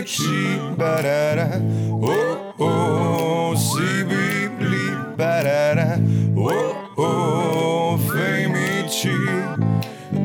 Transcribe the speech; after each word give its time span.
Femiči, 0.00 0.56
barara, 0.78 1.60
oh, 1.92 2.54
oh, 2.58 3.52
si 3.52 4.04
bibli, 4.08 4.96
barara, 5.16 5.98
oh, 6.36 6.96
oh, 6.96 8.00
femiči. 8.08 9.12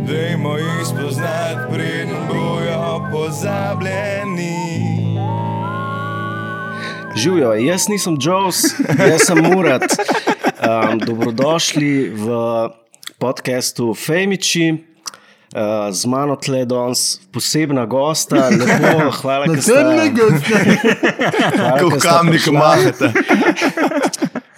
Dajmo 0.08 0.58
jih 0.58 0.88
spoznati, 0.88 1.74
preden 1.74 2.16
bojo 2.32 3.04
pozabljeni. 3.12 4.56
Živijo, 7.16 7.54
jaz 7.54 7.88
nisem 7.90 8.18
Joes, 8.22 8.64
jaz 9.12 9.28
sem 9.28 9.44
Murat. 9.44 9.92
Um, 10.64 11.00
dobrodošli 11.00 12.16
v 12.16 12.28
podkastu 13.20 13.94
Femiči. 13.94 14.95
Uh, 15.56 15.88
z 15.96 16.04
mano 16.12 16.36
tle 16.36 16.66
danes 16.68 17.16
posebna 17.32 17.86
gosta, 17.88 18.50
lepo, 18.60 19.12
hvala, 19.22 19.48
da 19.48 19.62
ste 19.64 19.72
Hvala, 21.56 21.80
Kot 21.80 21.96
kamnik 22.04 22.50
mahate. 22.52 23.14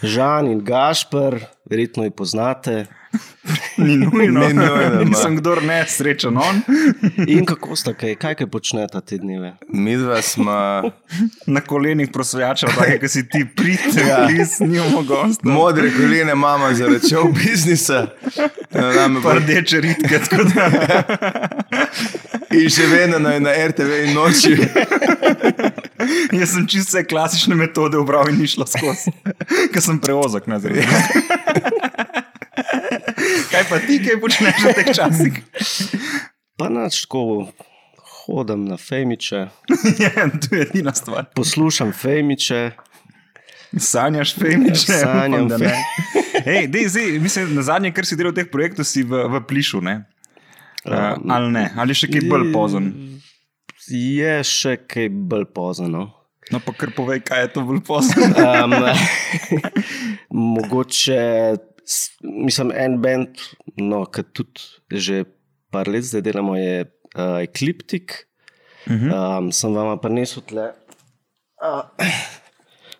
Žan 0.01 0.49
in 0.49 0.63
Gašpr, 0.65 1.37
verjetno 1.69 2.03
jih 2.03 2.13
poznate. 2.17 2.85
Ni 3.77 3.97
nujno, 3.97 4.39
Ni 4.47 4.53
nujno, 4.53 4.65
ma. 4.95 5.03
nisem 5.03 5.35
kdo 5.37 5.55
ne 5.55 5.85
srečen. 5.87 6.37
On. 6.37 6.61
In 7.33 7.45
kako 7.45 7.75
ste, 7.75 7.93
kaj, 7.93 8.15
kaj, 8.15 8.35
kaj 8.35 8.47
počnete 8.47 9.01
te 9.01 9.17
dneve? 9.17 9.53
Mi 9.69 9.95
dva 9.97 10.21
smo 10.21 10.53
Na 11.45 11.61
kolenih 11.61 12.09
prosvajačev, 12.13 12.69
tako 12.69 12.99
kot 13.01 13.11
si 13.11 13.29
ti 13.29 13.45
pridete, 13.55 14.03
Ja. 14.07 14.27
ja. 14.29 14.45
nimamo 14.59 15.01
gosta. 15.03 15.49
modre 15.49 15.91
koline, 15.91 16.31
imamo 16.31 16.73
zaradi 16.73 17.09
šov 17.09 17.31
biznisa. 17.31 18.07
Nam 18.73 19.15
je 19.15 19.21
Pa 19.23 19.33
rdeče 19.33 19.81
ritke, 19.81 20.19
tako 20.19 20.43
da 20.43 20.69
In 22.51 22.69
še 22.69 22.85
vedno 22.87 23.19
na, 23.19 23.39
na 23.39 23.51
RTV 23.67 23.91
in 24.07 24.13
noči. 24.15 24.53
jaz 26.39 26.53
sem 26.53 26.67
čisto 26.67 26.91
vse 26.93 27.03
klasične 27.07 27.55
metode 27.55 27.97
ubral 27.97 28.29
in 28.29 28.37
ni 28.41 28.47
šlo 28.47 28.65
skozi, 28.67 29.13
ker 29.73 29.81
sem 29.81 29.99
preozak 29.99 30.47
na 30.47 30.59
zredu. 30.59 30.83
Kaj 33.51 33.63
pa 33.69 33.77
ti, 33.79 33.97
kaj 34.03 34.19
počneš 34.21 34.59
v 34.61 34.73
teh 34.77 34.89
časih? 34.93 35.33
Pa 36.59 36.67
nač 36.69 37.05
tako 37.05 37.47
hodim 38.25 38.65
na 38.67 38.77
Femiče, 38.77 39.47
Ja, 40.03 40.27
to 40.29 40.55
je 40.55 40.61
edina 40.67 40.93
stvar. 40.93 41.25
poslušam 41.35 41.93
Femiče. 41.93 42.71
Sanjaš 43.77 44.35
femiče, 44.35 44.93
Sanjam 44.93 45.33
upam, 45.33 45.47
da 45.47 45.57
ne. 45.57 45.73
Hej, 46.45 46.67
dej, 46.71 46.87
zdaj, 46.87 47.19
mislim, 47.19 47.55
na 47.55 47.61
zadnje, 47.67 47.91
kar 47.91 48.05
si 48.07 48.15
delal 48.15 48.31
v 48.31 48.39
teh 48.39 48.51
projektih, 48.51 48.87
si 48.87 49.03
v, 49.03 49.25
v 49.27 49.41
plišu, 49.43 49.81
ne? 49.83 50.05
Uh, 50.87 51.19
ali 51.27 51.51
ne, 51.51 51.65
ali 51.75 51.91
še 51.97 52.07
kaj 52.07 52.23
bolj 52.31 52.51
pozon. 52.53 52.87
Je 53.87 54.33
še 54.43 54.77
kaj 54.89 55.07
bolj 55.09 55.47
pozno. 55.55 56.03
No, 56.47 56.59
pa 56.63 56.71
kar 56.75 56.91
povej, 56.95 57.21
kaj 57.27 57.45
je 57.45 57.49
to 57.55 57.63
bolj 57.67 57.81
pozno. 57.87 58.27
Um, 58.47 58.75
mogoče, 60.55 61.21
mislim, 62.23 62.71
en 62.75 62.99
bend, 63.03 63.43
no, 63.79 64.05
ki 64.11 64.23
tudi 64.35 64.99
že 65.03 65.23
par 65.71 65.87
let 65.91 66.07
zdaj 66.07 66.23
delamo, 66.23 66.55
je 66.59 66.83
uh, 66.83 67.39
Ecliptic. 67.43 68.23
Um, 68.87 69.51
sem 69.51 69.75
vam 69.75 69.99
prinesel 69.99 70.45
tle. 70.47 70.71
Uh, 71.59 71.83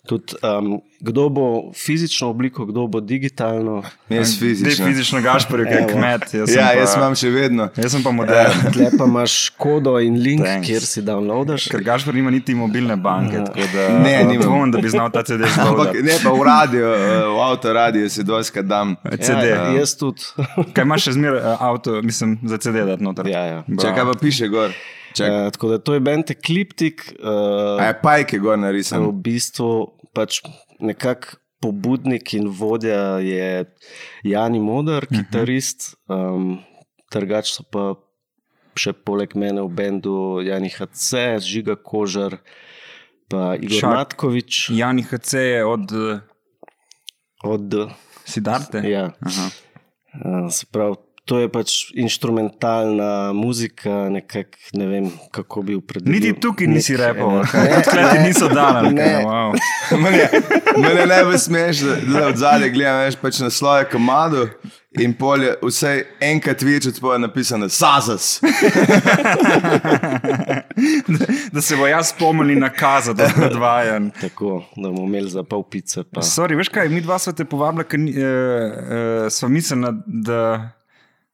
tudi, 0.07 0.33
um, 0.41 0.79
kdo 0.99 1.29
bo 1.29 1.45
fizično 1.75 2.29
obliko, 2.29 2.65
kdo 2.65 2.87
bo 2.87 2.99
digitalno. 3.01 3.81
Jaz 4.09 4.31
fizično. 4.39 4.85
fizično 4.85 5.21
gašpor, 5.21 5.59
je 5.59 5.77
Evo. 5.77 5.87
kmet. 5.89 6.25
Jaz 6.33 6.49
Ja, 6.49 6.65
pa, 6.65 6.73
jaz 6.73 6.95
imam 6.95 7.13
še 7.13 7.29
vedno. 7.29 7.67
Jaz 7.75 7.91
sem 7.91 8.01
pa 8.01 8.11
modern. 8.11 8.71
Tle 8.71 8.87
pa 8.93 9.05
imaš 9.05 9.35
kodo 9.51 9.97
in 9.99 10.17
link, 10.17 10.41
Thanks. 10.41 10.65
kjer 10.65 10.81
si 10.83 11.01
downloadaš. 11.01 11.67
Ker 11.67 11.83
gašpor 11.83 12.13
nima 12.13 12.31
niti 12.31 12.55
mobilne 12.55 12.95
banke, 12.97 13.43
tako 13.43 13.67
da 13.69 13.87
Ne, 13.99 14.15
nimam. 14.23 14.41
dvomim, 14.41 14.71
da 14.71 14.79
bi 14.79 14.89
znal 14.89 15.11
ta 15.11 15.21
CD 15.21 15.43
Ampak 15.43 15.67
zgoditi. 15.85 16.03
ne 16.03 16.17
pa 16.23 16.31
v 16.31 16.43
radio, 16.43 16.85
eh, 16.87 17.27
v 17.27 17.39
avto 17.43 17.73
radio 17.73 18.09
si 18.09 18.23
doskrat 18.23 18.65
dam. 18.65 18.95
CD. 19.11 19.43
Ja, 19.45 19.69
jaz 19.73 19.93
tudi. 19.93 20.23
Kaj 20.73 20.83
imaš 20.83 21.03
še 21.03 21.11
zmeraj 21.13 21.41
uh, 21.41 21.61
avto, 21.61 22.01
mislim, 22.01 22.39
za 22.43 22.57
CD 22.57 22.85
dati 22.85 23.03
noter? 23.03 23.27
ja, 23.27 23.43
ja. 23.45 23.59
Če 23.67 23.91
kaj 23.91 24.05
pa 24.05 24.15
piše 24.17 24.47
gor. 24.49 24.71
Čak, 25.09 25.27
Uh, 25.27 25.49
tako 25.49 25.67
da 25.67 25.77
to 25.79 25.93
je 25.93 25.99
bend 25.99 26.29
Ecliptic. 26.29 27.01
Uh, 27.17 27.79
a 27.79 27.85
je 27.85 27.93
pajke 27.97 28.37
gor 28.37 28.53
v 28.53 28.61
narisan. 28.61 29.01
bistvu 29.13 29.89
pač 30.17 30.41
nekako 30.81 31.37
pobudnik 31.61 32.33
in 32.37 32.49
vodja 32.53 33.17
je 33.21 33.65
Jani 34.23 34.59
Modar, 34.61 35.07
kitarist, 35.09 35.93
um, 36.09 36.59
trgač 37.13 37.53
so 37.55 37.65
pa 37.65 37.95
še 38.77 38.93
poleg 38.93 39.33
mene 39.33 39.63
v 39.65 39.73
bendu 39.73 40.17
Jani 40.45 40.69
HC, 40.69 41.41
Žiga 41.41 41.77
Kožar, 41.81 42.37
pa 43.29 43.55
Igor 43.57 43.81
Šak. 43.81 43.95
Matkovič 43.95 44.69
Jani 44.77 45.05
HC 45.05 45.41
je 45.41 45.63
od 45.65 45.95
uh, 45.97 46.21
od 47.43 47.79
Sidarte. 48.27 48.83
Ja. 48.85 49.09
Aha. 49.25 49.49
Uh, 50.17 50.47
se 50.53 50.69
pravi, 50.71 51.01
to 51.27 51.39
je 51.43 51.49
pač 51.51 51.73
instrumentalna 51.99 53.33
muzika, 53.35 54.07
nekako 54.09 54.57
ne 54.79 54.87
vem, 54.87 55.09
kako 55.31 55.61
bi 55.61 55.75
opredelil. 55.75 56.15
Niti 56.15 56.39
tukaj 56.41 56.67
nisi 56.67 56.95
Ne, 56.97 57.81
kaj 57.83 58.05
ti 58.13 58.19
niso 58.23 58.47
dali. 58.47 58.93
Ne. 58.95 59.25
Wow. 59.25 59.57
Mene, 60.03 60.29
mene 60.77 61.05
najbolj 61.05 61.37
smeš, 61.37 61.79
da, 61.79 61.95
da 62.13 62.27
od 62.27 62.37
zadaj 62.37 62.69
gledam 62.71 63.01
veš, 63.03 63.15
pač 63.21 63.39
na 63.43 63.49
sloje 63.49 63.89
komado 63.91 64.47
in 65.03 65.13
polje, 65.13 65.51
vsaj 65.61 66.03
enkrat 66.23 66.63
več 66.63 66.87
od 66.89 66.95
tvoje 66.99 67.19
napisano 67.19 67.69
Sazas. 67.69 68.39
da, 71.07 71.27
da 71.53 71.61
se 71.61 71.75
bo 71.75 71.87
jaz 71.87 72.13
spomnil 72.13 72.59
na 72.59 72.69
kaza, 72.73 73.13
da 73.13 73.27
je 73.27 73.35
predvajan. 73.35 74.09
Tako, 74.21 74.63
da 74.75 74.89
bomo 74.89 75.05
imeli 75.05 75.29
za 75.29 75.43
pol 75.43 75.63
pice. 75.63 76.03
Pa. 76.03 76.23
Sorry, 76.25 76.57
veš 76.57 76.71
kaj, 76.73 76.89
mi 76.89 77.03
dva 77.03 77.19
sva 77.19 77.35
te 77.35 77.45
povabila, 77.45 77.85
ker 77.87 77.99
uh, 77.99 78.07
uh, 78.07 79.27
sva 79.33 79.51
mislila, 79.51 79.93
da, 80.05 80.41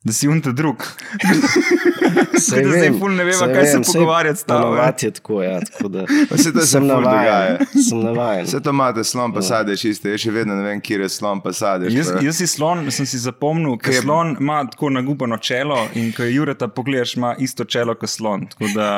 da 0.03 0.13
si 0.13 0.27
unta 0.27 0.51
drug. 0.51 0.83
Saj 2.39 2.63
da 2.63 2.69
zdaj 2.69 2.89
ful 2.99 3.11
ne 3.11 3.23
veva, 3.23 3.45
kaj 3.47 3.65
se 3.65 3.73
vem, 3.73 3.83
saj 3.83 3.93
pogovarjati 3.93 4.39
s 4.39 4.43
tabo, 4.43 4.63
Ponovadi 4.63 5.05
je 5.05 5.11
tako, 5.11 5.43
ja, 5.43 5.59
tako 5.61 5.87
da 5.87 6.05
saj 6.37 6.51
to 6.51 6.59
se 6.59 6.67
sem 6.67 6.81
ful 6.81 6.89
dogaja. 6.89 7.23
navajen. 7.23 7.57
Sem 7.83 7.99
navajen. 7.99 8.45
Vse 8.45 8.59
to 8.59 8.69
imate 8.69 9.03
slon 9.03 9.33
pa 9.33 9.41
sadeš, 9.41 9.85
iste, 9.85 10.09
jaz 10.09 10.19
še 10.19 10.31
vedno 10.31 10.55
ne 10.55 10.63
vem, 10.63 10.81
kje 10.81 10.97
je 10.97 11.09
slon 11.09 11.41
pa 11.41 11.53
sadeš. 11.53 11.93
Jaz, 11.93 12.11
jaz 12.21 12.35
si 12.35 12.47
slon, 12.49 12.83
sem 12.91 13.05
si 13.05 13.17
zapomnil, 13.19 13.77
ker 13.77 13.93
je- 13.93 14.01
slon 14.01 14.35
ima 14.39 14.63
tako 14.65 14.89
nagubano 14.89 15.37
čelo 15.39 15.87
in 15.93 16.11
ko 16.11 16.23
je 16.23 16.33
Jureta 16.33 16.67
pogledaš, 16.67 17.15
ima 17.15 17.35
isto 17.39 17.63
čelo 17.65 17.95
kot 17.95 18.09
slon. 18.09 18.47
Tako 18.47 18.65
da 18.75 18.89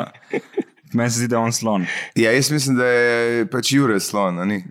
meni 0.93 1.09
se 1.09 1.19
zdi, 1.19 1.27
da 1.27 1.35
je 1.35 1.41
on 1.41 1.53
slon. 1.53 1.85
Ja, 2.15 2.31
jaz 2.31 2.51
mislim, 2.51 2.77
da 2.77 2.85
je 2.87 3.45
pač 3.45 3.71
Jure 3.71 3.99
slon, 3.99 4.39
a 4.39 4.45
ni? 4.45 4.63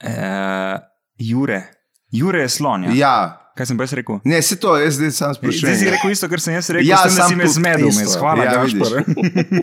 Uh, 0.00 0.78
Jure. 1.18 1.62
Jure 2.10 2.40
je 2.40 2.48
slon. 2.48 2.84
Ja. 2.84 2.90
Ja, 2.94 3.47
Kaj 3.58 3.66
sem 3.66 3.80
jaz 3.80 3.92
rekel? 3.92 4.20
ne, 4.24 4.38
se 4.40 4.54
to, 4.56 4.76
jaz 4.78 4.94
zdaj 4.94 5.10
sam 5.12 5.34
sprašujem. 5.34 5.66
Zdaj 5.66 5.76
si 5.76 5.90
rekel 5.90 6.10
isto, 6.10 6.28
kar 6.28 6.40
sem 6.40 6.54
jaz 6.54 6.70
rekel, 6.70 6.86
Ja, 6.86 6.96
s 6.96 7.02
tem, 7.02 7.10
da 7.10 7.16
sam 7.18 7.28
si 7.28 7.36
me 7.36 7.48
zmedel, 7.48 7.88
isto. 7.88 8.00
mes. 8.00 8.14
hvala, 8.16 8.44
Ja, 8.44 8.52
ja, 8.52 8.62
vidiš. 8.62 8.78
Gašpor. 8.78 9.02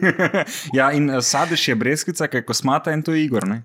ja, 0.74 0.92
in 0.92 1.08
uh, 1.08 1.22
sadež 1.24 1.64
je 1.64 1.76
brezkica, 1.78 2.28
kaj 2.28 2.44
kosmata 2.44 2.92
in 2.92 3.00
to 3.02 3.14
je 3.14 3.24
Igor. 3.24 3.48
Ne? 3.48 3.62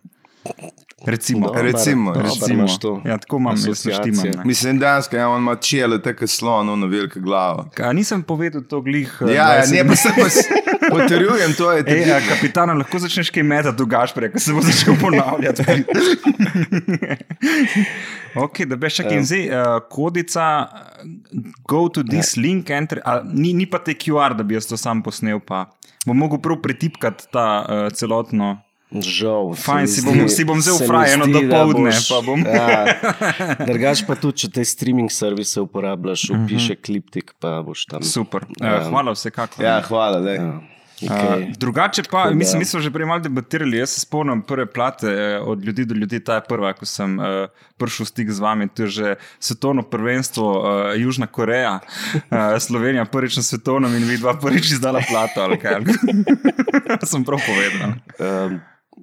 Recimo. 1.04 1.46
Dobar, 1.46 1.64
Recimo, 1.64 2.12
dobar 2.12 2.30
Recimo. 2.30 2.66
to 2.80 3.02
Ja, 3.04 3.18
tako 3.18 3.36
imam, 3.36 3.54
ne. 4.24 4.42
Mislim, 4.44 4.78
danska, 4.78 5.16
ja, 5.16 5.36
ima 5.36 5.56
čelo, 5.56 5.98
tako 5.98 6.26
slon, 6.26 6.68
ono 6.68 6.86
veliko 6.86 7.20
glavo. 7.20 7.68
A 7.78 7.92
nisem 7.92 8.22
povedal 8.22 8.62
to 8.62 8.80
glih. 8.80 9.18
uh, 9.20 9.30
Ja, 9.30 9.54
ja 9.54 9.62
20 9.64 9.72
ne, 9.72 9.88
pa 9.88 9.96
se 9.96 10.08
pa 10.08 10.90
potrjujem, 10.90 11.54
to 11.58 11.72
je 11.72 11.78
Ej, 11.78 11.84
tudi. 11.84 12.12
a, 12.12 12.20
kapitana, 12.28 12.72
lahko 12.72 12.98
začneš 12.98 13.30
kaj 13.30 13.42
metati 13.42 13.84
Gašpore, 13.86 14.30
ker 14.32 14.40
se 14.40 14.52
bo 14.52 14.60
začel 14.60 14.94
ponavljati. 15.00 15.62
ok, 18.44 18.60
da 18.68 18.76
bi 18.76 18.90
še 18.92 19.08
kaj 19.08 19.22
zdaj, 19.24 19.44
uh, 19.48 19.80
kodica, 19.90 20.44
go 21.68 21.86
to 21.88 22.04
this 22.04 22.36
ja. 22.36 22.42
link, 22.44 22.68
enter, 22.70 23.00
a, 23.04 23.22
ni, 23.24 23.54
ni 23.56 23.64
pa 23.66 23.78
te 23.80 23.96
QR, 23.96 24.36
da 24.36 24.44
bi 24.44 24.54
jaz 24.58 24.68
to 24.68 24.76
sam 24.76 25.00
posnel, 25.02 25.40
pa 25.40 25.64
bom 26.06 26.16
mogel 26.18 26.38
prav 26.44 26.60
pretipkati 26.60 27.31
ta 27.32 27.46
uh, 27.64 27.88
celotno. 27.96 28.58
Žal. 28.92 29.54
Fajn, 29.54 29.87
si 29.87 30.00
zdi- 30.00 30.10
bom- 30.12 30.28
si 30.28 30.42
bom 30.44 30.58
vzel 30.58 30.75
se 30.75 30.82
mi 30.82 30.88
fraj 30.88 31.12
eno 31.12 31.25
zdi, 31.25 31.32
da 31.32 31.40
dopoldne, 31.40 31.90
boš- 31.90 32.08
pa 32.08 32.19
bom- 32.20 32.42
Ja, 32.42 32.78
drugač 33.60 34.02
pa 34.02 34.14
tudi, 34.14 34.37
če 34.37 34.48
te 34.50 34.64
streaming 34.64 35.08
servise 35.08 35.58
uporabljaš, 35.58 36.26
Mhm. 36.26 36.38
upiše 36.40 36.75
kliptik, 36.76 37.32
pa 37.38 37.60
boš 37.60 37.87
tam. 37.87 38.02
Super, 38.02 38.42
uh, 38.42 38.56
Ja. 38.60 38.82
hvala 38.84 39.12
vsekakor. 39.12 39.58
Ja, 39.60 39.81
hvala. 39.81 40.19
Ja, 40.28 40.60
Uh, 41.00 41.08
okay. 41.08 41.56
drugače 41.56 42.02
pa, 42.04 42.25
da- 42.25 42.34
mislim, 42.34 42.58
mi 42.58 42.64
smo 42.66 42.76
že 42.78 42.90
prej 42.90 43.06
malo 43.06 43.20
debatirali. 43.20 43.72
Jaz 43.75 43.88
se 43.90 44.00
spomnim 44.00 44.42
prve 44.42 44.66
plate 44.66 45.06
eh, 45.06 45.40
od 45.40 45.64
ljudi 45.64 45.84
do 45.84 45.94
ljudi, 45.94 46.20
ta 46.20 46.34
je 46.34 46.43
prva, 46.43 46.72
ko 46.75 46.84
sem 46.84 47.16
uh, 47.16 47.48
prišel 47.78 48.04
v 48.04 48.08
stik 48.08 48.28
z 48.28 48.38
vami. 48.38 48.69
To 48.69 48.82
je 48.82 48.88
že 48.90 49.06
svetovno 49.38 49.81
prvenstvo, 49.82 50.44
uh, 50.44 50.64
Južna 50.94 51.25
Koreja, 51.26 51.78
uh, 52.26 52.58
Slovenija 52.58 53.04
prvič 53.06 53.36
na 53.36 53.43
svetovnem 53.43 53.94
in 53.94 54.04
vi 54.04 54.19
dva 54.19 54.34
prvič 54.34 54.72
izdala 54.72 55.00
plato. 55.00 55.40
ali 55.40 55.56
kaj. 55.56 55.81
sem 57.02 57.25
prav 57.25 57.40
povedal. 57.40 57.96
Um, 58.19 58.60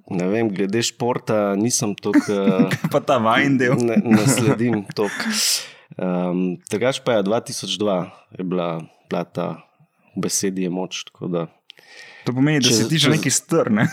ne 0.10 0.28
vem, 0.28 0.50
glede 0.50 0.82
športa 0.84 1.56
nisem 1.56 1.96
tako. 1.96 2.22
Pa 2.94 3.00
ta 3.00 3.18
vajen 3.18 3.58
del. 3.58 3.76
Ne, 3.82 3.98
ne 4.04 4.24
sledim 4.28 4.84
toliko. 4.96 5.32
Um, 5.98 6.58
Drugač 6.70 7.00
pa 7.02 7.18
je 7.18 7.24
2002 7.26 7.98
je 8.38 8.44
bila 8.44 8.82
plata 9.10 9.64
v 10.18 10.22
besedi 10.28 10.68
je 10.68 10.70
moč. 10.70 11.06
da 11.22 11.48
To 12.28 12.34
pomeni, 12.36 12.60
da 12.60 12.68
Če- 12.70 12.76
si 12.76 12.90
ti 12.92 12.98
že 13.00 13.10
neki 13.10 13.32
str, 13.32 13.72
ne? 13.72 13.88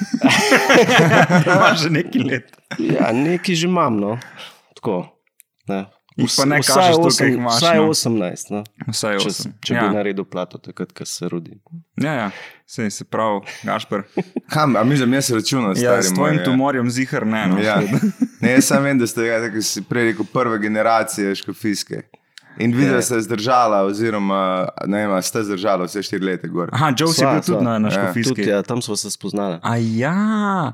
Imaš 1.47 1.87
že 1.87 1.91
neki 1.91 2.19
let. 2.25 2.51
Ja, 2.83 3.13
nekaj 3.15 3.55
že 3.55 3.67
imam, 3.71 3.97
no. 4.01 4.19
Tako. 4.75 5.07
Ne. 5.71 5.87
Jih 6.17 6.31
pa 6.31 6.45
ne 6.45 6.57
kažeš 6.59 6.75
toliko, 6.93 7.09
osem- 7.09 7.27
jih 7.27 7.37
imaš, 7.37 7.57
Vsaj 7.57 7.77
no. 7.77 7.89
18, 7.89 8.51
no. 8.51 8.61
Vsaj 8.89 9.19
če, 9.19 9.29
osem. 9.29 9.53
če 9.61 9.75
ja. 9.75 9.81
bi 9.83 9.95
naredil 9.95 10.25
plato, 10.25 10.59
takrat, 10.59 10.93
ko 10.93 11.05
se 11.05 11.29
rodi. 11.29 11.57
Ja, 11.97 12.13
ja, 12.15 12.29
sej 12.67 12.91
se 12.91 13.05
pravi, 13.05 13.41
Gašper. 13.63 14.03
Kam, 14.49 14.77
a 14.77 14.85
mi 14.85 14.97
za 14.97 15.05
jaz 15.07 15.31
računam, 15.33 15.71
Ja, 15.71 15.75
stari 15.77 16.03
s 16.03 16.11
moj, 16.11 16.15
tvojim 16.17 16.39
ja. 16.39 16.45
tumorjem 16.45 16.91
zihar 16.91 17.27
ne. 17.27 17.47
No. 17.47 17.59
Ja. 17.59 17.81
Ne, 18.41 18.53
jaz 18.53 18.65
sam 18.65 18.83
vem, 18.83 18.99
da 18.99 19.07
ste, 19.07 19.25
ja, 19.25 19.41
tako 19.41 19.59
si 19.61 19.83
prej 19.83 20.05
rekel, 20.07 20.25
prva 20.27 20.57
generacija 20.59 21.35
škofijske. 21.35 22.03
In 22.57 22.71
videla 22.71 22.97
Ja. 22.97 23.03
ste 23.03 23.19
zdržala, 23.21 23.81
oziroma 23.83 24.39
ne 24.87 24.99
vem, 25.01 25.11
a 25.11 25.19
ste 25.21 25.43
zdržala 25.43 25.85
vse 25.85 25.99
štiri 26.01 26.23
leta 26.25 26.47
gor. 26.47 26.71
Aha, 26.73 26.93
Joe 26.93 27.09
si 27.09 27.19
Sva, 27.19 27.33
bil 27.33 27.43
tudi 27.43 27.65
na, 27.65 27.79
na 27.81 27.89
Ja. 27.89 27.95
škofijski. 27.97 28.35
Tudi, 28.37 28.47
ja, 28.49 28.63
tam 28.63 28.79
smo 28.79 28.95
se 28.95 29.11
spoznali. 29.11 29.59
A 29.61 29.75
ja, 29.77 30.15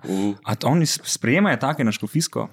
Mhm. 0.05 0.31
a 0.45 0.53
oni 0.65 0.85
s- 0.85 1.01
sprejemajo 1.07 1.57
take 1.59 1.81
na 1.81 1.93
škofijsko? 1.93 2.49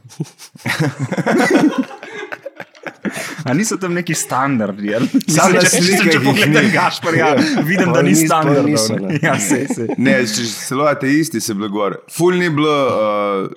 A 3.47 3.53
niso 3.53 3.77
tam 3.77 3.93
neki 3.93 4.13
standardi? 4.13 4.95
ali? 4.95 5.07
Samo 5.27 5.53
Mislim, 5.53 6.05
na 6.05 6.11
če- 6.11 6.19
pogledam 6.25 6.65
ni. 6.65 6.71
Gašpar, 6.71 7.15
ja, 7.15 7.35
vidim, 7.63 7.93
da 7.93 8.01
ni 8.01 8.15
standardov. 8.15 8.65
niso, 8.65 8.95
ne. 8.95 9.07
ne. 9.07 9.19
Ja, 9.23 9.39
sej, 9.39 9.67
sej. 9.75 9.87
Ne, 9.97 10.19
če 10.27 10.43
celo 10.67 10.87
te 10.99 11.11
isti 11.13 11.39
se 11.41 11.53
bilo 11.53 11.69
gor. 11.69 11.95
Ful 12.11 12.35
ni 12.35 12.49
bilo 12.49 12.75
uh, 12.87 13.47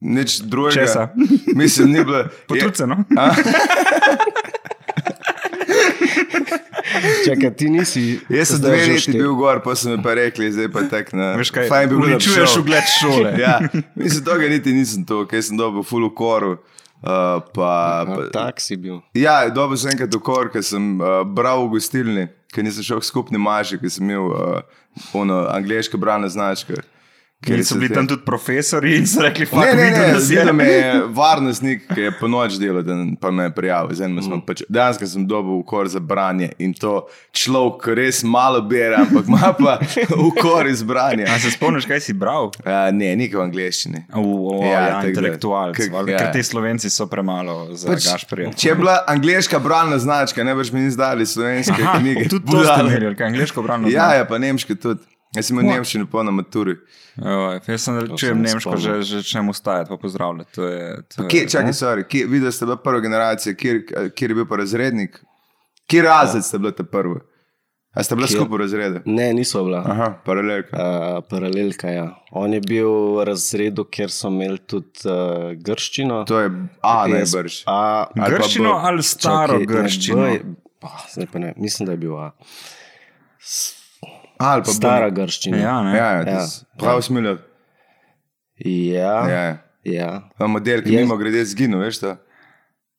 nič 0.00 0.40
drugega. 0.46 0.80
Česa? 0.80 1.08
Mislim, 1.54 1.90
ni 1.92 2.04
bilo. 2.04 2.24
Potruce, 2.48 2.86
no? 2.86 3.02
Čakaj, 7.26 7.54
ti 7.56 7.70
nisi. 7.70 8.18
Jaz 8.28 8.48
sem 8.48 8.60
dve 8.62 8.76
leti 8.86 9.12
bil 9.14 9.34
gor, 9.38 9.60
pa 9.64 9.74
so 9.78 9.90
mi 9.90 10.02
pa 10.02 10.14
rekli, 10.16 10.50
zdaj 10.52 10.68
pa 10.72 10.82
tek 10.90 11.12
na. 11.16 11.32
Veš 11.38 11.52
kaj, 11.54 11.68
fajn 11.70 11.88
bi 11.88 11.94
bilo, 11.94 12.06
da 12.06 12.08
bi 12.08 12.14
uničuješ 12.16 12.50
šel. 12.54 12.62
ugled 12.62 12.90
šole. 13.00 13.30
Ja, 13.40 13.54
mislim, 13.94 14.24
tega 14.26 14.48
niti 14.50 14.74
nisem 14.74 15.04
to, 15.06 15.22
ker 15.30 15.42
sem 15.44 15.56
dobil 15.60 15.84
ful 15.86 16.08
v 16.08 16.14
koru. 16.18 16.56
Uh, 17.00 17.40
pa, 17.56 18.04
pa, 18.04 18.16
A, 18.28 18.28
Tak 18.32 18.60
si 18.60 18.76
bil. 18.76 19.00
Ja, 19.16 19.48
dobil 19.48 19.78
sem 19.80 19.94
enkrat 19.94 20.12
v 20.12 20.20
kor, 20.20 20.50
ker 20.52 20.60
sem 20.60 21.00
uh, 21.00 21.24
bral 21.24 21.64
v 21.64 21.78
gostilni, 21.78 22.26
ker 22.52 22.66
nisem 22.66 22.84
šel 22.84 23.00
k 23.00 23.08
skupni 23.08 23.40
maži, 23.40 23.80
ker 23.80 23.88
sem 23.88 24.04
imel 24.04 24.28
uh, 24.28 24.60
ono 25.16 25.46
angliško 25.48 25.96
brano 25.96 26.28
značko. 26.28 26.76
Ker 27.40 27.62
so 27.64 27.74
bili 27.74 27.88
te- 27.88 27.94
tam 27.94 28.06
tudi 28.06 28.20
profesori 28.22 28.96
in 28.96 29.06
so 29.06 29.22
rekli: 29.22 29.42
Ne, 29.42 29.46
Fak, 29.48 29.70
ne, 29.72 29.84
ne, 29.90 30.08
da 30.08 30.20
si 30.20 30.28
videl 30.30 30.52
me 30.52 30.64
je 30.66 30.88
varnostnik, 31.10 31.86
ki 31.88 32.00
je 32.00 32.10
po 32.12 32.28
noč 32.28 32.52
delal, 32.54 32.82
da 32.82 32.92
pa 33.16 33.30
me 33.30 33.42
je 33.42 33.52
prijavil. 33.52 33.96
Mm. 33.98 34.20
Smo, 34.20 34.40
pač, 34.42 34.60
dejansko 34.68 35.06
sem 35.06 35.24
dobil 35.24 35.54
ukor 35.54 35.88
za 35.88 36.00
branje 36.00 36.50
in 36.58 36.74
to 36.74 36.92
človek, 37.32 37.86
res 37.94 38.20
malo 38.22 38.60
bere, 38.62 38.92
ampak 38.98 39.24
ima 39.26 39.54
pa 39.54 39.78
ukor 40.28 40.66
iz 40.66 40.82
branja. 40.82 41.24
A 41.26 41.38
se 41.38 41.50
spomniš, 41.50 41.86
kaj 41.86 42.00
si 42.02 42.12
bral? 42.14 42.50
Uh, 42.58 42.68
ne, 42.92 43.16
nikaj 43.16 43.38
v 43.38 43.42
angleščini. 43.42 44.02
O, 44.12 44.20
o, 44.20 44.60
Ja, 44.60 44.68
ja, 44.68 44.72
ja, 44.72 44.86
tako 44.90 45.00
da- 45.00 45.08
intelektualc. 45.08 45.76
kak- 45.76 45.92
valjda, 45.92 46.12
ja. 46.12 46.18
Ker 46.20 46.32
ti 46.32 46.42
slovenci 46.44 46.90
so 46.90 47.06
premalo 47.08 47.56
za 47.72 47.88
pač, 47.88 48.04
Gašporja. 48.06 48.52
če 48.54 48.68
je 48.68 48.74
bila 48.76 48.98
angliška 49.06 49.58
bralna 49.60 49.96
značka, 49.98 50.44
ne 50.44 50.52
boš 50.54 50.72
mi 50.72 50.80
ni 50.80 50.90
zdali 50.90 51.24
slovenske 51.26 51.80
Aha, 51.80 51.96
knjige. 51.98 52.28
tudi 52.28 52.44
to 52.46 52.60
ste 52.60 52.80
imeli, 52.82 53.06
ali 53.06 53.16
kaj 53.16 53.26
angliško 53.28 53.62
brano 53.62 53.88
Ja, 53.88 54.12
ja, 54.12 54.24
pa 54.26 54.36
nemški 54.38 54.76
tudi. 54.76 55.00
Jaz 55.30 55.46
sem 55.46 55.58
imel 55.58 55.76
nemščino 55.76 56.08
po 56.10 56.22
na 56.22 56.32
maturi. 56.34 56.74
Joj, 57.16 57.60
jaz 57.64 57.84
sem 57.84 57.94
ne 57.94 58.30
nemško, 58.42 58.76
že, 58.76 58.96
že 59.02 59.20
začnem 59.20 59.48
ustajati, 59.48 59.88
pa 59.88 59.96
pozdravljati. 59.96 60.52
To 60.52 60.64
je, 60.66 60.86
to 61.06 61.26
Kje, 61.28 61.40
je, 61.40 61.48
čakaj, 61.48 61.72
sorry, 61.72 62.02
kje, 62.04 62.26
videl 62.26 62.50
ste 62.50 62.66
bila 62.66 62.76
prva 62.76 63.00
generacija, 63.00 63.54
kjer, 63.54 63.82
kjer 64.10 64.30
je 64.30 64.34
bil 64.34 64.46
pa 64.46 64.58
razrednik? 64.58 65.20
Kje 65.86 66.02
razred 66.02 66.42
ste 66.44 66.58
bila 66.58 66.72
ta 66.72 66.82
prva? 66.84 67.20
A 67.90 68.02
ste 68.02 68.14
bila 68.14 68.26
skupaj 68.26 68.54
v 68.54 68.60
razredu? 68.60 69.00
Ne, 69.04 69.32
niso 69.32 69.62
bila. 69.64 69.80
Aha, 69.84 70.08
paralelka. 70.24 70.70
Uh, 70.72 71.22
paralelka, 71.24 71.90
ja. 71.90 72.04
On 72.32 72.52
je 72.52 72.60
bil 72.62 72.86
v 73.16 73.24
razredu, 73.26 73.82
kjer 73.84 74.10
so 74.10 74.30
imeli 74.30 74.58
tudi 74.60 75.06
uh, 75.06 75.50
grščino. 75.56 76.20
To 76.24 76.38
je 76.38 76.50
A 76.82 76.94
Jaz- 77.02 77.14
najbrž. 77.14 77.56
A, 77.66 77.78
ali 78.06 78.14
pa 78.16 78.28
Grščino 78.28 78.70
B. 78.70 78.78
ali 78.84 79.02
staro 79.02 79.58
čakaj, 79.58 79.66
ne, 79.66 79.70
grščino? 79.74 80.22
B 80.22 80.30
je- 80.30 80.44
ah, 80.82 81.02
Zdaj 81.08 81.26
pa 81.26 81.38
ne, 81.38 81.50
mislim, 81.56 81.86
da 81.86 81.92
je 81.92 81.98
bil 81.98 82.14
A. 82.16 82.30
A 84.40 84.54
ali 84.54 84.62
pa 84.62 84.70
B. 84.70 84.74
Stara 84.74 85.10
grščina. 85.10 85.56
Ja, 85.58 85.76
ne. 85.82 85.92
Ja, 85.92 86.08
ja, 86.10 86.22
Ja. 86.22 86.32
ja. 86.32 86.46
prav 86.78 87.02
smiler. 87.04 87.38
ja, 88.58 89.28
Ja, 89.28 89.44
ja. 89.84 90.22
ja. 90.38 90.46
model, 90.46 90.82
ki 90.82 90.90
Jaz- 90.90 91.00
mimo 91.02 91.16
grede 91.16 91.44
zginil, 91.44 91.78
veš 91.78 92.00
to? 92.00 92.16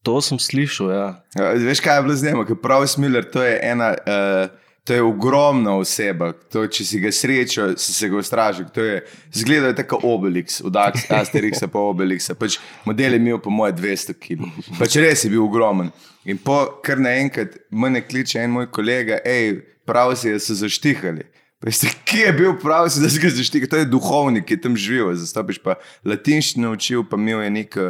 To 0.04 0.18
sem 0.22 0.40
slišal, 0.40 0.90
ja. 0.90 1.08
Ja, 1.36 1.52
Veš, 1.54 1.80
kaj 1.80 1.98
je 1.98 2.02
bilo 2.02 2.16
z 2.16 2.24
njim? 2.26 2.46
Ker 2.46 2.58
prav 2.58 2.86
smiler, 2.88 3.26
to 3.26 3.44
je 3.44 3.60
ena. 3.64 3.94
Uh, 4.02 4.50
To 4.84 4.94
je 4.94 5.02
ogromna 5.02 5.76
oseba. 5.78 6.32
To, 6.50 6.64
če 6.66 6.82
si 6.82 6.98
ga 7.00 7.12
srečal, 7.14 7.76
si 7.78 7.94
se 7.94 8.08
ga 8.10 8.18
ustražil. 8.18 8.66
To 8.74 8.82
je 8.82 9.04
zgleda 9.30 9.68
je 9.70 9.76
tako 9.76 10.00
Obelix, 10.10 10.58
od 10.66 10.74
Asterixa 10.74 11.68
pa 11.70 11.78
Obelixa. 11.80 12.34
Pač 12.34 12.58
model 12.84 13.14
je 13.14 13.20
imel 13.22 13.38
po 13.38 13.54
moje 13.54 13.76
200 13.78 14.16
kg. 14.18 14.50
Pač 14.80 14.98
res 14.98 15.22
je 15.22 15.30
bil 15.30 15.44
ogromen. 15.46 15.92
In 16.26 16.42
po 16.42 16.82
kar 16.82 16.98
naenkrat 16.98 17.60
mene 17.70 18.02
kliče 18.02 18.42
en 18.42 18.58
moj 18.58 18.72
kolega, 18.74 19.20
hej, 19.22 19.62
prav 19.86 20.16
si, 20.18 20.34
da 20.34 20.42
so 20.42 20.58
zaštihali. 20.58 21.30
Veste, 21.62 21.88
kje 22.06 22.26
je 22.26 22.34
bil 22.34 22.56
prav, 22.58 22.90
si, 22.90 23.02
da 23.02 23.10
si 23.10 23.20
ga 23.22 23.30
zaštihal? 23.30 23.70
To 23.70 23.78
je 23.78 23.86
duhovnik, 23.86 24.48
ki 24.50 24.58
je 24.58 24.62
tam 24.62 24.78
živel. 24.78 25.14
Zastopiš 25.14 25.60
pa 25.62 25.76
latinščino 26.08 26.72
učil, 26.74 27.04
pa 27.06 27.20
imel 27.22 27.44
je 27.46 27.52
neka, 27.54 27.84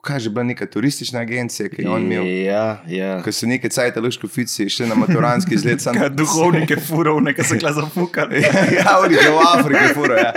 kaj 0.00 0.22
že 0.24 0.30
bila 0.32 0.46
neka 0.48 0.64
turistična 0.72 1.20
agencija, 1.20 1.68
ki 1.68 1.84
je 1.84 1.90
on 1.92 2.06
imel. 2.06 2.24
Ja, 2.24 2.80
ja. 2.88 3.18
Ko 3.20 3.34
so 3.36 3.48
neki 3.50 3.68
cajt 3.68 3.98
ali 4.00 4.12
škofici 4.16 4.70
šli 4.72 4.88
na 4.88 4.96
maturanski 4.96 5.58
izlet, 5.58 5.84
sam 5.84 5.98
Kaj 6.00 6.08
duhovnike 6.16 6.78
furov, 6.80 7.20
nekaj 7.20 7.50
se 7.50 7.58
kla 7.60 7.74
zafukali. 7.76 8.40
ja, 8.78 8.96
v 9.04 9.12
v 9.12 9.44
Afriki, 9.50 9.92
fura, 9.92 10.16
ja. 10.16 10.32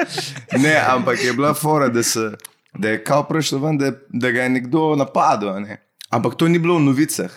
Ne, 0.59 0.75
ampak 0.75 1.23
je 1.23 1.31
bila 1.33 1.53
fora, 1.55 1.87
da, 1.87 2.03
se, 2.03 2.33
da 2.75 2.91
je 2.91 3.03
kao 3.03 3.23
prišlo 3.23 3.61
ven, 3.63 3.79
da, 3.79 3.93
da 4.11 4.35
ga 4.35 4.43
je 4.43 4.51
nekdo 4.59 4.97
napadel. 4.99 5.55
a 5.55 5.59
Ne? 5.63 5.79
Ampak 6.11 6.35
to 6.35 6.51
ni 6.51 6.59
bilo 6.59 6.75
v 6.75 6.91
novicah. 6.91 7.31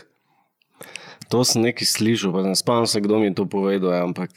To 1.30 1.46
sem 1.46 1.62
nekaj 1.62 1.86
slišal, 1.86 2.34
pa 2.34 2.42
ne 2.42 2.58
spomnim 2.58 2.90
se, 2.90 3.00
kdo 3.00 3.22
mi 3.22 3.30
je 3.30 3.38
to 3.38 3.46
povedal, 3.46 3.94
ja, 3.94 4.02
ampak 4.02 4.34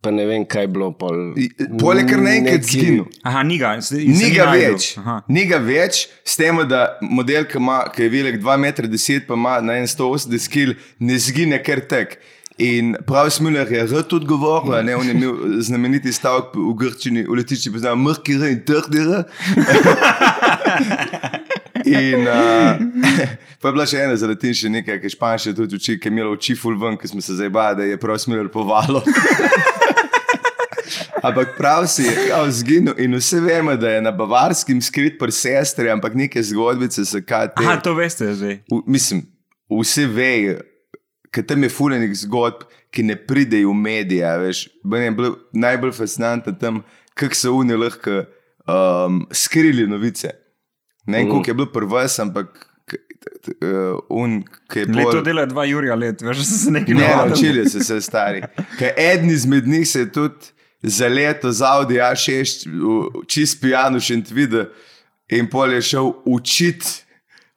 pa 0.00 0.10
ne 0.10 0.24
vem, 0.26 0.44
kaj 0.44 0.62
je 0.62 0.68
bilo. 0.68 0.90
Pol, 0.92 1.34
I- 1.36 1.50
Pol 1.78 1.98
je 1.98 2.06
kar 2.06 2.18
naenkrat 2.18 2.60
Neki- 2.60 2.70
zginil. 2.70 3.04
Aha, 3.22 3.42
ni 3.42 3.58
ga, 3.58 3.76
Ni 3.92 4.30
ga 4.30 4.50
več. 4.50 4.96
Ni 5.28 5.44
ga 5.46 5.58
več, 5.58 6.06
s 6.24 6.36
tem, 6.36 6.56
da 6.66 6.98
model, 7.02 7.44
ki, 7.44 7.58
ima, 7.58 7.82
ki 7.88 8.02
je 8.02 8.08
velik 8.08 8.40
2,10 8.40 9.20
m, 9.20 9.26
pa 9.26 9.34
ima 9.34 9.60
na 9.60 9.72
180 9.84 10.48
kg, 10.48 10.76
ne 11.00 11.18
zgine 11.18 11.62
kar 11.62 11.80
tek. 11.82 12.18
In 12.58 12.92
prav 13.06 13.30
Smuler 13.30 13.64
je 13.66 13.86
rad 13.86 14.04
tudi 14.06 14.26
govoril, 14.26 14.74
a 14.74 14.82
ne, 14.82 14.92
on 14.94 15.06
je 15.06 15.14
imel 15.14 15.32
znameniti 15.68 16.12
stavek 16.12 16.52
v 16.54 16.74
Grčini, 16.76 17.22
v 17.24 17.38
letišči 17.38 17.72
poznal 17.72 17.96
mrkire 17.96 18.50
in 18.50 18.60
trdire. 18.60 19.22
In 21.82 22.26
uh, 22.28 22.76
pa 23.58 23.68
je 23.68 23.72
bila 23.72 23.86
še 23.86 23.96
ena 23.98 24.12
za 24.14 24.28
latinše 24.28 24.68
nekaj, 24.68 25.00
ki 25.00 25.08
španše 25.08 25.54
tudi 25.56 25.76
uči, 25.76 25.96
ki 25.96 26.08
je 26.08 26.12
imela 26.12 26.30
oči 26.30 26.52
full 26.54 26.76
ven, 26.76 26.98
ki 27.00 27.08
smo 27.08 27.20
se 27.20 27.32
zdaj 27.32 27.48
bali, 27.48 27.76
da 27.76 27.84
je 27.84 27.96
prav 27.96 28.18
Smuler 28.18 28.48
povalo. 28.48 29.00
Ampak 31.22 31.56
prav 31.56 31.86
si 31.86 32.02
je 32.02 32.14
zginil 32.50 32.94
in 32.98 33.14
vse 33.14 33.40
vemo, 33.40 33.76
da 33.76 33.90
je 33.90 34.00
na 34.00 34.10
bavarskem 34.12 34.80
skrit 34.80 35.18
pri 35.18 35.32
sestri, 35.32 35.90
ampak 35.90 36.14
neke 36.14 36.42
zgodbice 36.42 37.04
so 37.04 37.20
kaj 37.20 37.46
te. 37.48 37.52
Aha, 37.58 37.76
to 37.76 37.94
veste 37.94 38.34
zdaj. 38.34 38.58
V, 38.66 38.80
mislim, 38.86 39.22
vsi 39.70 40.06
vejo, 40.06 40.58
ker 41.30 41.44
tam 41.44 41.62
je 41.62 41.68
fulejnih 41.70 42.14
zgodb, 42.16 42.62
ki 42.90 43.02
ne 43.02 43.16
pridejo 43.16 43.70
v 43.70 43.76
medije. 43.76 44.38
Veš, 44.38 44.64
je 44.96 45.10
bilo 45.12 45.34
najbolj 45.54 45.92
fascinantno 45.92 46.52
tam, 46.54 46.80
kako 47.14 47.34
so 47.34 47.52
oni 47.54 47.76
lahko 47.76 48.22
um, 48.66 49.26
skrili 49.32 49.86
novice. 49.86 50.32
Ne 51.06 51.18
vem, 51.18 51.26
Mm. 51.26 51.30
koliko 51.30 51.50
je 51.50 51.54
bilo 51.54 51.66
prvs, 51.68 52.18
ampak 52.18 52.66
uh, 53.60 53.98
un, 54.10 54.40
ki 54.68 54.78
je 54.78 54.86
to 54.86 54.92
bolj. 54.94 55.22
dela 55.22 55.46
dva 55.46 55.64
Jurija 55.64 55.94
let, 55.94 56.22
veš, 56.22 56.38
se 56.56 56.70
nekaj 56.70 56.94
Ne, 56.94 57.00
navadili. 57.02 57.28
naučili 57.28 57.68
so 57.68 57.80
se 57.80 58.00
stari. 58.00 58.42
Ker 58.78 58.92
eden 58.96 59.30
izmed 59.30 59.66
njih 59.66 59.88
se 59.88 60.00
je 60.00 60.12
tudi 60.12 60.50
za 60.82 61.08
leto 61.08 61.52
z 61.52 61.62
Audi 61.62 61.94
A6, 62.00 62.66
v- 62.66 63.24
čist 63.26 63.60
pijan 63.60 64.00
še 64.00 64.22
videl 64.32 64.66
in 65.30 65.46
pol 65.50 65.72
je 65.72 65.82
šel 65.82 66.12
učiti. 66.24 66.86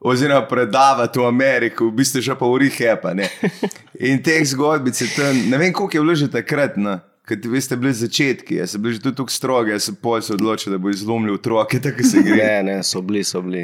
Oziroma, 0.04 0.44
predavati 0.44 1.20
v 1.20 1.26
Ameriko, 1.26 1.88
v 1.88 1.96
bistvu 1.96 2.20
še 2.20 2.36
pa 2.36 2.44
v 2.44 2.58
Rihepa. 2.66 3.14
ne. 3.16 3.30
In 4.12 4.20
teh 4.20 4.44
zgodbic 4.44 5.00
je 5.00 5.08
tam, 5.16 5.32
ne 5.48 5.56
vem, 5.58 5.72
koliko 5.72 5.96
je 5.96 6.02
bilo 6.04 6.16
že 6.16 6.28
takrat, 6.28 6.76
no. 6.76 7.00
ker 7.24 7.40
ti 7.40 7.48
veste, 7.48 7.78
bili 7.80 7.94
začetki, 7.96 8.60
jaz 8.60 8.76
sem 8.76 8.84
bil 8.84 8.92
že 8.92 9.00
tudi 9.00 9.16
tako 9.16 9.32
strog, 9.32 9.72
jaz 9.72 9.88
sem 9.88 9.96
pol 9.96 10.20
se 10.20 10.34
odločil, 10.36 10.76
da 10.76 10.78
bo 10.78 10.92
izlomil 10.92 11.38
otroke, 11.40 11.80
tako 11.80 12.04
se 12.04 12.20
gre. 12.20 12.36
Ne, 12.44 12.64
ne, 12.68 12.76
so 12.84 13.00
bili, 13.00 13.24
so 13.24 13.40
bili, 13.40 13.64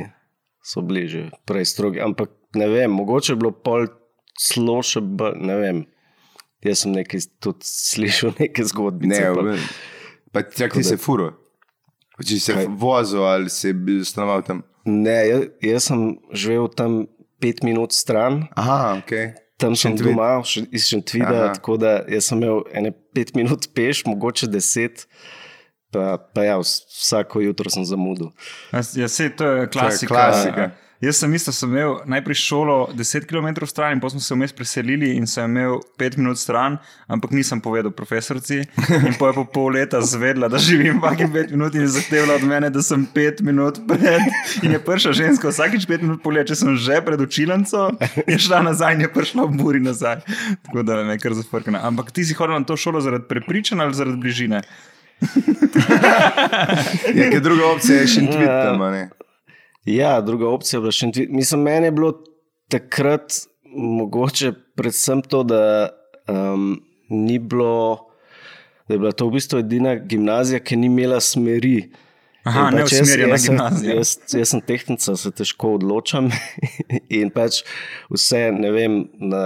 so 0.63 0.79
bili 0.79 1.07
že 1.11 1.27
prej 1.43 1.67
strogi. 1.67 1.99
Ampak 1.99 2.31
ne 2.55 2.71
vem, 2.71 2.87
mogoče 2.87 3.35
je 3.35 3.39
bilo 3.43 3.51
pol 3.51 3.91
celo 4.39 4.79
še 4.79 5.03
ne 5.35 5.55
vem. 5.59 5.83
Jaz 6.63 6.81
sem 6.83 6.91
nekaj 6.91 7.21
tudi 7.39 7.63
slišal, 7.63 8.33
neke 8.39 8.63
zgodbice. 8.67 9.21
Ne, 9.21 9.57
pa- 10.33 10.41
pa 10.41 10.41
čak 10.43 10.73
ti 10.73 10.83
da- 10.83 10.89
se 10.89 10.97
furo. 10.97 11.29
Če 12.19 12.35
si 12.35 12.39
se 12.39 12.65
vozil 12.67 13.23
ali 13.23 13.49
si 13.49 13.71
bil 13.73 14.03
stanoval 14.05 14.41
tam. 14.43 14.63
ne 14.85 15.27
jaz, 15.27 15.43
jaz 15.61 15.83
sem 15.87 16.01
živel 16.33 16.67
tam 16.67 17.05
pet 17.39 17.63
minut 17.63 17.93
stran, 17.95 18.47
Aha, 18.57 18.99
ok. 18.99 19.11
tam 19.57 19.75
sem 19.75 19.91
Šentvid. 19.95 20.11
doma, 20.11 20.41
iz 20.71 20.83
Šentvida, 20.87 21.45
Aha. 21.45 21.53
tako 21.53 21.77
da 21.77 22.03
sem 22.19 22.41
imel 22.43 22.63
ene 22.73 22.91
pet 23.13 23.35
minut 23.35 23.69
peš, 23.73 24.03
mogoče 24.05 24.47
deset, 24.47 25.07
pa, 25.91 26.17
pa 26.35 26.43
ja, 26.43 26.57
vs- 26.59 26.83
vsako 26.91 27.39
jutro 27.41 27.69
sem 27.69 27.85
zamudil. 27.85 28.31
Ja, 28.73 29.07
se, 29.07 29.29
to 29.29 29.45
je 29.47 29.69
klasika. 29.69 30.07
klasika. 30.07 30.71
Jaz 30.99 31.15
sem 31.15 31.33
isto 31.33 31.51
sem 31.55 31.69
imel 31.71 31.93
najprej 32.11 32.35
šolo 32.35 32.89
10 32.91 33.23
km 33.23 33.65
stran, 33.65 33.93
in 33.95 33.99
potem 34.03 34.19
smo 34.19 34.25
se 34.25 34.35
vmes 34.35 34.51
preselili 34.51 35.13
in 35.15 35.27
sem 35.27 35.47
imel 35.47 35.77
5 35.97 36.17
minut 36.19 36.37
stran, 36.37 36.75
ampak 37.07 37.31
nisem 37.31 37.61
povedal 37.61 37.91
profesorici. 37.95 38.65
In 39.07 39.15
po 39.15 39.31
po 39.33 39.45
pol 39.45 39.71
leta 39.79 40.01
zvedla, 40.01 40.49
da 40.51 40.57
živim 40.59 40.99
vsake 40.99 41.29
5 41.31 41.51
minut 41.51 41.75
in 41.75 41.81
je 41.81 41.87
zahtevala 41.87 42.35
od 42.35 42.43
mene, 42.43 42.69
da 42.69 42.83
sem 42.83 43.07
5 43.15 43.41
minut 43.47 43.79
pred. 43.87 44.27
In 44.63 44.75
je 44.75 44.79
prišla 44.79 45.13
ženska 45.13 45.47
vsakeč 45.47 45.87
5 45.87 46.03
minut 46.03 46.19
polje, 46.23 46.43
če 46.51 46.55
sem 46.55 46.75
že 46.75 46.99
pred 47.05 47.21
učilnico, 47.21 47.95
je 48.27 48.39
šla 48.39 48.59
nazaj 48.67 48.99
in 48.99 49.05
je 49.07 49.11
prišla 49.13 49.47
v 49.47 49.55
buri 49.55 49.79
nazaj. 49.79 50.19
Tako 50.67 50.83
da 50.83 50.99
me 51.03 51.15
je 51.15 51.23
kar 51.23 51.33
zafrknila. 51.33 51.79
Ampak 51.87 52.11
ti 52.11 52.27
si 52.27 52.35
hodil 52.35 52.59
na 52.59 52.67
to 52.67 52.75
šolo 52.75 52.99
zaradi 52.99 53.23
prepričanja 53.31 53.87
ali 53.87 53.95
zaradi 53.95 54.19
bližine? 54.19 54.61
Je, 57.15 57.39
druga 57.39 57.65
opcija 57.75 57.99
je 57.99 58.07
še 58.07 58.21
en 58.23 58.27
tweet 58.31 58.47
tam, 58.47 58.83
ne. 58.91 59.09
Ja, 59.85 60.21
druga 60.21 60.49
opcija 60.49 60.77
je 60.77 60.81
bila 60.81 60.91
še. 60.91 61.07
Mislim, 61.29 61.61
meni 61.61 61.87
je 61.87 61.91
bilo 61.91 62.11
takrat 62.67 63.33
mogoče 63.67 64.51
predvsem 64.75 65.21
to, 65.21 65.43
da 65.43 65.89
um, 66.27 66.75
ni 67.09 67.39
bilo. 67.39 68.05
Da 68.87 68.95
je 68.95 68.99
bila 68.99 69.11
to 69.11 69.27
v 69.27 69.35
bistvu 69.35 69.59
edina 69.59 69.95
gimnazija, 69.95 70.59
ki 70.59 70.75
ni 70.75 70.87
imela 70.87 71.19
smeri. 71.21 71.91
Aha, 72.43 72.69
In 72.69 72.77
pač 72.77 72.93
jaz- 72.93 72.97
neusmerjena 72.97 73.29
jaz 73.29 73.41
sem- 73.41 73.51
gimnazija. 73.51 73.95
Jaz, 73.95 74.13
jaz 74.33 74.49
sem 74.49 74.61
tehnica, 74.63 75.15
se 75.15 75.31
težko 75.31 75.75
odločam. 75.75 76.31
In 77.11 77.29
pač 77.29 77.61
vse, 78.09 78.49
ne 78.51 78.71
vem, 78.71 78.95
na 79.15 79.43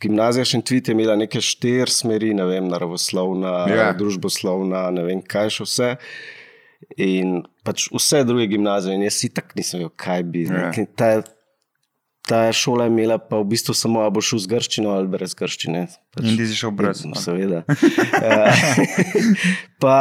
gimnazija 0.00 0.44
Šentvit 0.46 0.88
je 0.88 0.94
imela 0.94 1.16
neke 1.16 1.40
štiri 1.40 1.90
smeri, 1.90 2.30
ne 2.34 2.44
vem, 2.44 2.68
naravoslovna, 2.68 3.52
Ja. 3.66 3.74
yeah. 3.74 3.98
družboslovna, 3.98 4.86
ne 4.90 5.04
vem, 5.04 5.20
kaj 5.20 5.50
še 5.50 5.66
vse. 5.66 5.90
In 6.96 7.42
pač 7.66 7.86
vse 7.92 8.24
druge 8.28 8.46
gimnazije, 8.50 8.96
in 8.96 9.06
jaz 9.06 9.20
si 9.22 9.30
tako 9.34 9.58
nisem 9.58 9.82
vedel, 9.82 9.92
kaj 9.96 10.24
bi. 10.28 10.44
Ja. 10.48 10.70
Yeah. 10.70 10.88
Ta, 10.98 11.10
ta 12.28 12.40
šola 12.52 12.86
je 12.88 12.94
imela 12.94 13.18
pa 13.18 13.40
v 13.42 13.48
bistvu 13.52 13.74
samo, 13.74 14.02
ali 14.04 14.14
boš 14.18 14.32
šel 14.32 14.42
z 14.44 14.52
grščino 14.54 14.94
ali 14.96 15.10
brez 15.12 15.36
grščine. 15.38 15.86
Pač, 16.14 16.26
In 16.26 16.38
ti 16.40 16.48
si 16.50 16.58
šel 16.58 16.74
brez. 16.76 17.04
no. 17.08 17.18
Seveda. 17.18 17.64
Eh, 18.22 18.62
pa, 19.82 19.96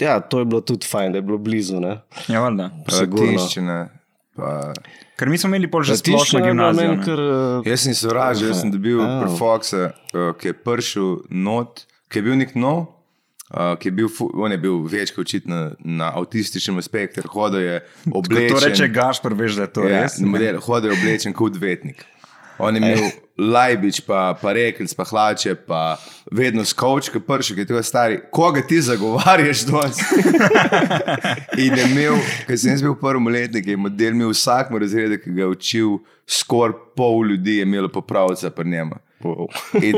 ja, 0.00 0.20
to 0.20 0.42
je 0.42 0.48
bilo 0.48 0.60
tudi 0.60 0.86
fajn, 0.86 1.14
da 1.14 1.22
je 1.22 1.26
bilo 1.26 1.38
blizu. 1.42 1.80
Ne? 1.82 1.98
Ja, 2.30 2.42
valjda. 2.44 2.70
Latinščina. 2.86 3.78
Pa... 4.36 4.72
Ker 5.16 5.30
mi 5.32 5.38
smo 5.40 5.48
imeli 5.48 5.70
pol 5.72 5.84
že 5.86 5.96
splošno 5.96 6.42
gimnazijo. 6.44 6.90
meni 6.90 7.00
ne. 7.00 7.04
Kar, 7.04 7.20
eh, 7.64 7.70
Jaz 7.70 7.86
sem 7.86 7.96
sovražil, 7.96 8.50
jaz 8.52 8.60
sem 8.60 8.72
dobil 8.72 9.00
oh. 9.00 9.24
Foxa, 9.38 9.94
uh, 10.12 10.34
ki 10.36 10.52
je 10.52 10.56
prišel 10.60 11.08
not, 11.32 11.86
ki 12.12 12.20
je 12.20 12.26
bil 12.26 12.36
nek 12.36 12.52
nov, 12.58 12.84
uh, 13.50 13.76
ki 13.78 13.88
je 13.88 13.92
bil, 13.92 14.08
on 14.34 14.52
je 14.52 14.58
bil 14.58 14.82
večkrat 14.90 15.26
očitno 15.26 15.60
na 15.78 16.12
avtističnem 16.14 16.82
spektru, 16.82 17.28
hodil 17.32 17.60
je 17.60 17.80
Ko 18.04 18.18
oblečen. 18.18 18.56
to 18.56 18.66
reče 18.66 18.88
Gašpor, 18.88 19.34
veš, 19.34 19.60
da 19.60 19.62
je 19.62 19.72
to 19.72 19.88
ja, 19.88 20.02
res. 20.02 20.18
model, 20.20 20.60
hodil 20.60 20.92
je 20.92 20.98
oblečen 20.98 21.32
kot 21.32 21.56
odvetnik. 21.56 22.04
On 22.58 22.74
je 22.74 22.80
imel 22.80 23.10
lajbič, 23.36 24.00
pa, 24.08 24.32
pa 24.40 24.52
rekelc, 24.56 24.94
pa 24.96 25.04
hlače, 25.04 25.54
pa 25.68 25.80
vedno 26.32 26.64
skočke, 26.64 27.20
prši, 27.20 27.54
ki 27.54 27.60
je 27.60 27.68
tega 27.68 27.82
stari. 27.84 28.20
Koga 28.32 28.62
ti 28.64 28.80
zagovarjaš 28.80 29.66
danes? 29.68 30.00
In 31.64 31.76
je 31.76 31.84
imel, 31.84 32.16
ker 32.48 32.56
sem 32.56 32.72
jaz 32.72 32.84
bil 32.84 32.94
v 32.94 33.00
prvem 33.02 33.28
letniku, 33.28 33.74
je 33.74 33.76
model 33.76 34.16
imel 34.16 34.32
vsak 34.32 34.72
razred, 34.72 35.18
ki 35.20 35.36
ga 35.36 35.44
je 35.44 35.50
učil, 35.52 35.98
skoraj 36.24 36.78
pol 36.96 37.26
ljudi 37.28 37.58
je 37.60 37.68
imelo 37.68 37.92
popravca 37.92 38.50
pri 38.50 38.70
njemu. 38.70 38.96
Wow. 39.24 39.46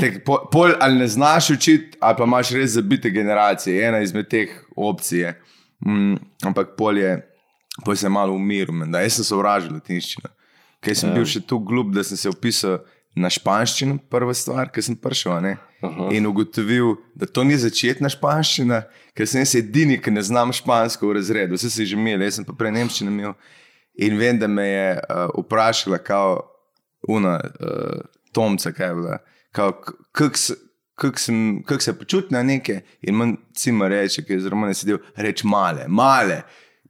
Tek, 0.01 0.23
po, 0.27 0.41
pol 0.53 0.75
ali 0.81 0.99
ne 0.99 1.09
znaš 1.09 1.51
učiti, 1.51 1.99
ali 2.01 2.19
pa 2.19 2.25
imaš 2.25 2.51
res 2.57 2.77
zabite 2.77 3.11
generacije, 3.11 3.87
ena 3.89 4.03
izmed 4.05 4.29
teh 4.29 4.53
opcij 4.77 5.21
je. 5.21 5.35
Mm, 5.87 6.19
ampak 6.45 6.75
pol 6.79 6.99
je, 6.99 7.17
pol 7.85 7.97
se 7.97 8.07
je 8.07 8.11
malo 8.11 8.35
umiril, 8.35 8.75
menda. 8.75 9.01
jaz 9.01 9.19
sem 9.19 9.29
sovražil 9.29 9.73
latinščino. 9.79 10.31
Ker 10.85 10.95
sem 10.95 11.11
bil 11.15 11.27
še 11.27 11.43
tako 11.43 11.65
glup, 11.67 11.91
da 11.95 12.05
sem 12.07 12.19
se 12.19 12.31
upisal 12.31 12.79
na 13.19 13.31
španščino, 13.33 13.99
prva 14.11 14.35
stvar, 14.37 14.71
ki 14.71 14.83
sem 14.85 14.99
prišel. 14.99 15.49
In 16.15 16.27
ugotovil, 16.29 16.97
da 17.19 17.27
to 17.27 17.45
ni 17.47 17.57
začetna 17.59 18.11
španščina, 18.13 18.83
ker 19.17 19.27
sem 19.27 19.43
jaz 19.43 19.57
edini, 19.59 19.99
ki 20.03 20.13
ne 20.15 20.23
znam 20.23 20.55
špansko 20.55 21.11
v 21.11 21.17
razredu. 21.19 21.59
Vse 21.59 21.71
si 21.75 21.87
že 21.89 21.99
imel, 21.99 22.23
jaz 22.27 22.39
sem 22.39 22.47
pa 22.47 22.55
prej 22.59 22.77
nemščino 22.79 23.15
imel. 23.15 23.35
In 23.99 24.19
vem, 24.19 24.39
da 24.39 24.47
me 24.47 24.67
je 24.69 24.87
uh, 24.95 25.35
vprašala, 25.43 25.99
kao, 26.07 26.39
una, 27.11 27.39
uh, 27.59 28.07
Tomca, 28.39 28.71
kaj 28.73 28.89
je 28.89 29.19
k- 29.83 29.99
kako 30.15 30.39
kak 31.67 31.83
se 31.83 31.93
počuti 31.95 32.35
na 32.35 32.43
neke, 32.43 32.81
in 33.03 33.15
manj 33.15 33.37
cima 33.55 33.89
reče, 33.89 34.23
ki 34.23 34.33
je 34.33 34.41
zelo 34.41 34.57
manj 34.57 34.75
sedel, 34.75 34.99
reč 35.17 35.45
male, 35.45 35.85
male. 35.89 36.41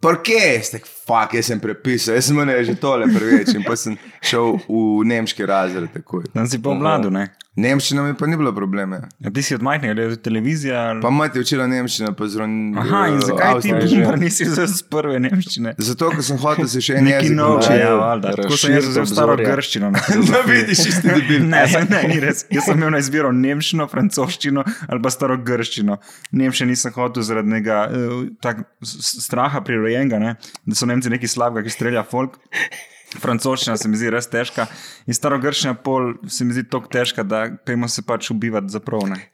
Porke, 0.00 0.60
ste, 0.62 0.78
fuck, 0.78 1.32
jaz 1.34 1.48
sem 1.50 1.60
prepisal, 1.60 2.14
jaz 2.14 2.28
sem 2.28 2.38
že 2.64 2.76
tole 2.78 3.08
preveč 3.10 3.50
in 3.56 3.64
pa 3.66 3.74
sem 3.76 3.96
šel 4.22 4.54
v 4.68 5.04
nemški 5.04 5.42
razred 5.46 5.90
takoj. 5.92 6.28
Tam 6.32 6.46
si 6.46 6.60
pa 6.62 6.70
v 6.70 6.78
mladu, 6.78 7.10
ne? 7.10 7.24
Nemščina 7.58 8.04
mi 8.06 8.14
pa 8.14 8.26
ni 8.30 8.36
bilo 8.38 8.52
problema. 8.54 9.00
Ja, 9.24 9.32
ti 9.34 9.42
si 9.42 9.56
od 9.56 9.64
majhnega 9.66 9.94
gledal 9.96 10.16
televizijo. 10.22 10.76
Ali... 10.78 11.00
Pa 11.02 11.10
mati 11.10 11.40
učila 11.42 11.66
nemščino, 11.66 12.12
pa 12.18 12.28
zelo. 12.30 12.46
Aha, 12.78 13.00
in 13.10 13.18
zakaj 13.24 13.62
ti 13.64 13.72
boomer 13.74 14.18
nisi 14.20 14.46
vzel 14.46 14.68
z 14.70 14.84
prve 14.92 15.18
nemščine? 15.24 15.72
Zato, 15.88 16.12
ker 16.14 16.22
sem 16.24 16.38
hotel 16.42 16.68
se 16.70 16.82
še 16.84 17.00
en 17.00 17.08
jezik 17.10 17.34
naučiti. 17.34 17.80
ja, 17.80 17.94
valjda. 17.98 18.34
Tako 18.38 18.58
sem 18.62 18.76
jaz 18.76 18.86
vzel 18.92 19.08
staro 19.10 19.34
grščino. 19.40 19.90
na 19.94 20.02
Da 20.28 20.42
vidiš, 20.46 20.84
isti 20.92 21.08
debil. 21.08 21.48
Ne, 21.50 21.64
saj 21.72 21.88
ne, 21.90 22.02
ni 22.12 22.20
res. 22.22 22.44
Jaz 22.54 22.68
sem 22.68 22.78
imel 22.78 22.94
na 22.94 23.00
izbiro 23.02 23.32
nemščino, 23.34 23.88
francoščino 23.90 24.64
ali 24.86 25.02
pa 25.02 25.12
staro 25.14 25.38
grščino. 25.50 25.98
Nemščino 26.38 26.70
nisem 26.70 26.94
hotel 26.94 27.26
zaradi 27.26 27.56
nekega 27.56 27.80
uh, 27.88 28.22
tak, 28.44 28.62
straha 28.84 29.64
prirojenega, 29.66 30.22
ne? 30.22 30.36
da 30.38 30.78
so 30.78 30.86
Nemci 30.86 31.10
neki 31.10 31.30
slabega, 31.30 31.66
ki 31.66 31.74
strelja 31.74 32.06
folk. 32.06 32.38
Francoščina 33.16 33.76
se 33.80 33.88
mi 33.88 33.96
zdi 33.96 34.10
res 34.12 34.28
težka 34.28 34.66
in 35.08 35.16
staro 35.16 35.38
grščina 35.40 35.74
pol 35.80 36.12
se 36.28 36.44
mi 36.44 36.52
zdi 36.56 36.66
tako 36.68 36.90
težka, 36.92 37.24
da 37.24 37.46
pojmo 37.64 37.88
se 37.88 38.04
pač 38.04 38.30
ubivati 38.34 38.68
za 38.72 38.80
prav. 38.84 39.08
Ne? 39.08 39.30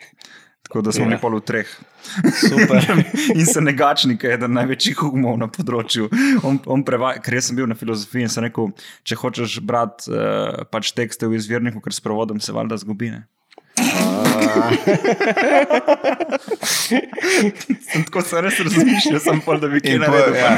Tako 0.64 0.80
da 0.86 0.92
smo 0.94 1.04
bili 1.04 1.18
pol 1.20 1.36
v 1.36 1.42
treh. 1.44 1.68
Super. 2.40 2.86
in 3.38 3.46
se 3.46 3.60
negačnik 3.60 4.24
je 4.24 4.32
eden 4.38 4.54
največjih 4.56 5.02
umov 5.10 5.36
na 5.42 5.48
področju. 5.52 6.08
On, 6.46 6.58
on 6.70 6.84
prevaja, 6.86 7.20
ker 7.20 7.36
jaz 7.36 7.50
sem 7.50 7.58
bil 7.58 7.68
na 7.68 7.76
filozofiji 7.76 8.22
in 8.24 8.32
sem 8.32 8.46
rekel, 8.46 8.72
če 9.04 9.18
hočeš 9.20 9.60
brati 9.66 10.08
uh, 10.08 10.64
pač 10.72 10.94
tekste 10.96 11.28
v 11.28 11.36
izvirniku, 11.40 11.82
ker 11.84 11.92
s 11.92 12.00
prevodom 12.04 12.40
se 12.40 12.54
valjda 12.56 12.80
zgubi. 12.80 13.12
Ne? 13.12 13.20
Sem 17.84 18.04
tako 18.06 18.22
se 18.22 18.40
res 18.44 18.56
razmišljal, 18.64 19.20
sem 19.20 19.40
pol, 19.44 19.58
da 19.60 19.66
bi 19.72 19.80
kaj 19.82 19.98
naredil. 20.00 20.34
ja. 20.38 20.50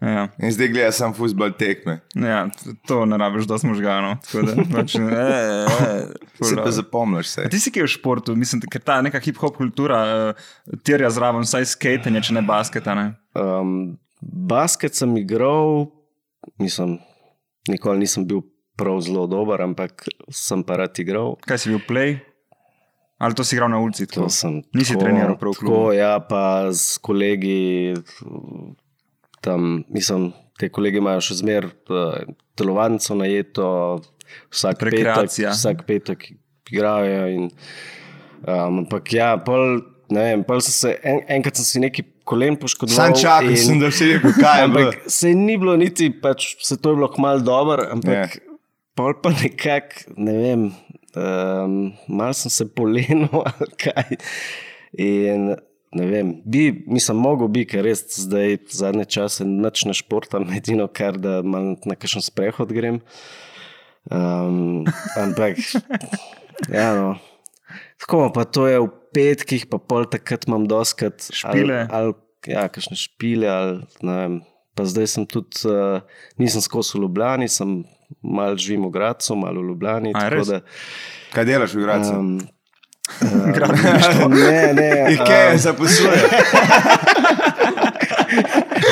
Ja, 0.00 0.28
In 0.40 0.48
zdaj 0.48 0.68
gledaj 0.72 0.92
sam 0.96 1.12
futbol 1.12 1.52
tekme. 1.52 1.98
ja, 2.16 2.48
to 2.88 3.04
ne 3.04 3.18
rabiš, 3.20 3.44
da 3.44 3.58
smo 3.60 3.74
žgano. 3.76 4.14
Tako 4.24 4.46
da, 4.48 4.54
pač, 4.72 4.94
e, 4.96 5.04
e, 5.04 6.44
Se 6.44 6.56
pa 6.56 6.70
zapomniš 6.72 7.28
se. 7.28 7.44
Ti 7.52 7.60
si 7.60 7.68
kaj 7.74 7.84
v 7.84 7.90
športu, 7.92 8.32
mislim, 8.36 8.62
ker 8.64 8.80
ta 8.80 9.02
neka 9.04 9.20
hip-hop 9.20 9.58
kultura 9.58 9.98
uh, 10.32 10.78
terja 10.88 11.10
zraven 11.12 11.44
vsaj 11.44 11.68
skatenje, 11.74 12.22
če 12.30 12.38
ne 12.38 12.42
basketa. 12.48 12.96
Ne? 12.96 13.06
Um, 13.36 13.98
basket 14.22 14.96
sem 14.96 15.12
igral, 15.20 15.90
mislim, 16.56 16.96
nikoli 17.68 18.00
nisem 18.00 18.24
bil 18.24 18.40
prav 18.80 19.02
zelo 19.04 19.26
dober, 19.28 19.60
ampak 19.60 20.08
sem 20.32 20.64
pa 20.64 20.80
rad 20.80 20.96
igral. 20.96 21.36
Kaj 21.44 21.58
si 21.66 21.74
bil 21.74 21.84
play? 21.84 22.16
Ali 23.20 23.36
to 23.36 23.44
si 23.44 23.52
igral 23.52 23.68
na 23.68 23.76
ulici? 23.84 24.06
To 24.08 24.24
tako? 24.24 24.32
sem 24.32 24.62
Nisi 24.72 24.94
tako- 24.96 25.04
treniral 25.04 25.36
prav 25.36 25.52
v 25.52 25.60
klubu? 25.60 25.76
Tako, 25.76 25.92
ja, 25.92 26.14
pa 26.24 26.72
s 26.72 26.96
kolegi 26.96 27.92
tam, 29.40 29.84
mislim, 29.88 30.30
te 30.60 30.68
kolegi 30.68 31.00
imajo 31.00 31.22
še 31.24 31.38
zmer 31.40 31.66
uh, 31.66 32.18
telovadnico 32.58 33.14
najeto, 33.16 33.68
vsak 34.52 34.82
petek, 34.84 35.30
vsak 35.50 35.84
petek 35.88 36.26
igrajo. 36.70 37.22
In, 37.34 37.48
um, 38.44 38.82
ampak 38.84 39.12
ja, 39.16 39.32
pol, 39.42 39.80
ne 40.12 40.26
vem, 40.28 40.44
pol 40.46 40.60
sem 40.64 40.74
se, 40.76 40.92
en, 41.06 41.22
enkrat 41.38 41.56
sem 41.60 41.66
si 41.66 41.82
neki 41.82 42.04
kolen 42.30 42.54
poškodoval. 42.60 42.98
Sam 43.10 43.16
čakam, 43.18 43.50
in- 43.50 43.64
sem, 43.64 43.80
da 43.82 43.90
si 43.90 44.10
rekel, 44.12 44.36
kaj 44.38 44.60
je 44.62 44.68
bilo. 44.68 44.90
Ampak 44.92 45.10
se 45.10 45.32
ni 45.34 45.56
bilo 45.58 45.74
niti, 45.80 46.10
pač 46.12 46.52
se 46.62 46.76
to 46.78 46.92
je 46.92 47.00
bilo 47.00 47.08
kmalu 47.10 47.42
dobro, 47.46 47.88
ampak 47.90 48.12
Ja. 48.14 48.28
yeah. 48.28 48.38
pol 48.94 49.16
pa 49.24 49.32
nekako, 49.32 50.14
ne 50.20 50.36
vem, 50.36 50.62
um, 51.16 51.74
malo 52.06 52.36
sem 52.36 52.52
se 52.52 52.68
polenil 52.68 53.26
ali 53.48 53.70
kaj. 53.80 54.20
In 55.00 55.54
ne 55.92 56.06
vem, 56.06 56.34
bi, 56.44 56.84
mislim, 56.86 57.18
mogel 57.18 57.48
bi, 57.50 57.64
ker 57.66 57.82
res 57.86 58.04
zdaj 58.22 58.58
zadnje 58.70 59.06
čase 59.10 59.46
noč 59.46 59.84
na 59.88 59.94
športam, 59.96 60.46
edino 60.54 60.86
kar 60.86 61.18
da 61.18 61.40
malo 61.42 61.76
na 61.88 61.96
kakšen 61.98 62.22
sprehod 62.22 62.72
grem. 62.74 63.00
Um, 64.10 64.86
ampak, 65.18 65.58
ja, 66.72 66.94
no. 66.96 67.16
Tako 68.00 68.30
pa 68.34 68.46
to 68.48 68.64
je 68.70 68.78
v 68.80 68.88
petkih, 69.14 69.66
pa 69.70 69.78
pol 69.82 70.06
takrat 70.08 70.46
imam 70.48 70.64
doskrat. 70.70 71.26
Špile. 71.34 71.84
Ali, 71.90 72.14
ali, 72.14 72.54
ja, 72.54 72.68
kakšne 72.72 72.96
špile, 72.96 73.50
ali 73.50 74.06
ne 74.06 74.16
vem. 74.22 74.38
pa 74.78 74.86
zdaj 74.86 75.10
sem 75.12 75.26
tudi, 75.28 75.66
uh, 75.68 76.00
nisem 76.40 76.62
skozi 76.64 76.96
v 76.96 77.02
Ljubljani, 77.04 77.50
sem 77.50 77.82
malo 78.22 78.56
živim 78.56 78.86
v 78.88 78.94
Gracu, 78.94 79.36
malo 79.36 79.60
v 79.60 79.74
Ljubljani. 79.74 80.14
A, 80.14 80.30
tako 80.30 80.46
da, 80.48 80.60
Kaj 81.34 81.44
delaš 81.44 81.74
v 81.76 81.82
Gracu? 81.84 82.14
um, 82.16 82.38
ne, 84.30 84.72
ne, 84.72 85.06
Ikea 85.12 85.52
um, 85.52 85.58
zaposluje. 85.58 86.18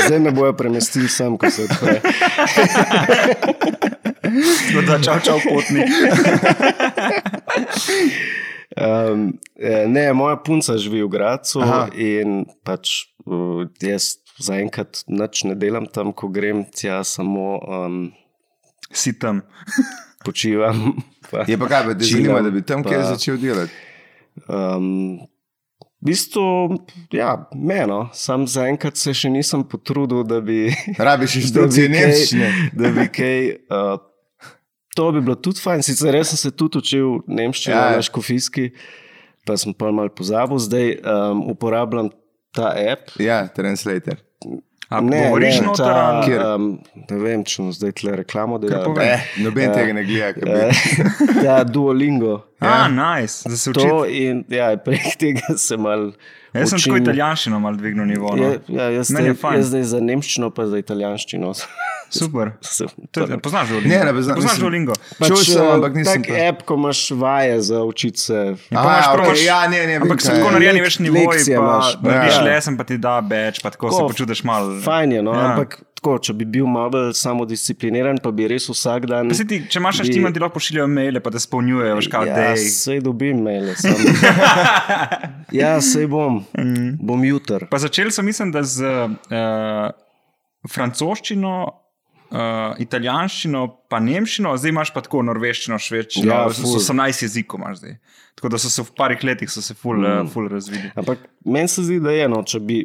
zdaj 0.07 0.19
me 0.19 0.31
bojo 0.31 0.53
premestili 0.53 1.09
sem, 1.09 1.39
ko 1.39 1.51
se 1.51 1.63
odpre. 1.63 2.01
Da 4.87 4.99
čau, 5.01 5.17
čau, 5.25 5.39
potni. 5.41 5.83
Um, 8.77 9.33
eh, 9.57 9.87
ne, 9.89 10.13
moja 10.13 10.37
punca 10.37 10.77
živi 10.79 11.03
v 11.03 11.09
Gracu 11.09 11.61
Aha. 11.65 11.89
in 11.97 12.45
pač 12.63 13.09
jaz 13.83 14.19
zaenkrat 14.39 15.03
nič 15.09 15.45
ne 15.49 15.55
delam 15.59 15.87
tam, 15.91 16.13
ko 16.13 16.29
grem 16.29 16.65
tja, 16.71 17.01
samo 17.05 17.59
um, 17.59 18.13
Si 18.93 19.13
tam. 19.19 19.41
počivam. 20.25 20.93
Pa, 21.31 21.45
Je 21.49 21.57
pa 21.59 21.67
kaj, 21.69 21.83
pa 21.89 21.95
te 21.95 22.05
Čilam, 22.05 22.25
zanima, 22.25 22.41
da 22.45 22.51
bi 22.51 22.63
tam 22.63 22.83
pa- 22.85 22.91
kaj 22.91 23.03
začel 23.17 23.37
delati? 23.41 23.73
Um, 24.47 25.18
v 25.99 26.07
bistvu, 26.11 26.76
ja, 27.12 27.33
meno, 27.54 28.04
sam 28.14 28.47
zaenkrat 28.47 28.99
se 29.00 29.14
še 29.16 29.30
nisem 29.35 29.64
potrudil, 29.66 30.23
da 30.28 30.40
bi. 30.45 30.68
Rabiš 31.09 31.40
inštrukcije 31.42 31.90
nemščine. 31.95 32.52
Da 32.78 32.92
bi 32.95 33.09
kaj. 33.12 33.50
Uh, 33.66 33.99
to 34.99 35.11
bi 35.14 35.23
bilo 35.23 35.37
tudi 35.38 35.62
fajn, 35.62 35.83
sicer 35.87 36.11
res 36.14 36.33
sem 36.33 36.40
se 36.40 36.50
tudi 36.54 36.80
učil 36.80 37.21
nemščino 37.30 37.76
Ja, 37.76 37.99
na 37.99 38.02
škofijski, 38.02 38.73
pa 39.47 39.54
sem 39.61 39.75
pa 39.76 39.92
malo 39.95 40.11
pozabil, 40.11 40.59
zdaj 40.59 40.97
um, 40.99 41.45
uporabljam 41.52 42.11
ta 42.54 42.73
app. 42.75 43.14
Ja, 43.23 43.45
translator. 43.54 44.18
A 44.88 45.00
ne, 45.00 45.18
govoriš 45.23 45.61
ne, 45.61 45.73
ta, 45.76 46.23
Kjer? 46.25 46.42
um, 46.49 46.68
ne 47.11 47.16
vem, 47.18 47.42
če 47.45 47.59
bom 47.59 47.73
zdaj 47.73 47.92
tle 47.92 48.14
reklamo 48.16 48.57
delal. 48.59 48.87
povej. 48.87 49.11
Eh, 49.11 49.26
noben 49.38 49.73
tega 49.73 49.92
ne 49.92 50.04
gleda. 50.04 50.30
kaj 50.33 50.42
bi- 50.42 50.61
Eh, 50.61 51.42
Ta 51.45 51.64
Duolingo. 51.64 52.38
A, 52.61 52.88
nice, 52.88 53.45
da 53.45 53.57
se 53.57 53.71
učiš. 53.71 53.83
To 53.85 54.07
in 54.07 54.45
ja, 54.49 54.71
prek 54.78 55.12
tega 55.21 55.57
se 55.57 55.76
mal. 55.76 56.12
Jaz 56.54 56.71
sem 56.71 56.78
tako 56.80 56.97
italijanščino 56.97 57.61
malo 57.61 57.76
dvignil 57.76 58.07
nivo. 58.07 58.33
No. 58.33 58.42
Ja, 58.42 58.57
ja, 58.78 58.90
jaz, 58.90 59.11
je 59.11 59.35
zdaj, 59.35 59.57
jaz 59.57 59.66
zdaj 59.66 59.83
za 59.85 60.00
nemščino, 60.02 60.49
pa 60.50 60.66
za 60.66 60.78
italijanščino. 60.78 61.52
Super. 62.11 62.50
Sem- 62.61 62.88
To, 63.11 63.21
je- 63.23 63.38
poznaš 63.38 63.69
Duolingo? 63.69 63.88
Ne, 63.91 64.05
ne 64.05 64.12
poznam, 64.12 64.35
Poznaš 64.35 64.53
mislim- 64.53 64.62
Duolingo? 64.62 64.93
Pač, 65.19 65.29
Čul 65.29 65.37
sem, 65.38 65.61
eh, 65.61 65.73
ampak 65.73 65.93
nisem 65.95 66.23
Tak 66.23 66.33
app, 66.49 66.62
ko 66.62 66.75
imaš 66.75 67.11
vaje 67.12 67.61
za 67.62 67.83
učiti 67.83 68.19
se. 68.19 68.35
Ja, 68.35 68.55
pa 68.75 68.83
imaš 68.83 69.07
A, 69.07 69.12
probaš- 69.12 69.29
okej, 69.31 69.45
ja, 69.45 69.69
ne, 69.69 69.87
ne, 69.87 69.97
Ampak 69.99 70.21
so 70.21 70.31
tako 70.31 70.50
narejeni 70.50 70.81
več 70.81 70.99
nivoji, 70.99 71.27
pa 71.27 71.53
imaš. 71.53 71.87
narediš 72.03 72.35
Ja. 72.35 72.43
lesen, 72.45 72.77
pa 72.77 72.85
ti 72.85 72.97
da 72.99 73.21
več, 73.21 73.61
pa 73.61 73.71
tako 73.71 73.91
se 73.91 73.97
Tako, 73.97 74.09
počutiš 74.09 74.41
malo. 74.43 74.81
Fajn 74.81 75.12
je, 75.12 75.23
no, 75.23 75.33
Ja. 75.33 75.53
ampak 75.53 75.69
tako, 75.95 76.19
če 76.19 76.33
bi 76.33 76.45
bil 76.47 76.67
malo 76.67 77.12
samodiscipliniran, 77.12 78.19
pa 78.19 78.31
bi 78.31 78.47
res 78.47 78.69
vsak 78.69 79.07
dan. 79.07 79.29
Pa 79.29 79.35
ti, 79.37 79.67
če 79.69 79.79
imaš 79.79 79.99
bi- 79.99 80.07
štima, 80.07 80.33
ti 80.33 80.41
lahko 80.41 80.55
pošiljajo 80.55 80.87
maile, 80.88 81.21
pa 81.21 81.31
te 81.31 81.38
spolnjujejo, 81.38 81.97
veš, 81.97 82.09
kaj 82.09 82.27
Ja, 82.27 82.35
dej. 82.37 82.57
sej 82.57 83.00
dobim 83.00 83.43
maile. 83.43 83.75
Ja, 85.53 85.81
sej 85.81 86.07
bom. 86.07 86.45
Mm. 86.53 86.99
Bom 87.00 87.25
jutr. 87.25 87.67
Pa 87.67 87.79
začeli 87.79 88.11
so, 88.11 88.23
mislim, 88.23 88.53
da 88.53 88.62
z 88.62 88.85
uh, 88.85 89.91
francoščino, 90.69 91.55
uh, 92.31 92.77
italijanščino, 92.83 93.65
pa 93.91 94.01
nemščino, 94.05 94.55
zdaj 94.59 94.75
imaš 94.75 94.93
pa 94.95 95.03
tako 95.05 95.23
norveščino, 95.29 95.79
švedščino. 95.83 96.31
Ja, 96.31 96.45
Ja, 96.47 96.55
ful. 96.55 96.79
18 96.81 97.25
jezikov 97.27 97.63
imaš 97.63 97.83
zdaj. 97.83 97.99
Tako 98.39 98.53
da 98.55 98.61
so 98.63 98.71
se 98.71 98.85
v 98.87 98.95
parih 98.99 99.25
letih 99.27 99.51
ful, 99.51 99.99
mm. 99.99 100.25
uh, 100.27 100.33
ful 100.33 100.49
razvili. 100.51 100.93
Ampak 100.99 101.27
meni 101.45 101.69
se 101.69 101.85
zdi, 101.87 101.99
da 102.05 102.15
je 102.15 102.29
eno, 102.29 102.43
če 102.47 102.63
bi 102.63 102.83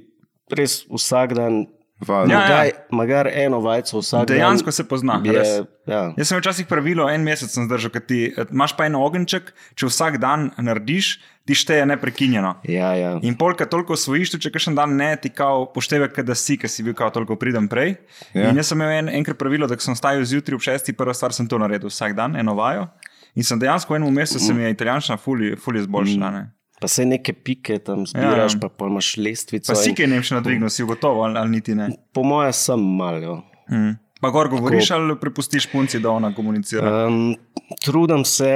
res 0.53 0.83
vsak 0.89 1.37
dan. 1.37 1.63
Hvala. 2.05 2.27
Ja, 2.31 2.39
Magaj, 2.39 2.71
magar 2.91 3.27
eno 3.31 3.59
vajco 3.63 3.99
vsak 4.01 4.27
Dejansko 4.27 4.71
dan. 4.71 4.73
se 4.73 4.83
pozna. 4.87 5.19
bi 5.23 5.31
res. 5.31 5.47
Je, 5.47 5.65
ja. 5.87 6.01
Jaz 6.17 6.27
sem 6.31 6.39
včasih 6.39 6.67
pravilo, 6.67 7.09
en 7.09 7.23
mesec 7.23 7.51
sem 7.51 7.65
zdržal, 7.67 7.91
ker 7.91 8.03
ti 8.07 8.19
eh, 8.31 8.45
imaš 8.51 8.75
pa 8.77 8.85
en 8.85 8.95
ogenček, 8.99 9.53
če 9.75 9.89
vsak 9.89 10.17
dan 10.23 10.51
narediš, 10.57 11.19
ti 11.45 11.55
šteje 11.55 11.85
neprekinjeno. 11.85 12.53
Ja, 12.71 12.93
ja. 12.95 13.13
In 13.21 13.35
polka 13.35 13.65
toliko 13.67 13.93
osvojiš, 13.97 14.37
če 14.39 14.51
kakšen 14.53 14.75
dan 14.79 14.95
ne, 14.95 15.11
ti 15.19 15.29
kao 15.29 15.65
poštevek, 15.73 16.21
da 16.23 16.35
si, 16.35 16.55
ker 16.57 16.71
si 16.71 16.83
bil 16.83 16.95
kao 16.95 17.09
toliko 17.11 17.35
pridem 17.35 17.67
prej. 17.67 17.95
Ja. 18.33 18.45
Ja. 18.45 18.49
In 18.51 18.59
jaz 18.61 18.71
sem 18.71 18.79
imel 18.79 18.93
en, 19.03 19.09
enkrat 19.19 19.37
pravilo, 19.39 19.67
da 19.67 19.75
ko 19.75 19.83
sem 19.83 19.95
stajal 19.95 20.23
zjutraj 20.23 20.55
ob 20.55 20.63
šesti, 20.63 20.95
prva 20.95 21.13
stvar 21.13 21.35
sem 21.35 21.47
to 21.47 21.59
naredil 21.59 21.91
vsak 21.91 22.15
dan, 22.15 22.35
eno 22.39 22.55
vajo. 22.55 22.87
In 23.35 23.43
sem 23.43 23.59
dejansko 23.59 23.93
v 23.95 23.97
enem 23.99 24.13
mesecu 24.13 24.39
se 24.45 24.53
mi 24.53 24.63
je 24.63 24.75
italijanščina 24.75 25.17
fully, 25.17 25.55
fully 25.59 25.81
izboljšala. 25.83 26.31
ne. 26.31 26.43
Pa 26.83 26.89
se 26.91 27.05
neke 27.07 27.31
pike 27.33 27.77
tam 27.79 28.03
zbiraš, 28.07 28.57
Ja. 28.57 28.59
pa 28.65 28.67
pol 28.69 28.91
imaš 28.91 29.13
lestvico. 29.17 29.71
Pa 29.71 29.79
si 29.79 29.93
kaj 29.95 30.09
nemščino 30.11 30.41
dvignil, 30.43 30.67
si 30.69 30.83
gotovo 30.83 31.23
ali, 31.23 31.39
ali 31.39 31.55
niti 31.55 31.75
ne. 31.75 31.87
Po 32.11 32.25
mojem, 32.27 32.51
sem 32.53 32.81
malo. 32.99 33.39
Hmm. 33.71 33.93
Pa 34.19 34.31
gor 34.31 34.49
govoriš 34.51 34.91
ali 34.91 35.15
prepustiš 35.19 35.69
punci, 35.71 35.99
da 36.03 36.11
ona 36.11 36.33
komunicira. 36.35 37.07
Um, 37.07 37.35
trudim 37.83 38.25
se 38.27 38.51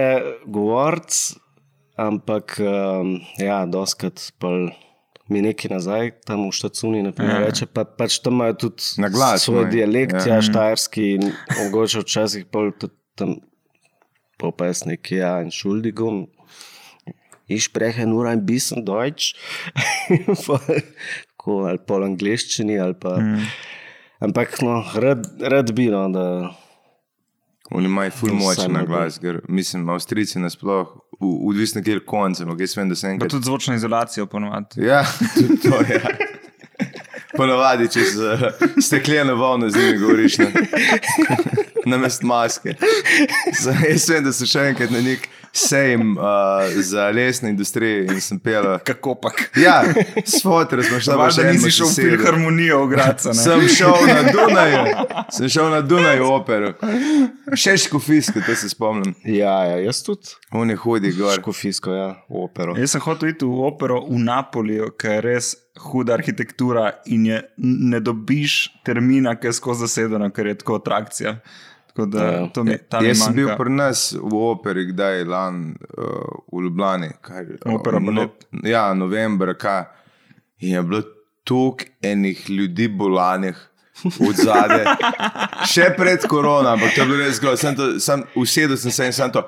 govoriti, 0.45 1.39
ampak 1.95 2.59
um, 2.59 3.17
ja, 3.39 3.65
doskrat 3.65 4.19
mi 5.29 5.41
nekaj 5.43 5.71
nazaj, 5.71 6.11
tam 6.27 6.45
v 6.47 6.53
Štacuni, 6.55 7.03
naprimer, 7.03 7.41
Ja. 7.41 7.47
reče, 7.47 7.65
pa, 7.67 7.83
pač 7.83 8.19
tam 8.23 8.39
imajo 8.39 8.53
tudi 8.53 8.83
glas 9.11 9.43
svoj 9.43 9.61
imajo, 9.67 9.71
dialekt, 9.71 10.13
ja. 10.13 10.25
ja, 10.27 10.35
ja 10.35 10.41
štajerski 10.41 11.07
in 11.17 11.31
mogoče 11.63 12.03
včasih 12.03 12.45
pol 12.45 12.71
tudi 12.71 12.95
tam 13.15 13.35
popes 14.39 14.85
neki, 14.85 15.19
ja, 15.19 15.41
in 15.43 15.51
šuldigum. 15.51 16.27
Ich 17.49 17.63
spreche 17.63 18.05
nur 18.05 18.27
ein 18.27 18.45
bisschen 18.45 18.83
Deutsch, 18.83 19.33
tako, 20.35 21.65
ali 21.65 21.79
pol 21.79 22.03
angliščini, 22.03 22.77
ali 22.77 22.95
pa. 22.95 23.17
Mm. 23.17 23.45
Ampak, 24.19 24.57
no, 24.61 24.79
rad, 24.95 25.21
rad 25.43 25.71
bi, 25.71 25.87
no, 25.87 26.07
da. 26.09 26.25
Oni 27.69 27.85
imajo 27.85 28.11
ful 28.13 28.29
To 28.29 28.35
moč 28.35 28.57
vsaj 28.57 28.69
na 28.69 28.79
ne 28.79 28.85
bo. 28.85 28.93
glas, 28.93 29.17
ker 29.19 29.41
mislim, 29.47 29.89
Avstrijci 29.89 30.39
nasploh, 30.39 30.87
v- 31.13 31.33
odvisno 31.47 31.81
kjer 31.83 31.99
konce, 32.05 32.43
ampak 32.43 32.61
jaz 32.61 32.77
vem, 32.77 32.89
da 32.89 32.95
se 32.95 33.03
Pa 33.03 33.11
enkrat. 33.11 33.31
tudi 33.31 33.45
zvočno 33.45 33.75
izolacijo 33.75 34.25
ponovadi. 34.25 34.83
Ja, 34.83 35.03
tudi 35.35 35.57
to 35.61 35.81
je. 35.83 35.97
Ja. 35.97 36.15
Ponovadi 37.33 37.87
čez 37.87 38.15
uh, 38.17 38.47
stekleno 38.81 39.35
volno 39.35 39.69
z 39.69 39.77
njimi 39.77 39.97
govoriš, 39.97 40.37
na, 40.37 40.47
na 41.87 41.97
mest 41.97 42.23
maske. 42.23 42.75
Za, 43.59 43.75
jaz 43.83 44.09
vem, 44.09 44.23
da 44.23 44.33
so 44.33 44.47
še 44.47 44.69
enkrat 44.71 44.89
na 44.89 45.01
nek 45.01 45.27
sejem 45.51 46.17
uh, 46.17 46.23
za 46.75 47.09
lesne 47.09 47.49
industrije 47.49 48.05
in 48.05 48.21
sem 48.21 48.39
pel. 48.39 48.77
Kako 48.83 49.15
pa? 49.15 49.31
Ja, 49.55 49.83
s 50.25 50.43
fotor 50.43 50.83
smo 50.83 50.99
šli 50.99 51.13
Valjda 51.17 51.51
nisi 51.51 51.71
šel 51.71 51.87
v 51.87 51.95
filharmonijo 51.95 52.83
v 52.85 52.89
Graca. 52.89 53.29
ne? 53.29 53.35
Sem 53.35 53.67
šel 53.67 53.93
na 54.07 54.23
Dunaju, 54.31 54.95
sem 55.31 55.49
šel 55.49 55.69
na 55.69 55.81
Dunaju 55.81 56.31
opero. 56.31 56.73
Še 57.55 57.77
škofijsko, 57.77 58.41
to 58.45 58.55
se 58.55 58.69
spomnim. 58.69 59.15
Ja, 59.25 59.63
ja 59.65 59.77
jaz 59.85 60.03
tudi. 60.03 60.35
On 60.51 60.69
je 60.69 60.75
hodi 60.75 61.11
gor. 61.17 61.39
Škofijsko, 61.41 61.93
ja, 61.93 62.09
opero. 62.29 62.75
Jaz 62.77 62.95
sem 62.95 63.03
hotel 63.03 63.33
iti 63.35 63.45
v 63.45 63.63
opero 63.67 64.01
v 64.07 64.19
Napoliju, 64.23 64.91
ker 64.99 65.17
je 65.17 65.23
res 65.25 65.53
huda 65.77 66.13
arhitektura 66.13 66.91
in 67.05 67.25
je, 67.25 67.41
ne 67.57 67.99
dobiš 67.99 68.67
termina, 68.85 69.35
ki 69.35 69.51
je 69.51 69.53
skozi 69.53 69.85
zasedeno, 69.85 70.29
ker 70.33 70.47
je 70.47 70.57
tako 70.61 70.79
atrakcija. 70.81 71.37
Tako 71.97 72.05
da 72.05 72.23
Ja. 72.23 72.47
to 72.53 72.63
mi 72.63 72.77
tam 72.89 73.05
Jaz 73.05 73.23
sem 73.23 73.33
bil 73.35 73.49
pri 73.57 73.69
nas 73.73 74.13
v 74.13 74.33
operi, 74.37 74.85
kdaj 74.91 75.17
je 75.17 75.25
lani 75.25 75.71
uh, 75.97 76.03
v 76.53 76.61
Ljubljani. 76.63 77.09
Kaj, 77.21 77.45
Opera 77.65 77.99
balet. 77.99 78.45
Ja, 78.63 78.93
novembra, 78.93 79.53
kaj. 79.53 79.83
In 80.59 80.75
je 80.75 80.83
bilo 80.83 81.01
toliko 81.43 81.85
enih 82.01 82.49
ljudi 82.49 82.87
bolanih. 82.87 83.66
Od 84.05 84.35
zadaj, 84.37 84.85
še 85.65 85.87
pred 85.97 86.21
korona, 86.29 86.75
ampak 86.75 86.93
to 86.93 87.01
je 87.01 87.07
bilo 87.09 87.17
res 87.23 87.39
sem 87.61 87.75
to, 87.75 87.87
sem 87.99 88.21
usedel 88.37 88.77
sem 88.77 88.91
se 88.93 89.05
in 89.09 89.15
sem 89.15 89.31
to. 89.33 89.41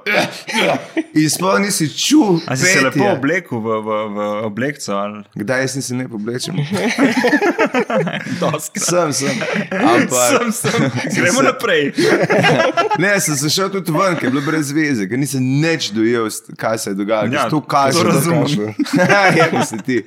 In 1.14 1.30
sploh 1.30 1.60
nisi 1.62 1.86
A 2.48 2.56
si 2.58 2.66
se 2.66 2.82
lepo 2.82 3.06
oblekel 3.12 3.62
v, 3.62 3.78
v, 3.86 4.00
v 4.16 4.18
oblekco? 4.50 4.98
Ali? 4.98 5.22
Kdaj 5.38 5.62
jaz 5.62 5.76
nisem 5.78 6.02
lepo 6.02 6.18
oblečen? 6.18 6.58
Sem, 8.80 9.14
sem. 9.14 9.36
Ampak, 9.72 10.52
Sem, 10.52 10.52
sem. 10.52 10.92
Gremo 11.16 11.42
naprej. 11.46 11.94
Ne, 13.02 13.20
sem 13.20 13.36
se 13.38 13.50
šel 13.54 13.70
tudi 13.72 13.94
ven, 13.94 14.16
ker 14.20 14.28
je 14.28 14.32
bilo 14.34 14.44
brez 14.44 14.72
veze, 14.76 15.06
ker 15.08 15.20
nisem 15.20 15.44
nič 15.62 15.92
dojel, 15.96 16.28
kaj 16.60 16.78
se 16.82 16.90
je 16.92 16.98
dogajalo. 17.00 17.32
Ja, 17.34 17.40
Ja, 17.46 17.50
to 17.50 17.62
kaže, 17.62 18.00
to 18.00 18.04
da 18.04 18.10
razumem. 18.10 18.76
ja, 19.38 19.48
bi 19.52 19.66
se 19.66 19.78
ti. 19.86 20.04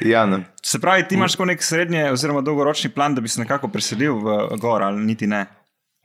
Ja, 0.00 0.26
no. 0.26 0.42
Se 0.62 0.80
pravi, 0.80 1.06
ti 1.08 1.14
imaš 1.14 1.36
tako 1.36 1.48
nek 1.50 1.62
srednje 1.62 2.06
oziroma 2.12 2.40
dolgoročni 2.40 2.90
plan, 2.94 3.14
da 3.14 3.20
bi 3.20 3.28
se 3.28 3.40
nekako 3.40 3.68
preselil 3.72 4.20
v 4.22 4.58
gor 4.60 4.82
ali 4.82 5.04
niti 5.06 5.26
ne. 5.26 5.46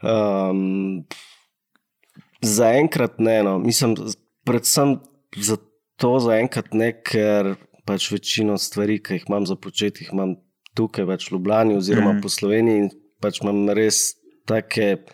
Um, 0.02 1.06
zaenkrat 2.42 3.20
ne, 3.20 3.44
no. 3.44 3.58
mislim, 3.60 3.96
predvsem 4.46 4.98
zato 5.38 6.18
zaenkrat 6.24 6.74
ne, 6.78 6.92
ker 7.02 7.56
pač 7.88 8.12
večino 8.12 8.58
stvari, 8.62 9.00
ki 9.04 9.18
jih 9.18 9.28
imam 9.30 9.48
za 9.50 9.56
početi, 9.56 10.04
jih 10.04 10.14
imam 10.14 10.36
tukaj, 10.78 11.08
pač 11.10 11.30
v 11.30 11.38
Ljubljani 11.38 11.78
oziroma 11.78 12.14
mm. 12.14 12.22
po 12.22 12.30
Sloveniji 12.30 12.84
in 12.86 12.90
pač 13.24 13.42
imam 13.42 13.64
res 13.74 14.18
take 14.48 15.06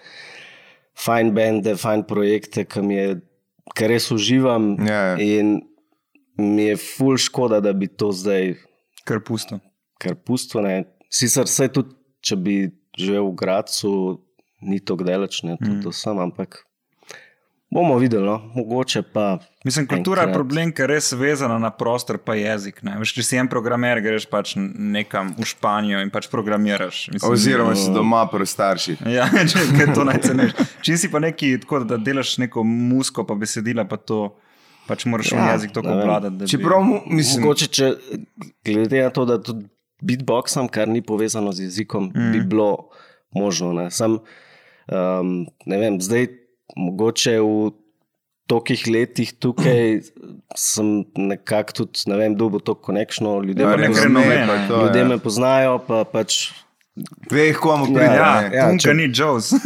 fajn 1.00 1.32
bende, 1.34 1.76
fajn 1.80 2.06
projekte, 2.10 2.66
ki 2.70 2.84
mi 2.86 2.98
je, 2.98 3.14
kar 3.78 3.94
res 3.94 4.10
uživam 4.14 4.74
Ja, 4.84 5.14
ja. 5.14 5.16
in 5.22 5.62
mi 6.38 6.70
je 6.72 6.78
ful 6.78 7.18
škoda, 7.18 7.60
da 7.60 7.74
bi 7.74 7.88
to 7.88 8.12
zdaj 8.12 8.56
Kar 9.04 9.20
pusto. 9.20 9.60
kar 10.00 10.16
pusto. 10.16 10.62
Ne. 10.62 10.84
Sicer 11.10 11.46
vse 11.46 11.68
tudi, 11.74 11.96
če 12.24 12.38
bi 12.40 12.56
živel 12.98 13.32
v 13.32 13.36
Gracu, 13.40 13.92
ni 14.64 14.80
to 14.80 14.96
gdeleč, 14.96 15.44
ne 15.44 15.58
mm. 15.60 15.82
to 15.84 15.92
sam, 15.92 16.22
ampak 16.24 16.64
bomo 17.74 17.98
videli, 17.98 18.26
no? 18.26 18.52
mogoče 18.56 19.02
pa. 19.02 19.38
Mislim, 19.64 19.88
kultura 19.88 20.22
enkrat. 20.22 20.30
je 20.30 20.38
problem, 20.38 20.72
ker 20.72 20.90
je 20.90 20.96
res 20.96 21.12
vezana 21.18 21.58
na 21.60 21.72
prostor, 21.72 22.18
pa 22.18 22.36
jezik. 22.36 22.84
Ne? 22.84 22.98
Veš, 23.02 23.14
če 23.18 23.24
si 23.24 23.40
en 23.40 23.50
programer, 23.50 24.02
greš 24.04 24.28
pač 24.30 24.54
nekam 24.60 25.32
v 25.38 25.48
Španijo 25.48 26.02
in 26.04 26.12
pač 26.14 26.28
programiraš. 26.32 27.08
Mislim, 27.14 27.34
Oziroma 27.34 27.76
si 27.80 27.90
doma 27.96 28.26
pri 28.32 28.48
starših. 28.50 29.02
Ja, 29.16 29.26
če 29.30 29.90
to 29.96 30.06
najcenejš. 30.06 30.54
Če 30.86 30.98
si 31.00 31.10
pa 31.12 31.22
neki, 31.24 31.56
tako 31.64 31.84
da 31.88 31.98
delaš 31.98 32.38
neko 32.44 32.66
musko, 32.68 33.26
pa 33.26 33.38
besedila, 33.40 33.88
pa 33.90 33.98
to 33.98 34.36
pač 34.86 35.06
moraš 35.06 35.32
ja, 35.32 35.52
jezik 35.52 35.72
tako 35.72 35.88
ne 35.90 35.94
obvladati. 35.98 36.36
bi- 36.36 36.48
Čeprav, 36.48 36.82
mu- 36.82 37.02
mislim, 37.08 37.42
Mogoče, 37.42 37.68
če, 37.70 37.92
glede 38.64 39.00
na 39.00 39.10
to, 39.10 39.26
da 39.26 39.38
tudi 39.40 39.66
beatboxam, 40.02 40.68
kar 40.68 40.88
ni 40.88 41.02
povezano 41.02 41.52
z 41.52 41.64
jezikom, 41.64 42.10
mm. 42.10 42.32
bi 42.32 42.42
bilo 42.44 42.90
možno. 43.32 43.74
Ne, 43.74 43.88
Sam, 43.90 44.20
um, 44.88 45.32
ne 45.66 45.78
vem, 45.78 46.00
zdaj 46.00 46.28
mogoče 46.76 47.38
v 47.38 47.72
tolikih 48.46 48.84
letih 48.88 49.32
tukaj 49.34 50.02
sem 50.54 50.88
nekako 51.16 51.74
tudi, 51.76 52.04
ne 52.06 52.18
vem, 52.18 52.36
dobil 52.36 52.60
to 52.60 52.76
konekšno, 52.76 53.38
ljudje, 53.42 53.62
Ja, 53.62 53.70
me 53.70 53.78
nek 53.80 53.90
pozna- 53.90 54.04
renome, 54.04 54.36
pa 54.42 54.56
ne. 54.56 54.68
to, 54.68 54.82
ljudje 54.82 55.02
ja. 55.02 55.08
me 55.08 55.18
poznajo, 55.20 55.80
pa 55.80 56.04
pač. 56.06 56.52
Veš, 57.32 57.58
komu 57.58 57.86
pride. 57.86 58.04
Ja, 58.06 58.42
ne. 58.42 58.50
ja, 58.56 58.68
Tunka 58.70 58.84
če- 58.84 58.94
ni 58.94 59.10
Joes. 59.10 59.54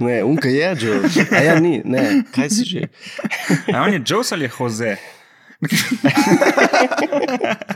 Ne, 0.00 0.24
unka 0.24 0.48
je, 0.48 0.76
Joe. 0.80 1.00
A 1.30 1.42
ja, 1.42 1.60
ni, 1.60 1.82
ne, 1.84 2.24
kaj 2.34 2.50
si 2.50 2.64
že. 2.66 2.88
A 3.70 3.84
on 3.84 3.92
je 3.94 4.00
Joes 4.02 4.32
ali 4.32 4.44
je 4.48 4.52
Jose? 4.58 4.96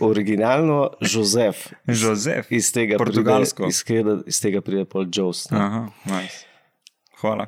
Originalno 0.00 0.90
Jozef. 1.00 1.56
Jozef. 1.86 2.52
Iz 2.52 2.72
tega 2.72 2.96
Portugalsko. 2.98 3.62
Pride, 3.62 4.10
iz, 4.10 4.22
iz 4.26 4.40
tega 4.40 4.60
pride 4.60 4.84
pol 4.84 5.06
Joes. 5.12 5.52
Aha, 5.52 5.88
nice. 6.04 6.46
Hvala. 7.20 7.46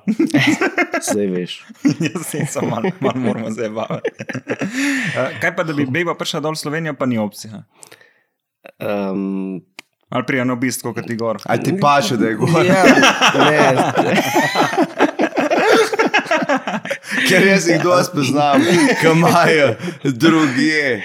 Zdaj 1.09 1.27
veš. 1.27 1.65
Jaz 2.01 2.27
se 2.27 2.47
samo 2.47 2.69
malo 2.69 2.91
mal 3.01 3.13
moramo 3.17 3.51
zdaj 3.51 3.69
baviti. 3.69 4.11
Uh, 5.17 5.41
kaj 5.41 5.57
pa, 5.57 5.65
da 5.65 5.73
bi 5.73 5.87
Bejba 5.89 6.15
prišla 6.15 6.41
dol 6.45 6.53
v 6.53 6.61
Slovenijo, 6.61 6.95
pa 6.95 7.07
ni 7.07 7.19
opcija. 7.19 7.63
Um, 8.79 9.61
Ali 10.09 10.27
prija 10.27 10.45
na 10.45 10.53
obisk, 10.53 10.83
kot 10.85 11.07
ti 11.07 11.15
gor. 11.17 11.39
A 11.45 11.57
ti 11.57 11.73
paše, 11.81 12.17
da 12.17 12.27
je 12.27 12.35
gor. 12.35 12.67
ja, 12.67 12.83
ne, 13.41 14.17
Ker 17.29 17.47
jaz 17.47 17.69
jih 17.69 17.81
dosti 17.83 18.17
poznam, 18.17 18.63
ki 19.01 19.09
imajo 19.09 19.69
drugje. 20.05 21.03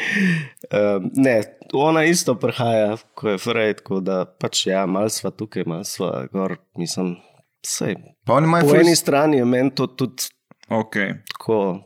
um, 0.71 1.11
ne, 1.15 1.37
ona 1.73 2.03
isto 2.03 2.35
prihaja, 2.35 2.97
ko 3.13 3.29
je 3.29 3.37
Freud, 3.37 3.75
tako 3.77 3.99
da 3.99 4.25
pač 4.25 4.65
ja, 4.67 4.85
malo 4.85 5.09
sva 5.09 5.31
tukaj, 5.31 5.63
malo 5.65 5.83
sva 5.83 6.25
gor, 6.31 6.57
mislim, 6.75 7.15
vse. 7.63 7.95
Pa 8.25 8.33
oni 8.33 8.47
imajo 8.47 8.69
Po 8.69 8.75
eni 8.75 8.95
strani 8.95 9.37
je 9.37 9.45
meni 9.45 9.71
to 9.71 9.87
tudi 9.87 10.23
Okay. 10.69 11.13
tako 11.31 11.79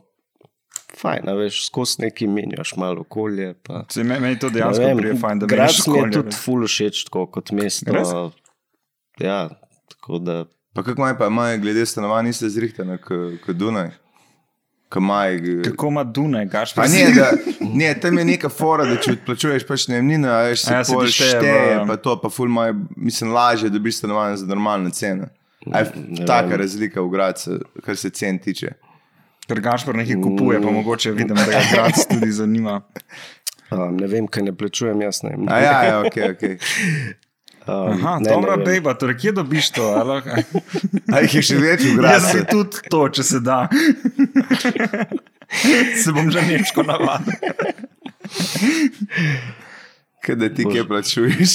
fajn, 0.94 1.30
veš, 1.36 1.66
skozi 1.66 1.96
neki 1.98 2.26
menjaš 2.26 2.74
malo 2.76 3.00
okolje. 3.00 3.54
Pa, 3.62 3.84
Se, 3.88 4.04
me- 4.04 4.20
meni 4.20 4.38
to 4.38 4.46
ne 4.46 4.52
dejansko 4.52 4.84
vem, 4.84 4.96
prije 4.96 5.16
fajn, 5.16 5.38
da 5.38 5.46
grad 5.46 5.68
vidiš 5.68 5.86
mi 5.86 5.92
je 5.92 5.98
okolje, 5.98 6.12
tudi 6.12 6.36
ful 6.36 6.66
všeč, 6.66 7.04
tako 7.04 7.26
kot 7.28 7.50
mesto. 7.52 7.92
Res? 7.92 8.08
Ja, 9.18 9.48
tako 9.88 10.18
da. 10.18 10.44
Pa 10.72 10.82
kako 10.82 11.00
imajo, 11.00 11.18
pa 11.18 11.26
imajo 11.26 11.58
glede 11.58 11.86
stanovanj, 11.86 12.24
niste 12.24 12.48
zrihtani 12.48 12.98
kot 13.38 13.50
Dunaj. 13.50 13.90
Kaj 14.88 15.00
imajo. 15.00 15.62
Kako 15.64 15.88
ima 15.88 16.04
Dunaj, 16.04 16.46
gaš 16.46 16.74
Pa 16.74 16.86
ne, 16.86 17.06
da, 17.18 17.30
ne, 17.62 17.94
tam 17.94 18.18
je 18.18 18.24
neka 18.26 18.48
fora, 18.48 18.84
da 18.84 18.96
če 18.96 19.12
odplačuješ 19.12 19.66
pač 19.66 19.88
najemnino, 19.88 20.28
a 20.28 20.42
veš, 20.42 20.62
se 20.62 20.72
ja, 20.72 20.82
pol 20.86 21.06
šteje 21.08 21.42
v- 21.74 21.86
pa 21.86 21.96
to, 21.96 22.16
pa 22.16 22.28
ful 22.28 22.46
imajo, 22.46 22.74
mislim, 22.98 23.30
lažje 23.30 23.70
dobiš 23.70 23.98
stanovanje 23.98 24.36
za 24.36 24.46
normalne 24.46 24.90
cene. 24.90 25.28
Ne 25.66 25.84
taka 26.26 26.48
vem. 26.48 26.58
razlika 26.58 27.00
v 27.00 27.08
Gradcu, 27.08 27.50
kar 27.82 27.96
se 27.96 28.10
cen 28.10 28.38
tiče. 28.38 28.72
Ker 29.48 29.60
Gašpor 29.60 29.96
nekaj 29.98 30.20
kupuje, 30.22 30.60
pa 30.62 30.70
mogoče 30.70 31.12
vidim, 31.12 31.36
da 31.36 31.44
ga 31.44 31.62
grad 31.72 31.98
tudi 32.10 32.32
zanima. 32.32 32.80
Um, 33.70 33.96
ne 33.96 34.06
vem, 34.06 34.28
kaj 34.28 34.42
ne 34.42 34.52
plačujem, 34.56 35.02
jaz 35.02 35.22
ne 35.22 35.34
vem. 35.34 35.48
A 35.48 35.58
ja, 35.58 35.76
ja, 35.82 36.00
ok, 36.06 36.16
ok. 36.34 36.48
Um, 37.66 37.92
Aha, 37.92 38.18
ne, 38.18 38.30
dobra 38.30 38.56
ne 38.56 38.64
bejba, 38.64 38.94
torej 38.98 39.16
kje 39.22 39.32
dobiš 39.32 39.68
to? 39.70 39.84
a 41.14 41.20
jih 41.22 41.34
je 41.38 41.42
še 41.46 41.58
več 41.62 41.84
v 41.86 42.02
Jaz 42.02 42.24
bi 42.34 42.40
tudi 42.48 42.80
to, 42.90 43.02
če 43.06 43.22
se 43.22 43.38
da. 43.38 43.68
se 46.02 46.10
bom 46.16 46.26
že 46.34 46.42
nemško 46.42 46.82
navadil. 46.82 47.38
Kaj 50.26 50.38
da 50.42 50.48
ti 50.50 50.66
kje 50.66 50.82
plačuješ? 50.90 51.54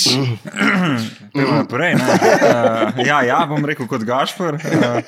Naprej. 1.36 2.00
ne. 2.00 2.08
Uh, 2.08 3.04
ja, 3.04 3.20
ja, 3.28 3.42
bom 3.52 3.68
rekel 3.68 3.92
kot 3.92 4.08
Gašpor. 4.08 4.62
Uh, 4.64 5.04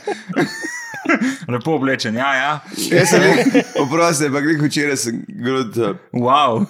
lepo 1.54 1.76
oblečen, 1.80 2.15
ja, 2.15 2.34
ja. 2.36 2.52
Jaz 2.91 3.10
sem 3.13 3.22
rekel, 3.24 3.63
oprosti, 3.84 4.30
pa 4.34 4.41
greh 4.45 4.62
včeraj 4.63 4.98
sem 5.06 5.24
grud. 5.28 5.78
Wow. 6.13 6.65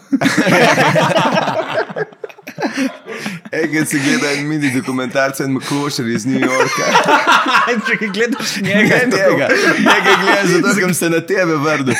Enkrat 3.51 3.87
si 3.89 3.99
gledal 3.99 4.37
en 4.37 4.47
mini 4.47 4.69
dokumentarce 4.73 5.43
in 5.43 5.55
Maklošer 5.55 6.07
iz 6.07 6.25
New 6.25 6.39
Yorka. 6.39 6.91
Če 7.87 7.97
ga 8.01 8.11
gledaš 8.13 8.55
njega, 8.61 8.79
Ne, 8.79 9.01
njega, 9.15 9.47
njega 9.79 10.15
gledam, 10.21 10.47
zato 10.53 10.73
sem 10.75 10.93
se 10.93 11.09
na 11.09 11.21
tebe 11.21 11.57
vrnil. 11.63 11.95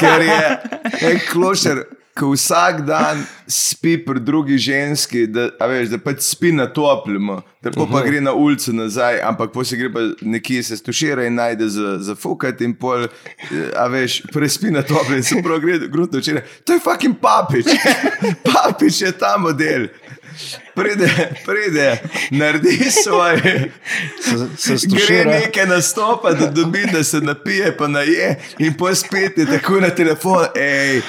Ker 0.00 0.22
je 0.26 0.40
en 1.10 1.20
klošer, 1.30 1.84
ki 2.18 2.28
vsak 2.34 2.82
dan 2.84 3.24
spi 3.48 3.96
pri 4.04 4.20
drugi 4.20 4.58
ženski, 4.58 5.26
da, 5.26 5.48
a 5.60 5.66
veš, 5.66 5.88
da 5.92 5.98
pač 5.98 6.20
spi 6.26 6.52
na 6.52 6.66
toplem, 6.68 7.30
da 7.64 7.72
pol 7.72 7.88
pa 7.88 8.02
gre 8.04 8.20
na 8.20 8.34
ulico 8.36 8.72
nazaj, 8.76 9.20
ampak 9.24 9.52
pa 9.54 9.64
se 9.64 9.78
gre 9.80 9.88
pa 9.92 10.04
nekje 10.20 10.62
se 10.62 10.76
stušira 10.76 11.24
in 11.26 11.38
najde 11.40 11.68
za, 11.72 11.96
za 12.04 12.14
fukat 12.14 12.60
in 12.60 12.74
pol, 12.76 13.06
a 13.76 13.86
veš, 13.92 14.20
prespi 14.32 14.72
na 14.74 14.84
toplem 14.84 15.22
in 15.22 15.26
se 15.26 15.40
prav 15.42 15.60
gre 15.64 15.78
grudno 15.88 16.20
včeraj. 16.20 16.44
To 16.68 16.76
je 16.76 16.84
fucking 16.84 17.16
papič, 17.22 17.72
papič 18.48 19.02
je 19.06 19.12
ta 19.16 19.38
model. 19.40 19.88
Pride, 20.74 21.08
pride, 21.44 22.02
naredi 22.30 22.90
svoje. 23.04 23.72
Se, 24.22 24.30
se 24.56 24.70
Gre 24.70 24.78
stušira. 24.78 25.30
nekaj 25.30 25.66
nastopa, 25.66 26.32
da 26.32 26.46
dobi, 26.46 26.86
da 26.92 27.04
se 27.04 27.20
napije, 27.20 27.76
pa 27.76 27.88
naje, 27.88 28.40
in 28.58 28.74
pa 28.74 28.94
spet 28.94 29.38
je 29.38 29.46
tako 29.46 29.80
na 29.80 29.90
telefon. 29.90 30.46
Ej, 30.56 31.00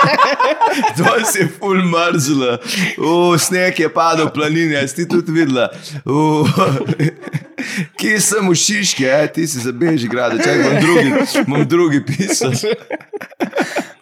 to 0.96 1.04
si 1.32 1.38
je 1.38 1.48
full 1.58 1.82
mrzlo, 1.84 2.58
sneg 3.38 3.80
je 3.80 3.88
padel 3.94 4.30
planini, 4.30 4.76
a 4.76 4.88
si 4.88 4.94
ti 4.96 5.08
tudi 5.08 5.32
videla. 5.32 5.68
Uh, 6.04 6.48
Kje 7.98 8.20
sem 8.20 8.48
v 8.48 8.54
Šiški, 8.54 9.06
a 9.10 9.26
ti 9.26 9.46
si 9.46 9.60
za 9.60 9.72
beži 9.72 10.08
grad, 10.08 10.36
čakaj, 10.38 10.62
bom 10.62 10.80
drugi, 10.80 11.12
bom 11.46 11.68
drugi 11.68 12.04
pisal. 12.06 12.52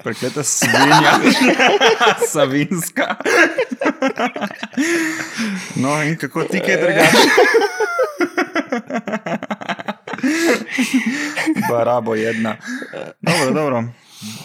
Prekleta 0.03 0.43
svinja, 0.43 1.13
savinska. 2.29 3.17
No, 5.77 6.03
in 6.03 6.17
kako 6.17 6.45
ti 6.45 6.61
kaj 6.61 6.77
drugače? 6.77 7.19
Barabo 11.71 12.15
jedna. 12.15 12.57
Dobro, 13.21 13.51
dobro. 13.53 13.85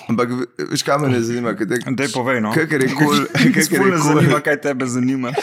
Ampak 0.09 0.29
veš, 0.61 0.83
kaj 0.83 0.97
me 0.97 1.07
ne 1.09 1.19
zanima, 1.21 1.53
kaj 1.53 1.67
te- 1.67 1.91
Dej 1.91 2.07
povej, 2.09 2.41
no. 2.41 2.51
Kakor 2.53 2.81
je 2.81 2.89
kul, 2.89 3.15
je 3.43 3.79
me 3.79 3.89
kul. 3.91 3.97
zanima, 3.99 4.39
kaj 4.39 4.57
tebe 4.57 4.85
zanima. 4.87 5.33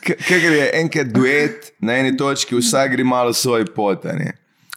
Ker 0.00 0.42
je 0.44 0.70
enkrat 0.74 1.06
duet 1.06 1.72
na 1.80 1.92
eni 1.94 2.16
točki, 2.16 2.56
vsak 2.56 2.90
gre 2.90 3.04
malo 3.04 3.32
svoj 3.32 3.64
pot. 3.66 4.06
a 4.06 4.12
ne. 4.12 4.32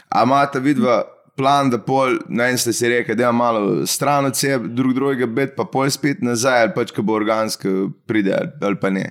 A 0.09 0.23
imata 0.23 0.59
vidva 0.59 1.03
plan, 1.39 1.71
da 1.71 1.79
pol, 1.79 2.17
na 2.27 2.49
en 2.51 2.59
ste 2.59 2.73
si 2.75 2.89
rekli, 2.91 3.15
da 3.15 3.29
je 3.29 3.31
malo 3.35 3.61
stran 3.87 4.27
od 4.27 4.35
sebe, 4.37 4.67
drug 4.75 4.93
drugega 4.97 5.27
bet, 5.31 5.55
pa 5.55 5.63
pol 5.63 5.87
spet 5.91 6.19
nazaj, 6.25 6.65
ali 6.67 6.75
pač, 6.75 6.91
ko 6.95 7.05
bo 7.07 7.15
organsko 7.15 7.93
pride, 8.09 8.35
ali, 8.35 8.51
ali 8.67 8.79
pa 8.81 8.91
ne. 8.91 9.05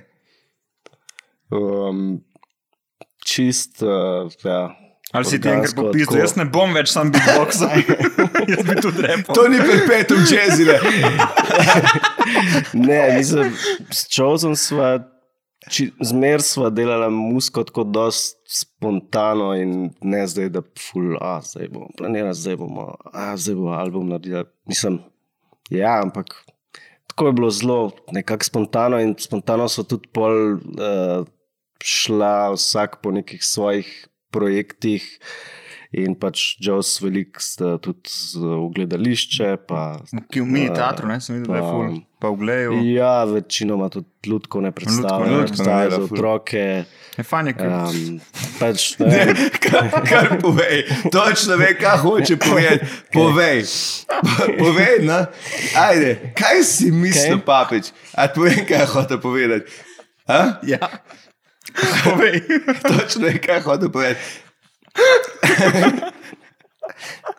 Um, 1.49 2.19
čist, 3.25 3.81
uh, 3.81 4.29
ja. 4.45 4.67
Ali 5.09 5.25
si 5.25 5.39
ti 5.41 5.49
enkrat 5.49 5.73
popisal, 5.73 6.19
jaz 6.21 6.35
ne 6.37 6.45
bom 6.53 6.69
več 6.77 6.91
sam 6.93 7.09
beatboxer. 7.09 7.79
jaz 8.53 8.59
bi 8.67 8.75
tudi 8.77 9.01
repel. 9.07 9.33
To 9.33 9.47
ni 9.49 9.57
perpetuum 9.57 10.21
čezile. 10.29 10.77
Ne, 12.73 13.15
mislim, 13.17 13.55
s 13.89 14.03
Čovzom 14.13 14.53
sva, 14.55 14.99
či- 15.01 15.18
zmer 16.01 16.41
sva 16.41 16.69
delala 16.69 17.09
musko 17.09 17.63
tako 17.67 17.83
dost 17.83 18.37
spontano 18.47 19.51
in 19.59 19.89
ne 20.01 20.21
zdaj, 20.27 20.49
da 20.55 20.61
ful, 20.61 21.17
a 21.21 21.39
zdaj 21.43 21.67
bomo 21.73 21.89
planirali, 21.97 22.35
zdaj 22.35 22.55
bomo, 22.61 22.85
a 23.13 23.33
zdaj 23.37 23.55
bomo 23.55 23.73
album 23.75 24.09
naredili. 24.09 24.45
Mislim, 24.65 24.99
ja, 25.69 25.99
ampak 26.01 26.33
tako 27.07 27.27
je 27.27 27.33
bilo 27.33 27.49
zelo 27.49 27.91
nekako 28.11 28.45
spontano 28.45 28.99
in 28.99 29.15
spontano 29.19 29.67
so 29.69 29.83
tudi 29.83 30.07
pol 30.13 30.55
uh, 30.55 31.27
šla 31.83 32.51
vsak 32.55 33.01
po 33.03 33.11
nekih 33.11 33.43
svojih 33.43 34.07
projektih. 34.31 35.03
In 35.91 36.13
pač 36.13 36.53
Jaws 36.59 37.01
velik 37.01 37.39
sta 37.41 37.77
tudi 37.77 38.05
z- 38.05 38.37
v 38.37 38.69
gledališče. 38.69 39.57
Pa, 39.65 39.97
Ki 40.29 40.39
v 40.39 40.45
mini 40.45 40.69
teatru, 40.69 41.07
ne, 41.07 41.17
sem 41.19 41.35
videl, 41.35 41.47
da 41.47 41.55
je 41.55 41.61
pa- 41.61 41.71
full. 41.71 41.95
Pa 42.19 42.27
v 42.27 42.35
gleju. 42.35 42.71
Ja, 42.85 43.23
večinoma 43.23 43.89
tudi 43.89 44.05
lutkovne 44.27 44.69
predstave, 44.69 45.25
Lutkovne, 45.25 45.37
predstave 45.41 45.85
lutkovne, 45.85 45.89
za 45.89 45.95
ja, 45.95 45.97
ful. 45.97 46.13
otroke. 46.13 46.63
Je 47.17 47.23
fajn, 47.23 47.47
je 47.47 47.53
kar. 47.53 47.71
Um, 47.71 48.19
pač, 48.59 48.79
ne 48.99 49.25
vem, 49.25 49.35
Kar, 49.59 49.87
kar 50.03 50.37
povej, 50.37 50.83
točno 51.09 51.57
ve, 51.57 51.73
kaj 51.73 51.97
hoče 51.97 52.35
povedati. 52.37 52.85
Povej, 53.15 53.63
povej, 54.59 54.95
no. 55.01 55.25
Ajde, 55.75 56.11
kaj 56.33 56.61
si 56.61 56.91
mislil, 56.91 57.39
Kaj? 57.39 57.45
papič? 57.45 57.85
A 58.13 58.27
povej, 58.27 58.61
kaj 58.63 58.85
hoče 58.87 59.17
povedati. 59.17 59.65
A? 60.27 60.59
Ja. 60.61 60.85
Povej. 62.03 62.45
Točno 62.85 63.25
ve, 63.25 63.39
kaj 63.39 63.61
hoče 63.61 63.89
povedati. 63.89 64.48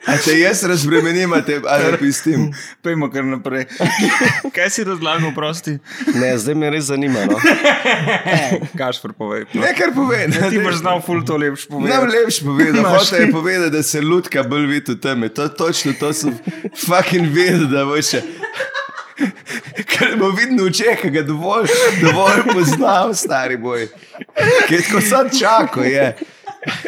A 0.09 0.15
če 0.17 0.33
jaz 0.39 0.63
razbremenim, 0.65 1.35
te 1.45 1.59
ali 1.69 1.99
pistim? 2.01 2.47
Pejmo 2.83 3.11
kar 3.13 3.27
naprej. 3.29 3.67
Kaj 4.57 4.71
si 4.73 4.85
razlagal, 4.89 5.35
prosti? 5.37 5.75
ne, 6.17 6.31
zdaj 6.41 6.57
me 6.57 6.71
res 6.73 6.89
zanima. 6.89 7.27
No? 7.29 7.37
Kašpr, 8.81 9.13
povej. 9.13 9.45
Ne, 9.53 9.75
kar 9.77 9.93
povej. 9.95 10.31
Ti 10.33 10.63
boš 10.65 10.81
znal 10.81 11.03
full 11.05 11.21
to 11.23 11.37
lepš 11.37 11.67
Nam 11.69 11.77
povedati. 11.77 12.17
lepš 12.17 12.41
povedal, 12.41 12.81
Imaš 12.81 12.97
hoče 12.97 13.17
je 13.17 13.27
ti. 13.27 13.33
povedati, 13.33 13.71
da 13.71 13.83
se 13.83 14.01
lutka 14.01 14.43
bolj 14.43 14.67
vidi 14.67 14.97
v 14.97 15.01
temi. 15.01 15.29
To 15.29 15.49
točno, 15.51 15.93
to 15.93 16.13
sem 16.13 16.33
fucking 16.79 17.29
vedel, 17.29 17.69
da 17.69 17.85
bo 17.85 18.01
še. 18.01 18.23
Ker 19.87 20.17
bo 20.17 20.31
vidno 20.33 20.65
oče, 20.65 20.97
ki 20.97 21.11
ga 21.13 21.23
dovolj, 21.23 21.69
dovolj 22.01 22.41
poznam, 22.49 23.13
stari 23.15 23.61
boj. 23.61 23.85
Je 24.67 24.81
tako 24.81 25.01
sam 25.03 25.29
čakal, 25.31 25.85
je. 25.85 26.15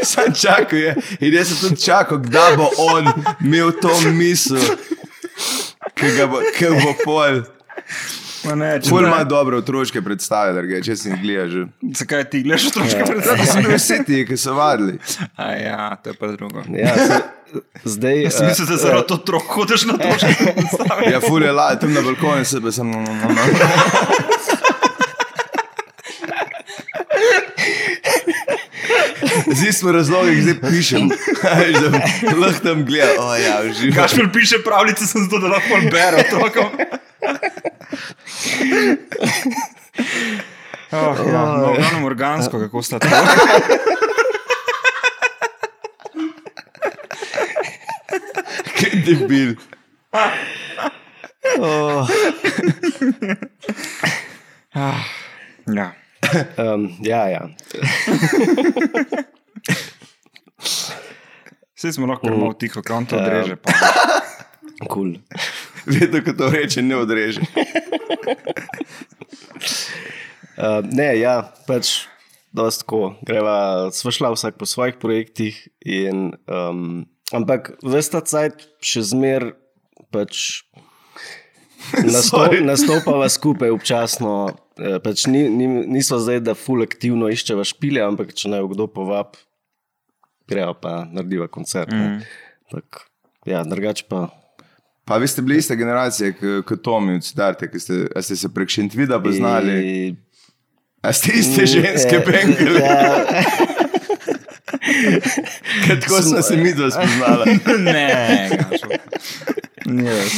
Sam 0.03 0.35
čakal 0.35 0.79
je. 0.79 0.93
In 1.21 1.35
jaz 1.35 1.49
sem 1.49 1.59
tudi 1.61 1.81
čakal, 1.81 2.19
kdaj 2.21 2.57
bo 2.57 2.69
on 2.79 3.13
imel 3.41 3.73
to 3.75 3.91
misel, 4.11 4.61
ki 5.95 6.13
ga 6.13 6.27
bo, 6.27 6.41
ki 6.53 6.67
bo 6.77 6.93
pol. 7.05 7.43
Ma 8.43 8.55
Ne, 8.55 8.67
ne- 8.75 9.07
ima 9.07 9.23
dobre 9.23 9.57
otroške 9.57 10.03
predstave, 10.03 10.51
da 10.53 10.83
če 10.83 10.97
si 10.97 11.09
jih 11.09 11.21
gledaš. 11.21 11.51
že. 11.51 11.61
Zakaj 11.95 12.25
ti 12.25 12.41
gledaš 12.43 12.65
otroške 12.67 12.99
To 12.99 13.07
predstave? 13.07 13.47
so 13.47 13.59
bili 13.59 13.77
vsi 13.77 13.99
ti, 14.05 14.25
ki 14.27 14.37
so 14.37 14.55
vadili. 14.55 14.99
A 15.37 15.53
ja, 15.53 15.97
to 15.97 16.11
je 16.11 16.15
pa 16.15 16.27
drugo. 16.29 16.65
Ja, 16.69 16.91
se, 16.97 17.21
zdaj, 17.87 18.23
Jaz 18.23 18.41
mislim, 18.41 18.67
da 18.67 18.77
zaradi 18.79 19.15
otrok 19.15 19.47
hodiš 19.49 19.85
na 19.85 19.95
otroške 19.95 20.35
predstave. 20.49 21.07
Ja, 21.07 21.21
ful 21.21 21.39
je 21.41 21.53
la, 21.53 21.69
tam 21.77 21.93
na 21.93 22.03
balkonu 22.03 22.45
se 22.45 22.61
pa 22.61 22.73
sem. 22.73 22.91
Zdaj 29.63 29.73
smo 29.73 29.93
razlogi, 29.93 30.43
zdaj 30.43 30.71
pišem. 30.71 31.11
Lahko 32.41 32.61
tam 32.63 32.85
gledam, 32.85 33.27
o 33.27 33.35
ja, 33.37 33.61
uživam. 33.71 34.03
Kašpr 34.03 34.33
piše 34.33 34.59
pravljice, 34.65 35.07
sem 35.07 35.23
zato, 35.23 35.39
da 35.39 35.49
lahko 35.49 35.75
bere 35.91 36.17
otrokom. 36.27 36.65
Oh, 40.93 41.17
ja, 41.27 41.47
no, 41.47 41.75
glavno 41.79 42.07
organsko, 42.07 42.59
kako 42.59 42.83
sta 42.83 42.99
to. 42.99 43.09
Kaj 48.81 48.91
debil. 49.07 49.55
Oh, 51.59 52.09
Ja. 55.67 55.93
um, 56.75 56.91
ja, 57.01 57.29
ja. 57.29 57.49
Vsi 61.75 61.93
smo 61.93 62.07
lahko 62.07 62.31
malo 62.31 62.53
tiho, 62.55 62.83
kam 62.83 63.07
to 63.07 63.17
odreže. 63.19 63.57
Pa. 63.59 63.73
Cool. 64.91 65.17
Vedno, 65.87 66.23
ko 66.23 66.33
to 66.39 66.51
reče, 66.51 66.83
ne 66.83 66.97
odreže. 66.97 67.43
Uh, 70.53 70.83
ne, 70.93 71.09
ja, 71.19 71.49
pač 71.67 72.05
dosti 72.55 72.85
tako. 72.85 73.15
Greva, 73.27 73.89
sva 73.95 74.13
šla 74.15 74.31
vsak 74.35 74.59
po 74.61 74.69
svojih 74.69 74.99
projektih, 75.01 75.57
in, 75.83 76.35
um, 76.47 77.03
ampak 77.35 77.73
vesta 77.83 78.21
cajt 78.21 78.67
še 78.85 79.03
zmer 79.15 79.53
pač. 80.15 80.63
Nasto, 82.07 82.45
Sorry. 82.45 82.61
nastopava 82.63 83.27
skupaj 83.27 83.73
občasno. 83.75 84.53
eh, 84.79 85.01
Pač 85.03 85.27
ni, 85.27 85.49
ni, 85.51 85.67
nismo 85.91 86.21
zdaj, 86.23 86.39
da 86.47 86.55
ful 86.55 86.85
aktivno 86.85 87.27
iščeva 87.33 87.65
špile, 87.67 88.05
ampak 88.07 88.31
če 88.39 88.53
naj 88.53 88.63
jo 88.63 88.69
kdo 88.71 88.87
povab, 88.87 89.35
greva 90.53 90.75
pa 90.75 91.05
narediva 91.07 91.49
koncert. 91.49 91.91
Mm. 91.91 92.21
Tak, 92.71 93.01
ja, 93.47 93.65
drugače 93.65 94.05
pa. 94.09 94.29
Pa 95.05 95.17
vi 95.17 95.27
ste 95.27 95.43
bili 95.43 95.59
iste 95.59 95.77
generacije 95.77 96.35
kot 96.63 96.83
Tomi 96.83 97.15
od 97.15 97.25
Starte, 97.25 97.67
ki 97.67 97.79
ste, 97.79 97.95
ste 98.19 98.37
se 98.37 98.49
prek 98.49 98.69
Šentvida 98.71 99.19
poznali. 99.21 99.73
I- 99.81 100.15
A 101.03 101.11
ste 101.13 101.33
iste 101.35 101.67
ženske 101.67 102.17
Eh, 102.17 102.25
pengele? 102.25 102.81
Ja, 102.81 103.25
Ker 105.83 106.01
Tako 106.01 106.23
smo 106.23 106.43
se 106.43 106.57
mi 106.57 106.73
dva 106.73 106.91
spoznala. 106.91 107.45
Ne. 107.93 108.51
Ni 109.87 110.05
res. 110.05 110.33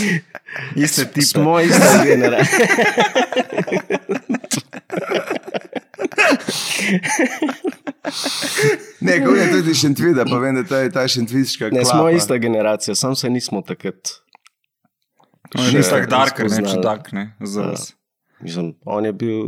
Iste 0.77 1.05
tipe. 1.07 1.27
smo 1.27 1.61
ista 1.61 2.05
generacija. 2.07 2.66
Ne, 9.00 9.18
kako 9.18 9.34
je 9.34 9.50
tudi 9.52 9.74
Šentvida, 9.74 10.24
pa 10.24 10.38
vem, 10.38 10.54
da 10.54 10.62
to 10.62 10.76
je 10.76 10.90
ta 10.90 11.08
šentviška 11.08 11.64
Ne, 11.64 11.82
klapa. 11.82 11.84
smo 11.88 12.10
ista 12.10 12.36
generacija, 12.36 12.94
sam 12.94 13.16
se 13.16 13.30
nismo 13.30 13.62
takrat. 13.62 14.20
On 15.54 15.64
še 15.64 15.76
je 15.76 15.82
tak 15.84 16.08
darker, 16.08 16.44
ne 16.44 16.50
spoznali. 16.50 16.74
čudak, 16.74 17.12
ne, 17.12 17.36
za 17.40 17.62
vas. 17.62 17.94
Mislim, 18.40 18.74
on 18.84 19.04
je 19.04 19.12
bil 19.14 19.38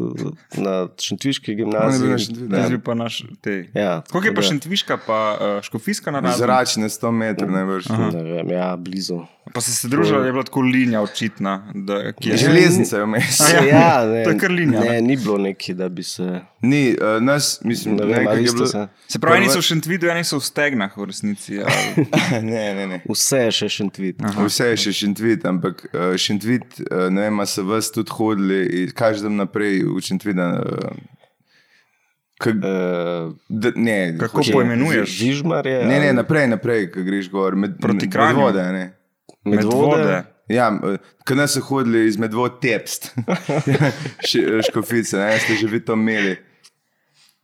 na 0.55 0.89
Šentviški 0.97 1.51
On 1.51 1.53
je 1.53 1.57
bil 1.57 1.67
gimnaziji. 1.67 2.09
na 2.09 2.19
Šentvidu. 2.19 2.47
Zdaj 2.49 2.71
bi 2.71 2.79
pa 2.81 2.95
naš, 2.95 3.15
te. 3.41 3.69
Ja, 3.75 4.03
Koliko 4.03 4.27
je 4.27 4.33
pa 4.33 4.41
tako 4.41 4.49
šentviška, 4.49 4.99
pa 5.07 5.19
uh, 5.33 5.63
škofijska 5.63 6.11
na 6.11 6.21
razen? 6.21 6.39
Zračne 6.39 6.89
100 6.89 7.11
metrov 7.13 7.51
najbrž. 7.51 7.89
Ne 7.91 8.23
vem, 8.25 8.51
ja, 8.51 8.77
blizu. 8.77 9.21
Pa 9.53 9.61
se 9.61 9.89
družili, 9.89 10.27
je 10.27 10.33
bila 10.33 10.43
tako 10.43 10.61
linija 10.63 11.01
očitna. 11.01 11.53
Da, 11.77 11.95
je 11.95 12.37
Železnica 12.37 12.97
je 12.97 13.05
vmes. 13.05 13.41
Ja. 13.43 13.65
Ja, 13.65 14.07
ne, 14.07 14.25
To 14.25 14.31
je 14.31 14.39
kar 14.39 14.51
linija, 14.51 14.81
Ne, 14.81 14.89
ne? 14.89 15.01
ni 15.03 15.17
bilo 15.17 15.39
neki, 15.39 15.75
da 15.75 15.89
bi 15.89 16.03
se. 16.03 16.41
Ni, 16.63 16.81
uh, 16.93 17.23
nas, 17.23 17.61
mislim, 17.63 17.95
Ne 17.95 18.05
ne 18.05 18.07
vem, 18.09 18.25
kako 18.25 18.37
je 18.37 18.43
bilo. 18.45 18.67
se. 18.67 18.87
Se 19.09 19.19
pravi, 19.19 19.37
Prva- 19.37 19.47
niso 19.47 19.59
v 19.59 19.63
Šentvidu, 19.63 20.07
eni 20.09 20.25
so 20.25 20.37
v 20.37 20.43
stegnah 20.43 20.93
v 20.93 21.05
resnici. 21.05 21.61
Ali... 21.61 22.07
ne, 22.45 22.75
ne, 22.75 22.87
ne. 22.87 23.01
Vse 23.07 23.39
je 23.39 23.51
še 23.53 23.69
Šentvit. 23.71 24.23
Vse 24.41 24.67
je 24.67 24.77
še 24.79 24.93
Šentvit, 24.95 25.47
ampak 25.47 25.87
uh, 25.87 26.17
Šentvit, 26.17 26.81
uh, 26.83 27.07
ne 27.09 27.21
vem, 27.23 27.41
a 27.41 27.47
so 27.47 27.65
vas 27.65 27.91
tudi 27.91 28.11
hodili, 28.13 28.61
in 28.83 28.91
kažem 28.93 29.37
naprej 29.37 29.85
v 29.85 30.01
Šentvida. 30.03 30.51
Uh, 30.57 30.97
kak, 32.37 32.55
Uh, 32.57 33.33
da, 33.49 33.71
ne, 33.77 34.15
Kako 34.19 34.37
hoče- 34.39 34.53
poimenuješ? 34.53 35.09
Žižmar 35.11 35.67
je. 35.67 35.85
Ne, 35.85 36.01
ne, 36.01 36.13
naprej, 36.15 36.49
naprej, 36.49 36.91
ko 36.91 37.01
greš 37.03 37.31
gor, 37.31 37.57
med, 37.57 37.79
Proti 37.81 38.05
med 38.05 38.13
Kranju? 38.13 38.37
vode. 38.39 38.65
Ne. 38.73 38.85
Medvode. 39.47 40.25
Ja, 40.49 40.69
ko 41.27 41.35
nas 41.35 41.57
so 41.57 41.61
hodili 41.67 42.05
iz 42.07 42.17
medvod 42.23 42.61
tepst, 42.63 43.09
Š- 44.27 44.61
škofice, 44.69 45.19
ne, 45.19 45.39
ste 45.43 45.57
že 45.59 45.67
vi 45.67 45.81
to 45.83 45.97
imeli. 45.99 46.37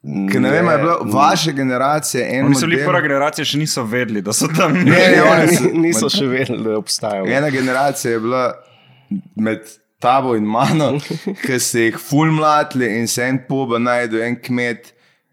Ker 0.03 0.41
ne 0.43 0.51
vem, 0.51 0.69
ali 0.69 0.79
je 0.79 0.83
bilo 0.83 0.97
vaše 1.15 1.53
generacije 1.53 2.25
en 2.39 2.47
Oni 2.47 2.55
so 2.55 2.67
bili 2.67 2.83
prva 2.85 3.01
generacija, 3.01 3.45
še 3.47 3.59
niso 3.59 3.85
vedeli, 3.87 4.23
da 4.23 4.33
so 4.35 4.49
tam. 4.51 4.73
Ne, 4.75 4.85
ne, 4.91 5.03
Ja, 5.17 5.27
oni 5.35 5.57
so, 5.57 5.69
niso 5.75 6.09
še 6.11 6.27
vedeli, 6.27 6.63
da 6.65 6.79
obstajajo. 6.79 7.27
Ena 7.31 7.51
generacija 7.51 8.13
je 8.13 8.21
bila 8.21 8.45
med 9.37 9.67
tabo 10.03 10.35
in 10.37 10.47
mano, 10.51 10.97
ki 11.47 11.59
se 11.63 11.85
jih 11.89 11.99
ful 12.03 12.31
mlatili 12.35 12.89
in 12.99 13.07
se 13.09 13.23
en 13.31 13.39
poba 13.49 13.79
najdel, 13.79 14.23
en 14.27 14.37
kmet, 14.43 14.91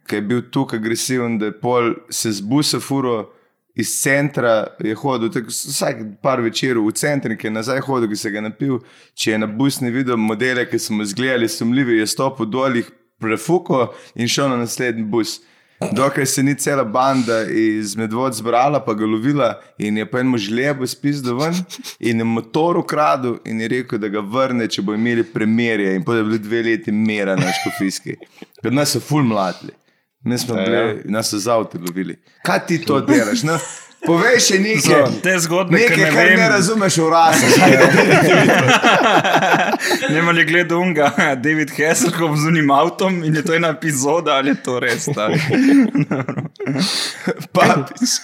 ki 0.10 0.20
je 0.20 0.26
bil 0.26 0.42
tukaj 0.54 0.78
agresiven, 0.82 1.38
da 1.42 1.50
je 1.50 1.58
pol 1.62 1.94
se 2.10 2.34
zbusa 2.38 2.82
furo. 2.82 3.28
Iz 3.76 3.92
centra 4.02 4.68
je 4.84 4.96
hodil, 4.96 5.30
tako 5.32 5.54
vsak 5.54 6.02
par 6.24 6.42
večerov 6.42 6.88
v 6.90 6.96
centru, 6.98 7.38
ki 7.38 7.48
je 7.48 7.52
nazaj 7.54 7.84
hodil, 7.86 8.10
ki 8.10 8.18
se 8.20 8.32
ga 8.32 8.42
je 8.42 8.48
napil. 8.50 8.80
Če 9.14 9.36
je 9.36 9.44
na 9.44 9.48
bus 9.48 9.80
ne 9.82 9.92
videl 9.94 10.18
modele, 10.18 10.66
ki 10.70 10.80
smo 10.80 11.06
zgledali 11.06 11.48
sumljivi, 11.50 12.00
je 12.02 12.08
stopil 12.08 12.50
dol, 12.50 12.76
jih 12.82 12.90
prefuko 13.20 13.90
in 14.16 14.28
šel 14.28 14.50
na 14.50 14.58
naslednji 14.64 15.06
bus. 15.06 15.40
Dokler 15.96 16.28
se 16.28 16.44
ni 16.44 16.56
cela 16.60 16.84
banda 16.84 17.44
iz 17.44 17.96
medvod 17.96 18.34
zbrala, 18.36 18.82
pa 18.84 18.94
ga 18.94 19.06
lovila 19.08 19.54
in 19.80 19.98
je 19.98 20.06
pa 20.12 20.20
enemu 20.20 20.38
žlebu 20.38 20.88
spizdal 20.88 21.38
ven 21.40 21.56
in 22.00 22.20
je 22.20 22.26
motor 22.28 22.78
ukradel 22.78 23.38
in 23.46 23.62
je 23.62 23.68
rekel, 23.68 24.00
da 24.00 24.12
ga 24.12 24.20
vrne, 24.20 24.68
če 24.68 24.84
bo 24.84 24.94
imeli 24.94 25.24
premerje. 25.24 25.96
In 25.96 26.04
potem 26.04 26.26
je 26.26 26.30
bili 26.32 26.40
dve 26.40 26.64
leti 26.68 26.92
mera 26.92 27.38
na 27.40 27.54
škofijski. 27.62 28.18
Ker 28.60 28.76
nas 28.76 28.92
so 28.92 29.00
ful 29.00 29.24
mlatili. 29.24 29.72
Mi 30.22 30.38
smo 30.38 30.56
Ja, 30.56 30.66
bili, 30.66 31.02
nas 31.06 31.30
so 31.30 31.38
z 31.38 31.48
avtom 31.50 31.82
lovili. 31.82 32.16
Kaj 32.44 32.60
ti 32.68 32.82
to 32.82 33.00
delaš? 33.02 33.44
No? 33.44 33.60
Povej 34.00 34.40
še 34.40 34.60
nekaj. 34.60 35.06
te 35.22 35.34
zgodbe, 35.40 35.76
Nekaj, 35.76 35.98
ne 35.98 36.10
kar 36.10 36.26
vem. 36.26 36.40
ne 36.40 36.50
razumeš 36.50 36.98
v 36.98 37.10
rasi. 37.10 37.46
Ne 40.02 40.16
vem, 40.16 40.28
ali 40.28 40.40
je 40.40 40.46
gledal 40.46 40.80
unga, 40.80 41.12
David 41.44 41.72
Hasselhoff 41.72 42.38
z 42.38 42.48
unim 42.48 42.72
avtom 42.72 43.24
in 43.24 43.36
je 43.36 43.44
to 43.44 43.54
ena 43.54 43.70
epizoda, 43.70 44.32
ali 44.34 44.50
je 44.50 44.56
to 44.58 44.80
res. 44.80 45.06
tak? 45.06 45.36
Papič. 47.54 48.20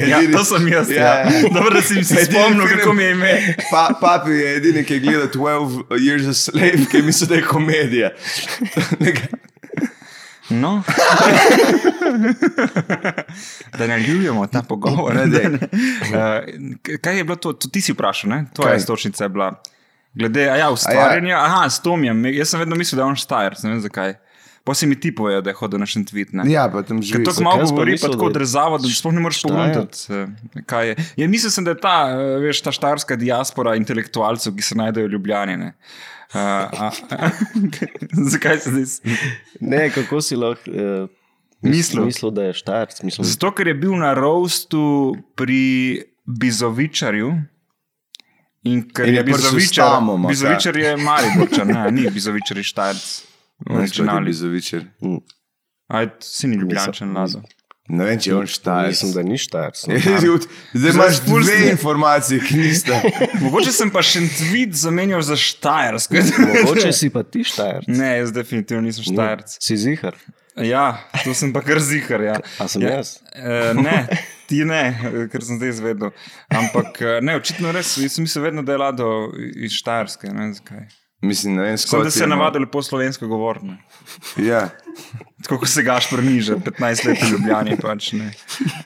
Ja, 0.00 0.18
to 0.28 0.44
sem 0.44 0.68
jaz. 0.68 0.90
Ja. 0.90 0.96
Ja. 0.96 1.14
Ja. 1.22 1.48
Dobro, 1.48 1.70
da 1.70 1.80
si 1.80 2.04
se 2.04 2.14
Edini 2.16 2.26
spomnil, 2.34 2.66
film- 2.66 2.78
kako 2.78 2.92
mi 2.92 3.02
je 3.02 3.10
ime. 3.12 3.32
Pa, 3.70 3.88
papi 3.94 4.30
je 4.32 4.56
edini, 4.56 4.84
ki 4.84 4.94
je 4.94 5.00
gledal 5.00 5.28
12 5.30 5.82
Years 5.98 6.26
a 6.26 6.34
Slave, 6.34 6.86
ki 6.90 7.02
misli, 7.02 7.26
da 7.26 7.34
je 7.34 7.42
komedija. 7.44 8.10
No. 10.50 10.82
da 13.78 13.86
ne 13.86 14.00
ljubimo 14.00 14.46
ta 14.46 14.62
pogovor. 14.62 15.16
Uh, 15.16 15.22
kaj 17.00 17.16
je 17.16 17.24
bilo 17.24 17.36
to? 17.36 17.52
to 17.52 17.68
ti 17.68 17.80
si 17.80 17.92
vprašal, 17.92 18.30
ne? 18.30 18.44
tvoja 18.54 18.68
Kaj? 18.68 18.76
istočnica 18.76 19.24
je 19.24 19.28
bila. 19.28 19.54
Glede 20.14 20.48
a 20.50 20.56
ja, 20.56 20.70
ustvarjanja, 20.70 21.38
aha, 21.38 21.70
s 21.70 21.82
Tomjem. 21.82 22.24
Jaz 22.26 22.54
sem 22.54 22.60
vedno 22.60 22.76
mislil, 22.76 22.96
da 22.96 23.02
je 23.04 23.12
on 23.12 23.16
štajer, 23.20 23.54
ne 23.62 23.70
vem 23.70 23.80
zakaj. 23.84 24.14
Pa 24.66 24.74
si 24.74 24.86
mi 24.86 24.96
ti 25.00 25.12
povedal, 25.14 25.42
da 25.46 25.50
je 25.52 25.56
hodil 25.60 25.78
na 25.78 25.86
šentvit. 25.86 26.32
Ne? 26.34 26.42
Ja, 26.50 26.64
pa 26.72 26.82
tam 26.82 26.98
Ker 26.98 27.06
živi. 27.06 27.24
to 27.24 27.32
malo 27.44 27.62
jaz 27.62 27.70
pa 28.02 28.08
tako 28.10 28.26
odrezava, 28.32 28.78
da 28.82 28.88
sploh 28.90 29.14
ne 29.14 29.20
moreš 29.22 29.42
pogledati, 29.46 29.98
eh, 30.10 30.26
kaj 30.66 30.88
je. 30.88 30.94
Ja, 31.22 31.28
mislil 31.30 31.50
sem, 31.54 31.64
da 31.64 31.70
je 31.76 31.80
ta, 31.84 32.10
eh, 32.10 32.14
veš, 32.42 32.64
ta 32.66 32.72
štarska 32.74 33.14
diaspora 33.16 33.76
intelektualcev, 33.78 34.56
ki 34.56 34.62
se 34.66 34.74
najdejo 34.74 35.06
v 35.06 35.10
Ljubljani. 35.14 35.56
ne. 35.56 35.72
A, 36.36 36.90
a, 37.10 37.30
zakaj 38.32 38.58
se 38.60 38.70
zdaj? 38.70 39.16
Ne, 39.60 39.90
kako 39.90 40.20
si 40.20 40.36
lahko 40.36 40.70
uh, 40.70 41.08
Mislil. 41.60 42.04
mislil, 42.04 42.30
da 42.30 42.42
je 42.42 42.52
štarc. 42.52 43.02
Mislim, 43.02 43.24
Zato, 43.24 43.50
ker 43.54 43.66
je 43.66 43.74
bil 43.74 43.96
na 43.96 44.14
roastu 44.14 45.16
pri 45.34 46.02
Bizovičarju. 46.24 47.32
In 48.66 48.82
ker 48.90 49.08
In 49.08 49.14
je 49.14 49.22
Bizovičar, 49.24 49.90
Tamom, 49.94 50.26
a 50.26 50.28
Bizovičar 50.28 50.76
je 50.76 50.96
Mariborčan, 50.96 51.68
ne, 51.68 51.90
ni 51.96 52.10
Bizovičar 52.10 52.56
je 52.56 52.62
Štajerc. 52.66 53.22
Originali. 53.70 54.26
Bizovičer. 54.26 54.84
Aj, 55.86 56.08
si 56.20 56.48
ni 56.48 56.56
ljubljančan, 56.56 57.14
Lazo. 57.16 57.42
Ne 57.88 58.04
vem, 58.04 58.18
če 58.18 58.30
je 58.30 58.34
on 58.34 58.46
štajer. 58.46 58.88
Mislim, 58.88 59.12
da 59.12 59.22
ni 59.22 59.36
štarc. 59.38 59.82
No. 59.86 59.98
Zdaj 60.74 60.90
imaš 60.90 61.20
dve 61.20 61.42
ste- 61.44 61.70
informacije, 61.70 62.40
ki 62.40 62.56
nista. 62.56 62.98
Mogoče 63.44 63.70
sem 63.72 63.90
pa 63.90 64.02
še 64.02 64.18
en 64.18 64.30
tweet 64.30 64.74
zamenjal 64.74 65.22
za 65.22 65.36
Štajersko. 65.36 66.18
Mogoče 66.62 66.90
si 66.92 67.10
pa 67.10 67.22
ti 67.22 67.44
štarc. 67.44 67.86
Ne, 67.86 68.16
jaz 68.16 68.32
definitivno 68.32 68.82
nisem 68.82 69.06
Štajerc. 69.06 69.54
Si 69.60 69.78
zihar. 69.78 70.18
Ja, 70.56 70.96
to 71.20 71.34
sem 71.36 71.52
pa 71.52 71.60
kar 71.60 71.78
zihar. 71.78 72.22
Ja. 72.22 72.36
A 72.58 72.66
sem 72.66 72.82
ja, 72.82 72.96
jaz? 72.96 73.18
eh, 73.34 73.70
Ne, 73.76 74.06
ti 74.48 74.64
ne, 74.64 74.82
ker 75.28 75.44
sem 75.44 75.58
zdaj 75.58 75.74
izvedel. 75.74 76.10
Ampak 76.48 76.96
eh, 77.02 77.18
ne, 77.20 77.36
očitno 77.36 77.70
res, 77.70 77.94
jaz 78.00 78.16
sem 78.16 78.24
mislil 78.24 78.46
vedno, 78.46 78.64
da 78.64 78.72
je 78.72 78.80
Lado 78.80 79.10
iz 79.54 79.76
Štajerske. 79.76 80.32
Ne 80.32 80.50
zakaj. 80.54 80.86
Mislim, 81.22 81.54
ne 81.56 81.62
vem, 81.64 81.76
Sem, 81.76 81.88
skoro. 81.88 82.04
da 82.04 82.10
se 82.10 82.20
je 82.20 82.28
navadil 82.28 82.60
lepo 82.60 82.80
slovensko 82.82 83.26
govoriti. 83.26 83.72
Ja. 84.36 84.68
Tako 85.42 85.58
kot 85.62 85.68
se 85.68 85.82
gašpr 85.82 86.22
niže, 86.24 86.56
15 86.56 87.06
let 87.06 87.20
v 87.22 87.28
Ljubljani, 87.30 87.76
pač 87.78 88.08
ne. 88.16 88.30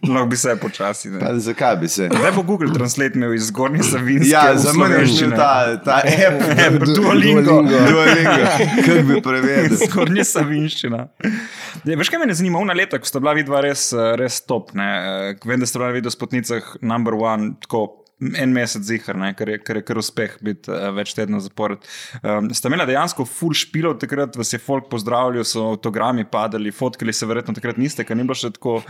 Lahko 0.02 0.26
bi 0.28 0.36
se 0.36 0.56
počasi. 0.60 1.10
Zakaj 1.40 1.76
bi 1.80 1.88
se? 1.88 2.08
Zdaj 2.12 2.32
bo 2.36 2.42
Google 2.42 2.72
Translate 2.74 3.16
imel 3.16 3.34
iz 3.34 3.46
zgornje 3.48 3.82
Savinske. 3.86 4.32
Ja, 4.32 4.56
za 4.58 4.72
mene 4.76 4.98
je 5.00 5.06
že 5.06 5.30
ta, 5.30 5.78
ta 5.84 6.00
app. 6.02 6.42
App, 6.66 6.84
Duolingo. 6.84 7.62
Duolingo. 7.62 8.50
Kako 8.76 9.06
bi 9.08 9.22
prevedel? 9.22 9.78
Skornje 9.86 10.26
savinščina. 10.26 11.06
Ja, 11.86 11.96
veš, 11.96 12.10
kaj 12.10 12.26
me 12.26 12.34
zanima? 12.34 12.58
Una 12.60 12.76
leta, 12.76 12.98
ko 12.98 13.08
sta 13.08 13.22
bila 13.22 13.36
vidva 13.38 13.62
res, 13.64 13.92
eh, 13.94 14.12
res 14.20 14.42
top. 14.42 14.74
Ne? 14.76 14.90
Eh, 15.30 15.46
Vem, 15.46 15.62
da 15.62 15.70
ste 15.70 15.78
bila 15.80 15.94
vidva 15.94 16.12
spotnicah 16.12 16.74
number 16.82 17.14
one, 17.14 17.54
tako 17.62 17.86
en 18.20 18.52
mesec 18.52 18.84
zihar, 18.84 19.16
ne? 19.16 19.32
kar 19.36 19.48
je 19.48 19.58
kar, 19.64 19.80
je 19.80 19.84
kar 19.86 20.00
uspeh 20.00 20.36
biti 20.44 20.70
uh, 20.72 20.90
več 20.96 21.14
tednov 21.16 21.42
zapored. 21.44 21.86
Um, 22.20 22.50
sta 22.56 22.68
imela 22.68 22.86
dejansko 22.88 23.24
full 23.28 23.56
špilov, 23.56 23.96
takrat 24.02 24.36
vas 24.36 24.52
je 24.52 24.60
folk 24.60 24.90
pozdravljal, 24.92 25.46
so 25.48 25.70
avtogrami 25.72 26.26
padali, 26.28 26.72
fotkali 26.74 27.14
se 27.16 27.28
verjetno 27.28 27.56
takrat 27.56 27.80
niste, 27.80 28.04
ker 28.04 28.18
ni 28.18 28.26
bilo 28.28 28.36
še 28.38 28.52
tako 28.56 28.80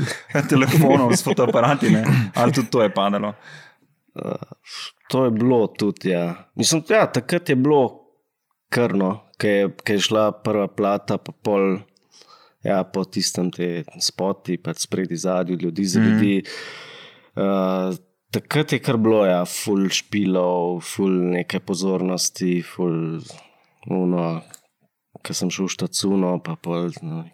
telefonov 0.53 1.15
s 1.15 1.25
fotoaparati, 1.27 1.93
ne? 1.95 2.05
ali 2.35 2.57
tudi 2.57 2.73
to 2.75 2.83
je 2.85 2.93
padalo. 2.95 3.35
To 5.11 5.25
je 5.25 5.31
bilo 5.31 5.63
tudi. 5.79 6.11
Ja. 6.11 6.51
Mislim, 6.59 6.83
ja, 6.91 7.07
takrat 7.07 7.49
je 7.49 7.57
bilo 7.57 7.85
krno, 8.71 9.15
ker 9.39 9.57
je, 9.57 9.71
ker 9.85 9.99
je 9.99 10.07
šla 10.11 10.27
prva 10.45 10.67
plata, 10.69 11.19
pa 11.23 11.35
pol. 11.35 11.79
Ja, 12.61 12.83
po 12.85 13.07
tistem 13.09 13.47
te 13.49 13.87
spoti, 14.05 14.59
pač 14.61 14.83
spredi 14.85 15.17
zadnji 15.17 15.55
ljudi 15.63 15.85
za 15.89 16.01
ljudi. 16.05 16.33
Uh, 17.33 17.95
takrat 18.31 18.73
je 18.73 18.79
kar 18.83 18.97
bilo, 18.97 19.25
ja, 19.27 19.45
full 19.49 19.91
špilov, 19.93 20.81
full 20.87 21.17
neke 21.35 21.61
pozornosti, 21.61 22.61
full, 22.67 23.21
uno, 23.91 24.27
ki 25.25 25.37
sem 25.37 25.51
šel 25.53 25.69
v 25.69 25.75
štacuno, 25.77 26.35
pa 26.45 26.57
pol. 26.61 26.91
No, 27.03 27.25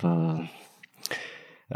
pa, 0.00 0.12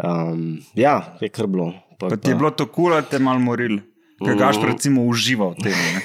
um, 0.05 0.47
ja, 0.79 0.97
je 1.21 1.33
kar 1.33 1.51
bilo. 1.51 1.73
Pa, 2.01 2.11
Pa 2.13 2.17
ti 2.21 2.33
je 2.33 2.37
bilo 2.37 2.51
to 2.53 2.67
kul, 2.69 2.93
ali 2.93 3.09
te 3.09 3.19
mal 3.19 3.41
moril? 3.41 3.81
Kaj 4.21 4.37
gaš, 4.37 4.59
recimo, 4.65 5.05
užival 5.09 5.53
v 5.57 5.69
tem? 5.69 5.77
Ne? 5.77 6.01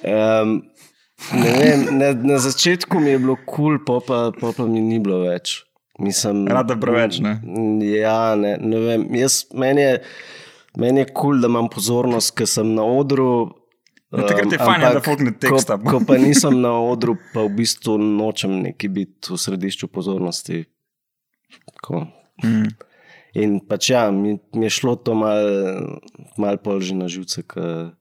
Um, 0.00 0.62
ne 1.36 1.50
vem, 1.52 1.82
na, 1.98 2.12
na 2.16 2.36
začetku 2.40 3.00
mi 3.00 3.12
je 3.12 3.18
bilo 3.20 3.36
kul, 3.44 3.76
cool, 3.84 4.00
pa, 4.00 4.32
pa, 4.32 4.52
pa 4.56 4.64
mi 4.64 4.80
ni 4.80 4.96
bilo 4.96 5.20
več. 5.20 5.60
Mislim, 6.00 6.46
Rada 6.48 6.76
preveč, 6.80 7.20
ne? 7.20 7.36
Ja, 7.84 8.34
ne, 8.34 8.56
ne 8.56 8.80
vem. 8.80 9.06
Jaz, 9.14 9.44
meni 9.52 9.84
je 9.84 9.94
meni 10.78 11.02
je 11.02 11.06
kul, 11.10 11.14
cool, 11.20 11.40
da 11.42 11.50
imam 11.50 11.68
pozornost, 11.70 12.34
ker 12.38 12.48
sem 12.48 12.74
na 12.74 12.84
odru. 12.86 13.30
No, 14.10 14.24
takrat 14.26 14.50
je 14.50 14.58
um, 14.58 14.66
fajn, 14.66 14.80
ja, 14.80 14.88
da 14.88 14.90
ampak 14.96 15.06
folk 15.06 15.22
ne 15.22 15.32
teksta. 15.38 15.78
Ko, 15.78 15.98
ko 15.98 16.02
pa 16.08 16.18
nisem 16.18 16.58
na 16.64 16.72
odru, 16.82 17.16
pa 17.34 17.44
v 17.46 17.52
bistvu 17.60 17.96
nočem 18.02 18.56
neki 18.64 18.90
biti 18.90 19.30
v 19.30 19.38
središču 19.38 19.90
pozornosti. 19.92 20.64
Tako. 21.76 22.06
Mm. 22.42 22.70
In 23.38 23.60
pač 23.62 23.92
ja, 23.92 24.08
mi, 24.10 24.34
mi 24.56 24.66
je 24.66 24.74
šlo 24.80 24.96
to 24.98 25.14
malo 25.14 26.00
mal 26.40 26.58
pol 26.58 26.82
že 26.82 26.96
na 26.98 27.06
živce. 27.06 27.46
Ka, 27.46 27.94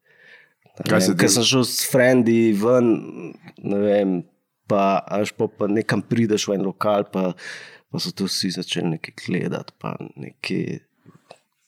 Kaj 0.79 1.11
se 1.11 1.13
Ker 1.13 1.27
ti- 1.27 1.33
sem 1.35 1.45
šel 1.45 1.65
s 1.67 1.85
frendi 1.91 2.55
ven, 2.55 2.87
ne 3.61 3.79
vem, 3.83 4.11
pa 4.69 5.03
až 5.03 5.35
pa, 5.35 5.49
pa 5.51 5.67
nekam 5.67 6.01
prideš 6.01 6.47
v 6.47 6.55
en 6.55 6.65
lokal, 6.69 7.03
pa, 7.11 7.35
pa 7.91 7.99
so 7.99 8.11
to 8.11 8.27
vsi 8.29 8.51
začeli 8.51 8.95
nekaj 8.95 9.13
gledati, 9.25 9.73
pa 9.77 9.95
nekaj 10.15 10.63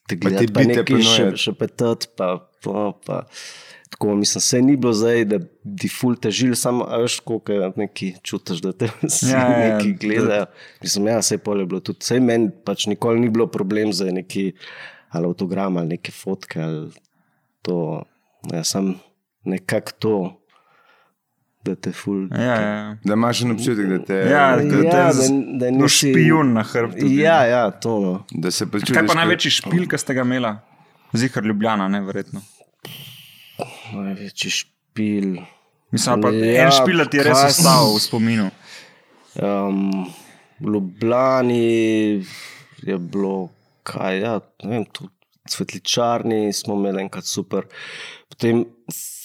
te 0.07 0.15
ti 0.15 0.15
gledati, 0.15 0.53
pa 0.53 0.59
bite 0.59 0.81
nekaj 0.81 1.03
še, 1.05 1.27
še 1.37 1.53
petati, 1.57 2.09
pa, 2.17 2.35
pa, 2.63 2.91
pa. 3.05 3.21
Tako, 3.91 4.15
mislim, 4.15 4.41
se 4.41 4.61
ni 4.61 4.77
bilo 4.77 4.93
zdaj, 4.95 5.25
da 5.27 5.37
bi 5.63 5.89
ful 5.91 6.15
težil, 6.15 6.53
samo 6.55 6.85
veš, 7.01 7.17
koliko 7.27 7.73
neki 7.75 8.13
čutiš, 8.23 8.61
da 8.63 8.71
te 8.71 8.87
vsi 9.01 9.31
Ja, 9.33 9.41
ja, 9.41 9.57
ja, 9.57 9.77
neki 9.77 9.91
da- 9.91 9.99
gledajo. 9.99 10.45
Mislim, 10.81 11.07
ja, 11.11 11.17
vse 11.19 11.37
polje 11.37 11.65
je 11.65 11.71
bilo 11.73 11.79
tudi. 11.83 12.05
Sej 12.07 12.21
meni 12.23 12.47
pač 12.65 12.85
nikoli 12.87 13.19
ni 13.19 13.29
bilo 13.29 13.49
problem 13.51 13.91
za 13.93 14.07
neki 14.11 14.51
ali 15.11 15.27
avtogram 15.27 15.77
ali 15.77 15.97
neke 15.97 16.11
fotke 16.15 16.61
ali 16.63 16.91
to. 17.61 18.03
Ja, 18.53 18.63
sem 18.63 18.93
nekako 19.45 19.91
to, 19.99 20.13
da 21.63 21.75
te 21.75 21.91
ful. 21.91 22.27
Ja, 22.31 22.55
ja. 22.57 22.97
Da 23.03 23.13
imaš 23.13 23.41
en 23.41 23.51
občutek, 23.51 23.85
da 23.87 23.99
te 23.99 24.15
Ja, 24.15 24.45
da, 24.51 24.63
da- 24.63 24.77
ja, 24.77 24.91
da, 24.93 25.13
z- 25.13 25.29
da 25.55 25.71
No, 25.71 25.83
nisi. 25.83 26.09
špijun 26.09 26.53
na 26.53 26.63
hrbtu. 26.63 27.05
Ja, 27.07 27.43
ja, 27.45 27.71
to 27.71 27.99
no. 27.99 28.13
da 28.31 28.51
se 28.51 28.65
počutiš. 28.65 28.95
Kaj 28.95 29.07
pa 29.07 29.13
največji 29.15 29.51
špil, 29.53 29.87
ki 29.87 29.97
ste 29.97 30.13
ga 30.13 30.21
imeli? 30.21 30.53
Zihar 31.13 31.43
Ljubljana, 31.43 31.87
ne 31.87 32.01
verjetno. 32.01 32.41
Največji 33.93 34.49
špil. 34.51 35.35
Mislim, 35.91 36.21
pa 36.21 36.29
Ja, 36.31 36.65
en 36.65 36.71
špil 36.71 37.05
ti 37.05 37.17
je 37.17 37.23
res 37.23 37.37
kaj 37.37 37.49
ostal 37.49 37.91
v 37.91 37.99
spominu. 37.99 38.45
Um, 39.35 40.05
v 40.57 40.69
Ljubljani 40.69 42.23
je 42.81 42.97
bilo, 42.97 43.49
kaj 43.83 44.19
ja, 44.19 44.33
ne 44.63 44.69
vem, 44.71 44.85
tudi 44.87 45.11
svetličarni 45.47 46.53
smo 46.53 46.75
imeli 46.75 47.01
enkrat 47.01 47.25
super. 47.25 47.67
Potem 48.29 48.63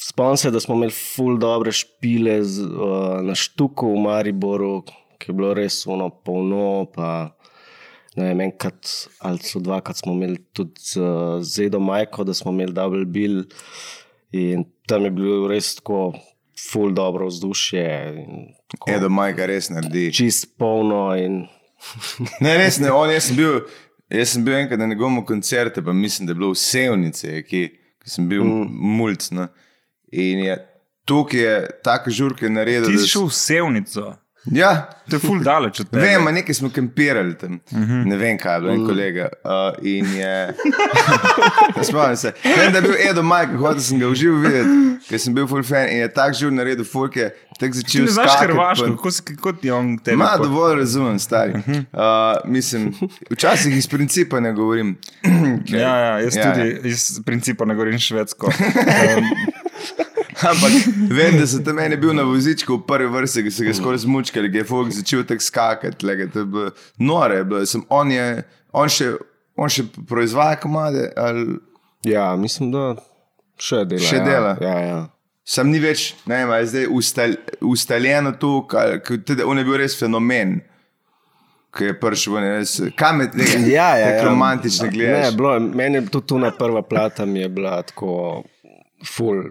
spomnim 0.09 0.37
se, 0.37 0.51
da 0.51 0.61
smo 0.61 0.75
imeli 0.75 0.93
ful 0.93 1.39
dobre 1.39 1.73
špile 1.73 2.39
z, 2.45 2.63
uh, 2.63 3.23
na 3.23 3.35
Štuku 3.35 3.91
v 3.95 4.03
Mariboru, 4.05 4.83
ki 5.19 5.31
je 5.31 5.35
bilo 5.35 5.55
res 5.57 5.83
uno 5.87 6.11
polno. 6.11 6.87
Pa, 6.95 7.33
ne 8.17 8.31
vem, 8.31 8.47
enkrat 8.49 8.93
ali 9.25 9.43
so 9.45 9.61
dvakrat 9.61 10.03
smo 10.03 10.15
imeli 10.15 10.39
tudi 10.53 10.81
z 10.81 11.03
uh, 11.03 11.43
Zedo 11.43 11.81
Majko, 11.81 12.25
da 12.25 12.35
smo 12.35 12.55
imeli 12.55 12.77
double 12.77 13.05
bill. 13.05 13.45
In 14.37 14.65
tam 14.89 15.05
je 15.05 15.11
bilo 15.11 15.47
res 15.49 15.75
tako 15.81 16.15
ful 16.71 16.93
dobro 16.95 17.27
vzdušje. 17.27 17.85
tako 18.73 18.91
Edo 18.91 19.09
Majka 19.09 19.47
res 19.47 19.71
naredi. 19.71 20.13
čist 20.15 20.57
polno. 20.59 21.11
In, 21.17 21.47
Ne, 22.41 22.57
res 22.57 22.79
ne, 22.81 22.91
on, 22.93 23.11
jaz, 23.13 23.29
sem 23.29 23.37
bil, 23.39 23.61
jaz 24.13 24.35
sem 24.35 24.45
bil 24.45 24.57
enkrat 24.57 24.81
na 24.81 24.89
njegovem 24.91 25.25
koncertu, 25.27 25.85
pa 25.85 25.93
mislim, 25.93 26.27
da 26.27 26.33
je 26.33 26.41
bilo 26.41 26.53
v 26.55 26.61
Sevnici, 26.61 27.43
ki, 27.49 27.63
ki 28.03 28.11
sem 28.11 28.29
bil 28.29 28.45
mm. 28.45 28.69
mulj. 28.97 29.19
No. 29.37 29.49
In 30.13 30.39
je 30.45 30.57
tukaj 31.07 31.41
je 31.41 31.57
tako 31.85 32.11
žurke 32.11 32.51
naredil. 32.51 32.91
Ti 32.91 32.99
si 32.99 33.11
šel 33.15 33.29
v 33.31 33.35
Sevnico. 33.35 34.07
Ja, 34.47 34.89
To 35.07 35.17
je 35.17 35.21
full 35.21 35.39
daleč 35.51 35.81
od 35.81 35.91
tega. 35.91 36.03
Vem, 36.03 36.27
a 36.27 36.33
nekaj 36.33 36.55
smo 36.55 36.71
kampirali 36.71 37.35
tam, 37.35 37.53
uh 37.53 37.79
-huh. 37.79 38.05
ne 38.05 38.17
vem 38.17 38.39
kaj, 38.39 38.55
je 38.55 38.61
bilo 38.61 38.73
en 38.73 38.87
kolega. 38.87 39.29
Uh, 39.45 39.51
in 39.83 40.07
je. 40.15 40.55
Spomnim 41.83 42.17
se. 42.17 42.33
Vem, 42.57 42.73
da 42.73 42.79
je 42.79 42.83
bil 42.83 42.95
Edo 43.11 43.23
Majk, 43.23 43.51
hotel 43.53 43.81
sem 43.81 43.99
ga 43.99 44.09
uživo 44.09 44.39
videti, 44.39 44.69
ker 45.09 45.21
sem 45.21 45.35
bil 45.35 45.47
full 45.47 45.63
fan 45.63 45.89
in 45.89 45.99
je 45.99 46.09
tako 46.09 46.33
živ 46.33 46.51
naredil 46.51 46.85
furke, 46.85 47.31
tako 47.51 47.73
Ti 47.73 47.79
začel 47.79 48.07
znaš 48.07 48.31
skakati 48.31 48.53
hrvaško, 48.53 48.87
po- 48.87 48.97
kako 48.97 49.11
kot 49.43 49.65
je 49.65 49.73
on 49.73 49.99
tebe. 49.99 50.17
Ma, 50.17 50.37
dovolj 50.37 50.77
razumem, 50.77 51.19
stari. 51.19 51.53
Uh, 51.53 51.61
mislim, 52.45 52.95
včasih 53.31 53.77
iz 53.77 53.87
principa 53.87 54.41
ne 54.41 54.53
govorim. 54.53 54.97
ker- 55.25 55.77
Ja, 55.79 55.97
ja, 55.97 56.19
jaz 56.19 56.37
Ja, 56.37 56.43
ja, 56.43 56.49
ja. 56.49 56.55
tudi 56.55 56.89
iz 56.89 57.21
principa 57.27 57.65
ne 57.65 57.75
govorim 57.75 57.99
švedsko. 57.99 58.47
Um, 59.17 59.25
Ampak 60.43 60.73
vem, 61.11 61.39
da 61.39 61.47
so 61.47 61.63
tam 61.65 61.77
meni 61.77 61.97
bil 61.97 62.13
na 62.13 62.23
vozičku 62.23 62.77
v 62.77 62.85
prvi 62.85 63.09
vrsti, 63.09 63.43
ki 63.43 63.51
so 63.51 63.65
ga 63.65 63.73
skoraj 63.73 63.99
zmučkali, 63.99 64.51
ki 64.53 64.59
je 64.59 64.65
folk 64.65 64.91
začel 64.93 65.25
tako 65.25 65.41
skakati. 65.41 66.07
Lega, 66.07 66.27
to 66.29 66.39
je 66.39 66.45
bilo 66.47 66.71
nore. 66.99 67.37
je 67.37 67.45
Bilo. 67.45 67.67
Sem, 67.67 67.85
on, 67.89 68.11
je, 68.11 68.27
on, 68.73 68.89
še, 68.89 69.15
on 69.57 69.69
še 69.69 69.87
proizvaja 70.07 70.57
komade, 70.57 71.13
ali 71.17 71.57
Ja, 72.05 72.37
mislim, 72.37 72.69
da 72.71 72.95
še 73.59 73.85
dela. 73.85 74.03
Še 74.03 74.17
ja. 74.17 74.25
dela. 74.25 74.53
Ja, 74.61 74.79
ja. 74.81 74.99
sam 75.43 75.71
ni 75.71 75.79
več, 75.79 76.15
ne 76.27 76.37
vem, 76.37 76.53
je 76.61 76.67
zdaj 76.67 76.87
ustal, 76.91 77.35
ustaljeno 77.63 78.33
to, 78.33 78.67
da 79.27 79.47
on 79.47 79.59
je 79.59 79.65
bil 79.65 79.77
res 79.77 79.97
fenomen. 79.99 80.61
Ki 81.71 81.85
je 81.85 81.95
prišel, 82.01 82.37
ven, 82.37 82.45
kam 82.95 83.21
je 83.21 83.31
tega 83.33 83.59
Ja, 83.79 83.89
ja, 83.97 84.11
ja. 84.11 84.25
romantično 84.25 84.87
gledaš. 84.89 85.35
bilo, 85.35 85.55
je- 85.55 85.61
meni 85.75 85.99
je 85.99 86.07
tudi 86.09 86.27
tuna 86.27 86.51
prva 86.51 86.83
plata 86.83 87.27
mi 87.27 87.41
je 87.41 87.49
bila 87.49 87.83
tako 87.83 88.45
full, 89.05 89.43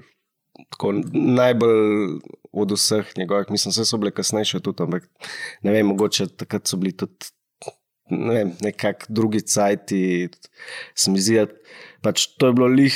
tako 0.70 0.94
najbolj 1.14 2.20
od 2.52 2.72
vseh 2.72 3.14
njegovih. 3.18 3.50
Mislim, 3.50 3.72
vse 3.72 3.86
so 3.86 3.98
bile 3.98 4.12
kasnejše 4.12 4.60
tudi, 4.60 4.84
ampak 4.84 5.08
ne 5.62 5.72
vem, 5.72 5.88
mogoče 5.88 6.28
takrat 6.30 6.68
so 6.68 6.78
bili 6.78 6.92
tudi 6.92 7.32
ne 8.08 8.34
vem, 8.34 8.52
nekak 8.62 9.06
drugi 9.10 9.42
cajti. 9.42 10.30
Se 10.96 11.12
mi 11.12 11.20
zdi, 11.20 11.42
pač 12.02 12.28
to 12.38 12.48
je 12.48 12.54
bilo 12.54 12.68
lih, 12.68 12.94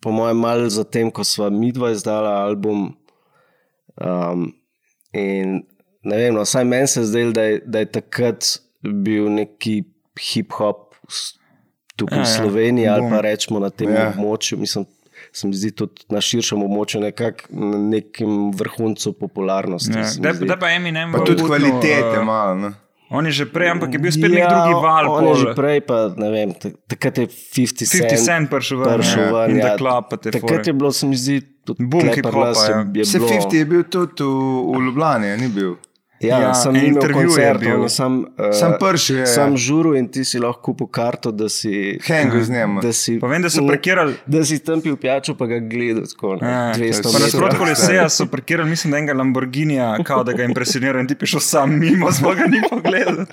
po 0.00 0.10
mojem, 0.10 0.36
malo 0.38 0.68
zatem, 0.68 1.10
ko 1.10 1.20
sva 1.22 1.50
midva 1.50 1.90
izdala 1.90 2.40
album. 2.42 2.94
Um, 3.94 4.46
in 5.12 5.60
ne 6.02 6.16
vem, 6.16 6.34
no, 6.34 6.42
vsaj 6.42 6.64
meni 6.64 6.88
se 6.88 7.00
je 7.00 7.06
zdelo, 7.06 7.32
da, 7.32 7.42
je- 7.42 7.60
da 7.66 7.78
je 7.78 7.90
takrat 7.92 8.48
bil 8.82 9.28
neki 9.28 9.82
hip-hop 10.18 10.96
tukaj 11.96 12.18
Ja, 12.18 12.24
v 12.24 12.26
ja. 12.26 12.32
Sloveniji 12.32 12.88
ali 12.88 13.02
Bom. 13.02 13.10
pa 13.10 13.20
rečemo 13.20 13.60
na 13.60 13.70
tem 13.70 13.90
Ja. 13.90 14.00
ja. 14.00 14.08
območju. 14.10 14.58
Mislim, 14.58 14.86
se 15.32 15.46
mi 15.46 15.54
zdi 15.54 15.70
tudi 15.72 16.04
na 16.08 16.20
širšem 16.20 16.60
območju 16.60 17.00
nekako 17.00 17.48
na 17.50 17.78
nekem 17.78 18.32
vrhuncu 18.52 19.12
popularnosti. 19.14 19.92
ja. 19.94 20.04
se 20.04 20.20
Da, 20.20 20.32
da 20.34 20.56
pa 20.56 20.70
Eminem 20.70 21.10
Pa 21.10 21.20
tudi 21.20 21.42
kvalitete 21.42 22.14
eh, 22.14 22.22
malo. 22.22 22.54
No. 22.56 22.72
On 23.10 23.20
je 23.22 23.32
že 23.34 23.44
prej, 23.46 23.68
ampak 23.70 23.92
je 23.92 23.98
bil 23.98 24.08
spet 24.10 24.30
nek 24.30 24.44
drugi 24.46 24.74
val. 24.74 25.04
Ja, 25.04 25.10
On 25.10 25.20
je 25.22 25.28
pol. 25.28 25.36
že 25.38 25.48
prej, 25.52 25.80
pa 25.82 25.96
ne 26.16 26.28
vem, 26.30 26.52
tak- 26.54 26.76
takrat 26.86 27.18
je 27.18 27.26
50 27.28 27.84
cent. 27.86 28.04
50 28.06 28.16
cent 28.18 28.44
prišel 28.48 28.78
ven, 28.78 28.88
prišel 28.94 29.22
ja. 29.22 29.32
ven, 29.34 29.50
In 29.50 29.56
ja. 29.58 29.64
The 29.66 29.72
Club, 29.76 30.02
pa 30.06 30.16
te 30.18 30.30
Takrat 30.30 30.64
je 30.64 30.72
bilo, 30.72 30.90
se 30.90 31.04
mi 31.04 31.16
zdi, 31.16 31.36
tudi 31.62 31.80
Boom 31.82 32.00
pri 32.02 32.14
hip-hopa, 32.14 32.46
nas 32.46 32.62
je- 32.62 32.70
ja. 32.70 32.78
je 32.94 33.02
Vse 33.02 33.18
bilo- 33.18 33.28
50 33.30 33.52
je 33.54 33.64
bil 33.66 33.82
tudi 33.84 34.22
v, 34.22 34.32
v 34.70 34.80
Ljubljani, 34.82 35.28
ni 35.36 35.48
bil. 35.50 35.76
Ja, 36.22 36.40
Ja, 36.40 36.54
sem 36.54 36.70
en 36.70 36.76
imel 36.78 36.94
intervju 36.94 37.20
je 37.20 37.26
koncert, 37.26 37.60
bil. 37.60 37.82
je 37.82 37.88
sam, 37.88 38.18
uh, 38.18 38.52
Sam 38.52 38.72
pršel 38.80 39.16
je, 39.16 39.26
Sam 39.26 39.56
žuru 39.56 39.94
in 39.94 40.08
ti 40.08 40.24
si 40.24 40.38
lahko 40.38 40.62
kupil 40.62 40.86
karto, 40.88 41.32
da 41.32 41.48
si. 41.48 41.98
Hengo 42.02 42.40
z 42.40 42.50
njim. 42.50 42.78
Da 42.82 42.92
si, 42.92 43.18
Pa 43.20 43.26
vem, 43.26 43.42
da 43.42 43.50
so 43.50 43.66
parkirali. 43.66 44.14
Da 44.26 44.44
si 44.44 44.58
tam 44.58 44.80
pil 44.80 44.96
pijačo, 44.96 45.34
pa 45.34 45.46
ga 45.46 45.58
gledal 45.60 46.04
tako 46.06 46.38
Ja, 46.40 46.72
200 46.72 46.78
Pa 47.02 47.08
metrov. 47.08 47.20
nasprot 47.20 47.54
koleseja 47.56 48.08
so 48.08 48.26
parkirali, 48.26 48.70
mislim, 48.70 48.90
da 48.90 48.98
enega 48.98 49.12
Lamborghinija, 49.12 49.98
kao 50.04 50.24
da 50.24 50.32
ga 50.32 50.44
impresionirajo 50.44 51.00
in 51.00 51.08
ti 51.08 51.14
pišel 51.14 51.40
sam 51.40 51.78
mimo, 51.78 52.12
smo 52.12 52.30
ga 52.30 52.44
ni 52.44 52.62
pogledal. 52.70 53.26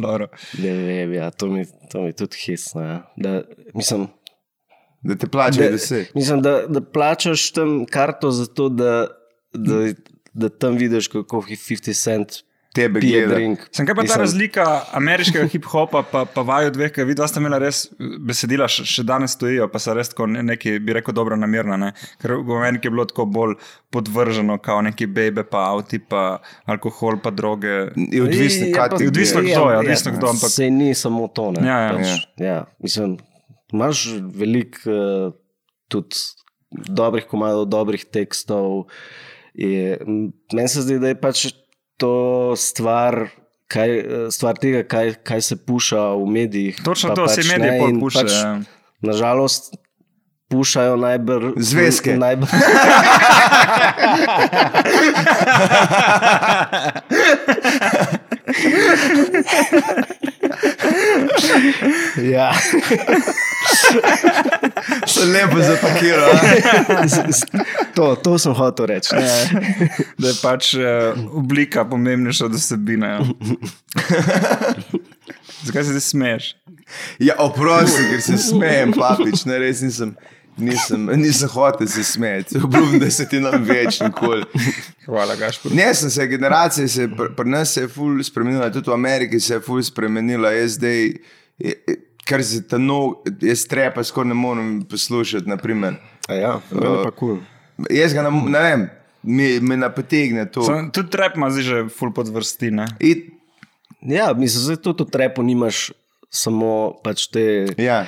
dobro. 0.00 0.26
Ne 0.58 0.72
vem, 0.72 1.12
ja, 1.12 1.30
to 1.30 1.46
mi, 1.46 1.64
to 1.90 2.02
mi 2.02 2.12
tudi 2.12 2.36
hisno. 2.36 2.82
Ja. 2.82 3.12
Da, 3.16 3.42
mislim, 3.74 4.06
Da 5.02 5.14
te 5.14 5.26
plačajo, 5.26 5.64
da, 5.64 5.70
da 5.70 5.78
se. 5.78 6.06
mislim 6.14 6.42
da, 6.42 6.62
da 6.68 6.80
plačaš 6.82 7.52
tam 7.52 7.84
karto 7.84 8.30
zato, 8.30 8.68
da, 8.68 9.06
da, 9.54 9.74
da 10.38 10.48
tam 10.50 10.76
vidiš, 10.76 11.08
kako 11.10 11.42
50 11.44 11.94
cent 11.94 12.42
Tebe 12.70 13.00
gleda. 13.00 13.32
drink. 13.32 13.62
Sem 13.72 13.86
kaj 13.86 13.94
pa 13.94 14.02
ta 14.02 14.04
Mislim, 14.04 14.20
razlika 14.20 14.64
ameriškega 14.92 15.46
hip-hopa, 15.48 16.02
pa, 16.04 16.20
pa 16.26 16.42
vaju 16.42 16.70
dveh, 16.70 16.92
ki 16.92 17.04
vidva 17.04 17.26
sta 17.26 17.40
imela 17.40 17.58
res 17.58 17.78
besedila, 18.20 18.68
še, 18.68 18.84
še 18.86 19.02
danes 19.02 19.32
stojijo, 19.32 19.66
pa 19.66 19.80
so 19.80 19.94
res 19.94 20.10
tako 20.10 20.26
ne- 20.28 20.42
neki, 20.44 20.74
bi 20.78 20.92
rekel, 20.92 21.12
dobro 21.12 21.34
namerna. 21.34 21.78
Ne? 21.78 21.88
Ker 22.18 22.36
v 22.36 22.54
Ameriki 22.54 22.86
je 22.86 22.92
bilo 22.92 23.06
tako 23.06 23.24
bolj 23.26 23.56
podvrženo, 23.90 24.58
kao 24.60 24.82
neki 24.82 25.08
bebe, 25.08 25.42
pa 25.44 25.64
avti, 25.68 25.98
pa 26.00 26.22
alkohol, 26.66 27.18
pa 27.18 27.32
droge. 27.32 27.72
Je 27.96 28.22
odvisno, 28.22 28.66
Ja, 28.66 28.74
kaj 28.76 28.88
ti 28.92 29.02
je 29.02 29.08
odvisno, 29.08 29.40
kdo 29.42 29.64
je, 29.66 29.78
odvisno 29.78 30.12
kdo, 30.12 30.26
ampak- 30.28 30.52
Sej 30.52 30.70
ni 30.72 30.92
samo 30.96 31.26
to. 31.30 31.50
Ne, 31.52 31.64
Ja, 31.64 31.78
ja. 31.80 31.90
pač, 31.90 32.08
ja. 32.38 32.58
Mislim, 32.78 33.16
imaš 33.72 34.04
veliko 34.30 34.78
uh, 34.86 35.32
tudi 35.88 36.20
dobrih 36.70 37.24
komadov, 37.26 37.64
dobrih 37.66 38.04
tekstov. 38.06 38.86
Je- 39.58 39.98
Meni 40.48 40.68
se 40.68 40.82
zdi, 40.82 40.98
da 40.98 41.08
je 41.08 41.16
pač 41.16 41.46
to 41.96 42.14
stvar. 42.54 43.26
Kaj, 43.68 43.90
stvar 44.30 44.56
tega, 44.56 44.80
kaj, 44.82 45.14
kaj 45.20 45.40
se 45.42 45.56
puša 45.58 46.14
v 46.14 46.24
medijih. 46.26 46.78
Točno 46.80 47.10
pa 47.10 47.14
to, 47.14 47.24
vse 47.26 47.42
medije 47.50 47.74
pol 47.76 47.90
in 47.90 47.98
pušajo, 48.00 48.24
Pač, 48.24 48.32
ja. 48.32 48.52
nažalost, 49.02 49.74
pušajo 50.48 50.96
najbolj. 50.96 51.52
Zvezke. 51.58 52.16
Najbolj, 52.16 52.48
ja. 62.34 62.52
Se 65.06 65.24
lepo 65.24 65.60
zapakiral. 65.60 66.30
to, 67.94 68.16
to 68.16 68.38
sem 68.38 68.54
hotel 68.54 68.86
reči. 68.86 69.14
ne. 69.16 69.48
Da 70.18 70.28
je 70.28 70.34
pač 70.42 70.74
uh, 70.74 70.80
oblika 71.32 71.84
pomembnejša 71.84 72.44
od 72.46 72.54
vsebine. 72.54 73.06
Ja. 73.06 73.20
Zakaj 75.66 75.84
se 75.84 75.94
ti 75.94 76.00
smeješ? 76.00 76.56
Ja, 77.18 77.34
oprosti, 77.38 78.02
ker 78.10 78.22
se 78.22 78.38
smejem, 78.38 78.92
papič, 78.96 79.44
ne 79.44 79.58
res 79.58 79.80
nisem. 79.84 80.14
Nisem, 80.58 81.06
nisem 81.16 81.48
hotel 81.48 81.86
se 81.86 82.04
smeti, 82.04 82.58
obljubim, 82.64 82.98
da 83.00 83.10
se 83.10 83.28
ti 83.28 83.40
nam 83.40 83.62
več 83.64 84.00
nikoli. 84.00 84.44
Hvala, 85.06 85.36
Gašpor. 85.38 85.72
Ne, 85.72 85.86
sem 85.94 86.10
se, 86.10 86.26
generacije 86.26 86.88
se, 86.88 87.08
pri, 87.08 87.28
pri 87.36 87.50
nas 87.50 87.72
se 87.74 87.84
je 87.84 87.88
ful 87.88 88.18
spremenila, 88.26 88.70
tudi 88.74 88.90
v 88.90 88.94
Ameriki 88.96 89.40
se 89.40 89.54
je 89.54 89.60
ful 89.60 89.82
spremenila. 89.82 90.50
Jaz 90.56 90.76
zdaj, 90.80 91.12
kar 92.28 92.44
se 92.44 92.62
ta 92.68 92.78
nov, 92.78 93.22
jaz 93.42 93.64
trepa 93.70 94.04
skoraj 94.04 94.28
ne 94.28 94.34
morem 94.38 94.70
poslušati, 94.90 95.48
naprimer. 95.48 95.96
A 96.28 96.34
Ja, 96.34 96.52
meni 96.70 97.02
pa 97.04 97.10
kul. 97.10 97.38
Jaz 97.90 98.12
ga 98.14 98.26
ne, 98.26 98.34
ne 98.50 98.62
vem, 98.66 98.88
mi, 99.22 99.48
me 99.60 99.76
napotegne 99.80 100.44
to. 100.50 100.66
Sam, 100.66 100.90
tudi 100.92 101.14
trep 101.14 101.38
ima 101.38 101.50
zdaj 101.54 101.64
že 101.64 101.82
full 101.94 102.12
podvrsti. 102.12 102.70
Ne? 102.74 102.90
It, 103.00 103.28
Ja, 104.00 104.32
mislim, 104.36 104.66
da 104.76 104.82
tudi 104.82 105.02
v 105.02 105.10
trepu 105.10 105.42
nimaš 105.42 105.90
samo 106.30 106.94
pač 107.02 107.26
te, 107.32 107.44
ja. 107.76 108.02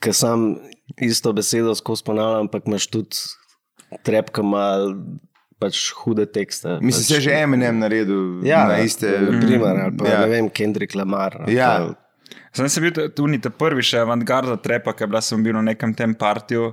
ki 0.00 0.12
sam 0.12 0.56
isto 0.98 1.32
besedo 1.32 1.74
skozi 1.74 2.04
ponavljam, 2.04 2.46
ampak 2.46 2.66
imaš 2.66 2.86
tudi 2.86 3.16
trep, 4.04 4.30
ki 4.32 4.40
ima 4.40 4.64
pač 5.62 5.92
hude 5.94 6.26
tekste. 6.26 6.78
Mislim, 6.80 7.02
pač, 7.02 7.08
se 7.08 7.14
je 7.14 7.20
že 7.20 7.34
Eminem 7.38 7.78
naredil 7.78 8.40
ja, 8.42 8.64
na 8.66 8.80
iste. 8.82 9.06
Primer, 9.40 9.76
ali 9.78 9.96
pa 9.96 10.08
Ja. 10.08 10.20
ne 10.20 10.28
vem, 10.28 10.48
Kendrick 10.50 10.94
Lamar. 10.94 11.36
ali 11.40 11.54
Ja. 11.54 11.94
Sem 12.52 12.68
se 12.68 12.80
bil 12.80 12.90
tudi 13.12 13.38
ta 13.40 13.48
prvi, 13.48 13.80
še 13.82 14.02
avantgarda 14.02 14.56
trepa, 14.56 14.92
ki 14.92 15.04
je 15.04 15.08
bila 15.08 15.20
sem 15.20 15.40
bil 15.42 15.54
na 15.54 15.62
nekem 15.62 15.94
tem 15.94 16.14
partiju. 16.14 16.72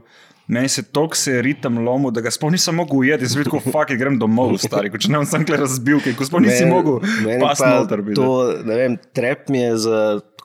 Meni 0.50 0.68
se 0.68 0.82
tok 0.84 1.14
se 1.16 1.32
je 1.32 1.42
ritem 1.42 1.78
lomil, 1.86 2.10
da 2.10 2.22
ga 2.22 2.32
sploh 2.34 2.50
nisem 2.50 2.74
mogel 2.76 2.98
ujeti, 2.98 3.24
jaz 3.24 3.36
sem 3.36 3.44
tako, 3.46 3.60
fuck, 3.62 3.92
grem 3.94 4.18
domov, 4.18 4.56
stari, 4.58 4.90
če 4.90 5.12
ne 5.12 5.20
bom 5.22 5.28
sam 5.30 5.46
kle 5.46 5.60
razbil, 5.62 6.00
ker 6.02 6.16
ko 6.18 6.26
sploh 6.26 6.42
nisi 6.42 6.66
Meni- 6.66 6.74
mogel 6.74 6.98
meni 7.22 7.38
pa. 7.40 7.86
To, 8.18 8.30
ne 8.66 8.76
vem, 8.76 8.96
trep 9.14 9.46
mi 9.50 9.62
je 9.62 9.76
za, 9.78 10.00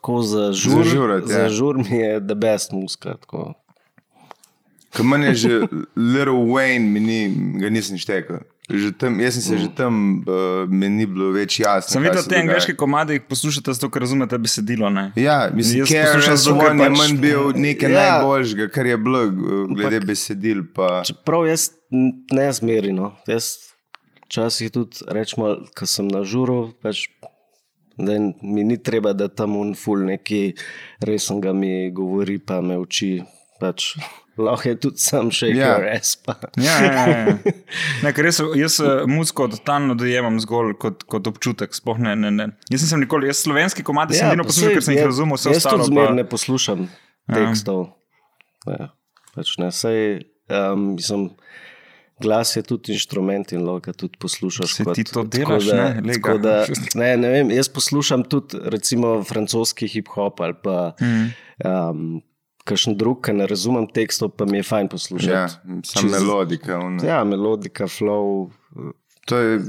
tako 0.05 0.21
za 0.21 0.53
žur. 0.53 0.83
Za 0.85 0.89
žurat, 0.89 1.23
za 1.25 1.39
ja. 1.39 1.49
žur 1.49 1.77
mi 1.77 1.97
je 1.97 2.19
the 2.21 2.35
best 2.35 2.71
muska. 2.71 3.17
Tako. 3.17 3.53
Ker 4.93 5.03
meni 5.05 5.25
je 5.25 5.33
že 5.35 5.49
Little 5.97 6.45
Wayne, 6.45 6.93
ni, 7.01 7.33
ga 7.59 7.69
nisem 7.73 7.97
štekel. 7.97 8.45
Že 8.69 8.97
tam, 8.97 9.19
jaz 9.21 9.33
sem 9.37 9.41
se 9.41 9.57
že 9.57 9.69
tam, 9.77 10.21
uh, 10.25 10.65
mi 10.69 10.89
ni 10.89 11.05
bilo 11.05 11.29
več 11.33 11.59
jasno. 11.59 11.97
Sem 11.97 12.05
videl 12.05 12.21
te 12.25 12.37
angliške 12.37 12.73
komade, 12.77 13.17
jih 13.17 13.25
poslušate 13.29 13.73
zato, 13.73 13.89
ker 13.93 14.01
razumete 14.01 14.37
besedilo. 14.41 14.89
Ne? 14.89 15.11
Ja, 15.17 15.49
mislim, 15.53 15.85
zato, 15.85 16.57
ker 16.61 16.73
je 16.73 16.79
pač- 16.79 16.97
manj 16.97 17.17
bil 17.21 17.53
nekaj 17.53 17.91
Ja. 17.91 18.05
najboljšega, 18.05 18.69
kar 18.73 18.85
je 18.85 18.97
bilo, 18.97 19.21
uh, 19.25 19.69
glede 19.73 19.99
besedil. 20.05 20.65
Pa. 20.73 21.01
Čeprav 21.05 21.45
jaz 21.49 21.73
ne 22.31 22.47
zmerino. 22.53 23.13
Jaz 23.29 23.73
včasih 24.25 24.73
tudi 24.73 25.01
rečemo, 25.09 25.65
ko 25.77 25.85
sem 25.85 26.09
na 26.09 26.25
žuru, 26.25 26.73
pač, 26.81 27.05
da 27.97 28.17
mi 28.41 28.63
ni 28.63 28.77
treba, 28.77 29.13
da 29.13 29.27
tam 29.27 29.55
un 29.55 29.73
ful 29.75 30.05
neki 30.05 30.53
resen 31.01 31.41
ga 31.41 31.53
mi 31.53 31.91
govori, 31.91 32.39
pa 32.39 32.61
me 32.61 32.77
uči. 32.77 33.21
Pač, 33.55 33.93
lahko 34.37 34.67
je 34.67 34.75
tudi 34.75 34.99
sam 34.99 35.29
še 35.31 35.47
Ja. 35.55 35.77
Pa. 36.25 36.33
Ja, 36.59 36.73
ja, 36.83 36.91
ja, 37.07 37.19
ja. 37.21 37.53
Ne, 38.03 38.11
ker 38.11 38.27
res, 38.27 38.41
jaz 38.55 38.81
eh, 38.83 39.05
muziko 39.07 39.47
totalno 39.47 39.95
dojemam 39.95 40.35
zgolj 40.43 40.73
kot, 40.75 41.05
kot 41.07 41.27
občutek. 41.27 41.71
sploh 41.71 41.95
Ne, 41.97 42.15
ne, 42.15 42.31
ne. 42.31 42.49
Jaz 42.69 42.83
nisem 42.83 42.99
nikoli, 42.99 43.29
jaz 43.31 43.45
slovenski 43.45 43.83
komadi 43.83 44.17
ja, 44.17 44.27
sem 44.27 44.35
pa 44.35 44.43
poslušal, 44.43 44.75
ker 44.75 44.83
sem 44.83 44.97
jih 44.97 45.01
je- 45.01 45.07
razumel, 45.07 45.39
Jaz 45.39 45.47
ostalo. 45.55 45.77
tudi 45.79 45.93
zmeraj 45.93 46.11
Pa, 46.11 46.17
ne 46.19 46.25
poslušam 46.27 46.79
tekstov. 47.31 47.79
Ja, 48.67 48.89
pač 49.35 49.55
ne, 49.57 49.71
sej, 49.71 50.01
um, 50.51 50.95
mislim, 50.99 51.29
glas 52.17 52.55
je 52.55 52.63
tudi 52.63 52.93
inštrument 52.93 53.51
in 53.51 53.61
lahko 53.61 53.93
tudi 53.93 54.17
poslušaš. 54.17 54.73
Saj 54.73 54.85
kot- 54.85 54.95
ti 54.95 55.03
to 55.05 55.23
delaš, 55.25 55.65
da- 55.65 55.75
ne, 55.93 56.01
lega. 56.03 56.37
Da, 56.37 56.55
ne, 56.95 57.17
ne 57.17 57.29
vem, 57.29 57.51
jaz 57.51 57.69
poslušam 57.69 58.23
tudi 58.25 58.57
recimo 58.65 59.23
francoski 59.23 59.87
hip-hop 59.87 60.39
ali 60.39 60.53
pa 60.55 60.93
Mhm. 60.97 61.25
um, 61.61 62.21
kakšen 62.63 62.95
drug, 62.95 63.21
ki 63.21 63.33
ne 63.33 63.45
razumem 63.45 63.85
tekstov, 63.87 64.31
pa 64.31 64.45
mi 64.45 64.57
je 64.57 64.63
fajn 64.65 64.83
Ja, 64.83 64.89
poslušati. 64.89 65.53
sam 65.83 66.01
Čez- 66.01 66.11
melodika. 66.11 66.79
ono. 66.79 66.97
Ja, 66.99 67.23
melodika, 67.23 67.83
flow. 67.85 68.49
To 69.25 69.37
je, 69.37 69.59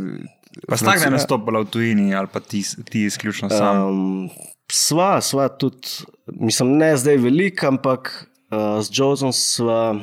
pa 0.67 0.77
stak 0.77 0.99
da 0.99 1.05
je 1.05 1.11
nastopila 1.11 1.61
v 1.61 1.67
tujini 1.67 2.15
ali 2.15 2.27
pa 2.27 2.41
ti, 2.41 2.61
ti 2.85 3.05
izključno 3.05 3.51
sam. 3.51 3.77
Um, 3.85 4.31
sva, 4.67 5.21
sva 5.21 5.49
tudi, 5.51 5.89
mislim, 6.29 6.77
ne 6.77 6.97
zdaj 6.97 7.17
veliko, 7.19 7.67
ampak 7.67 8.13
uh, 8.49 8.81
z 8.81 8.89
Jozom 8.93 9.33
sva 9.33 10.01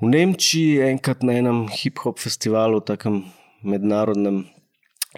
v 0.00 0.06
Nemčiji 0.06 0.82
enkrat 0.92 1.22
na 1.26 1.38
enem 1.38 1.66
hip-hop 1.68 2.20
festivalu, 2.22 2.80
takem 2.80 3.24
mednarodnem. 3.62 4.44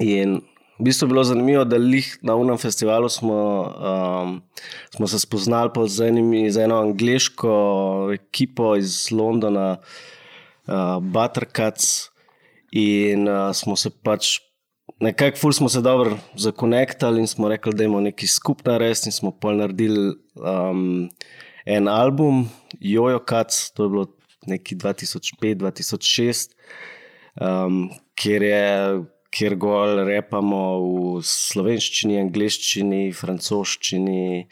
In 0.00 0.40
v 0.80 0.88
bistvu 0.88 1.06
je 1.06 1.12
bilo 1.12 1.24
zanimivo, 1.24 1.64
da 1.68 1.76
lih 1.76 2.08
na 2.24 2.36
unem 2.40 2.58
festivalu 2.58 3.08
smo, 3.12 3.40
um, 3.68 4.42
smo 4.96 5.06
se 5.06 5.18
spoznali 5.20 5.88
z, 5.88 6.08
enimi, 6.08 6.50
z 6.50 6.64
eno 6.64 6.80
angliško 6.80 8.10
ekipo 8.14 8.76
iz 8.76 9.10
Londona, 9.12 9.76
uh, 9.76 10.96
Buttercuts, 11.02 12.08
in 12.72 13.28
uh, 13.28 13.50
smo 13.52 13.76
se 13.76 13.90
pač 13.90 14.38
nekako 15.00 15.38
ful 15.38 15.52
smo 15.52 15.68
se 15.68 15.80
dobro 15.80 16.18
zakonektali 16.36 17.20
in 17.20 17.26
smo 17.26 17.48
rekli, 17.48 17.74
da 17.74 17.84
imamo 17.84 18.00
nekaj 18.00 18.28
skupna 18.28 18.78
res 18.78 19.06
in 19.06 19.12
smo 19.12 19.30
pol 19.30 19.56
naredili 19.56 20.14
um, 20.36 21.08
en 21.64 21.88
album, 21.88 22.48
Jojo 22.80 23.20
Cuts, 23.28 23.70
to 23.74 23.84
je 23.84 23.88
bilo 23.88 24.06
neki 24.46 24.76
2005-2006, 24.76 26.54
um, 27.40 27.88
kjer 28.14 28.42
je. 28.42 28.68
Ker 29.30 29.54
gol 29.54 30.00
repamo 30.08 30.58
v 30.82 31.20
slovenščini, 31.22 32.16
angliščini, 32.18 33.12
francoščini, 33.14 34.48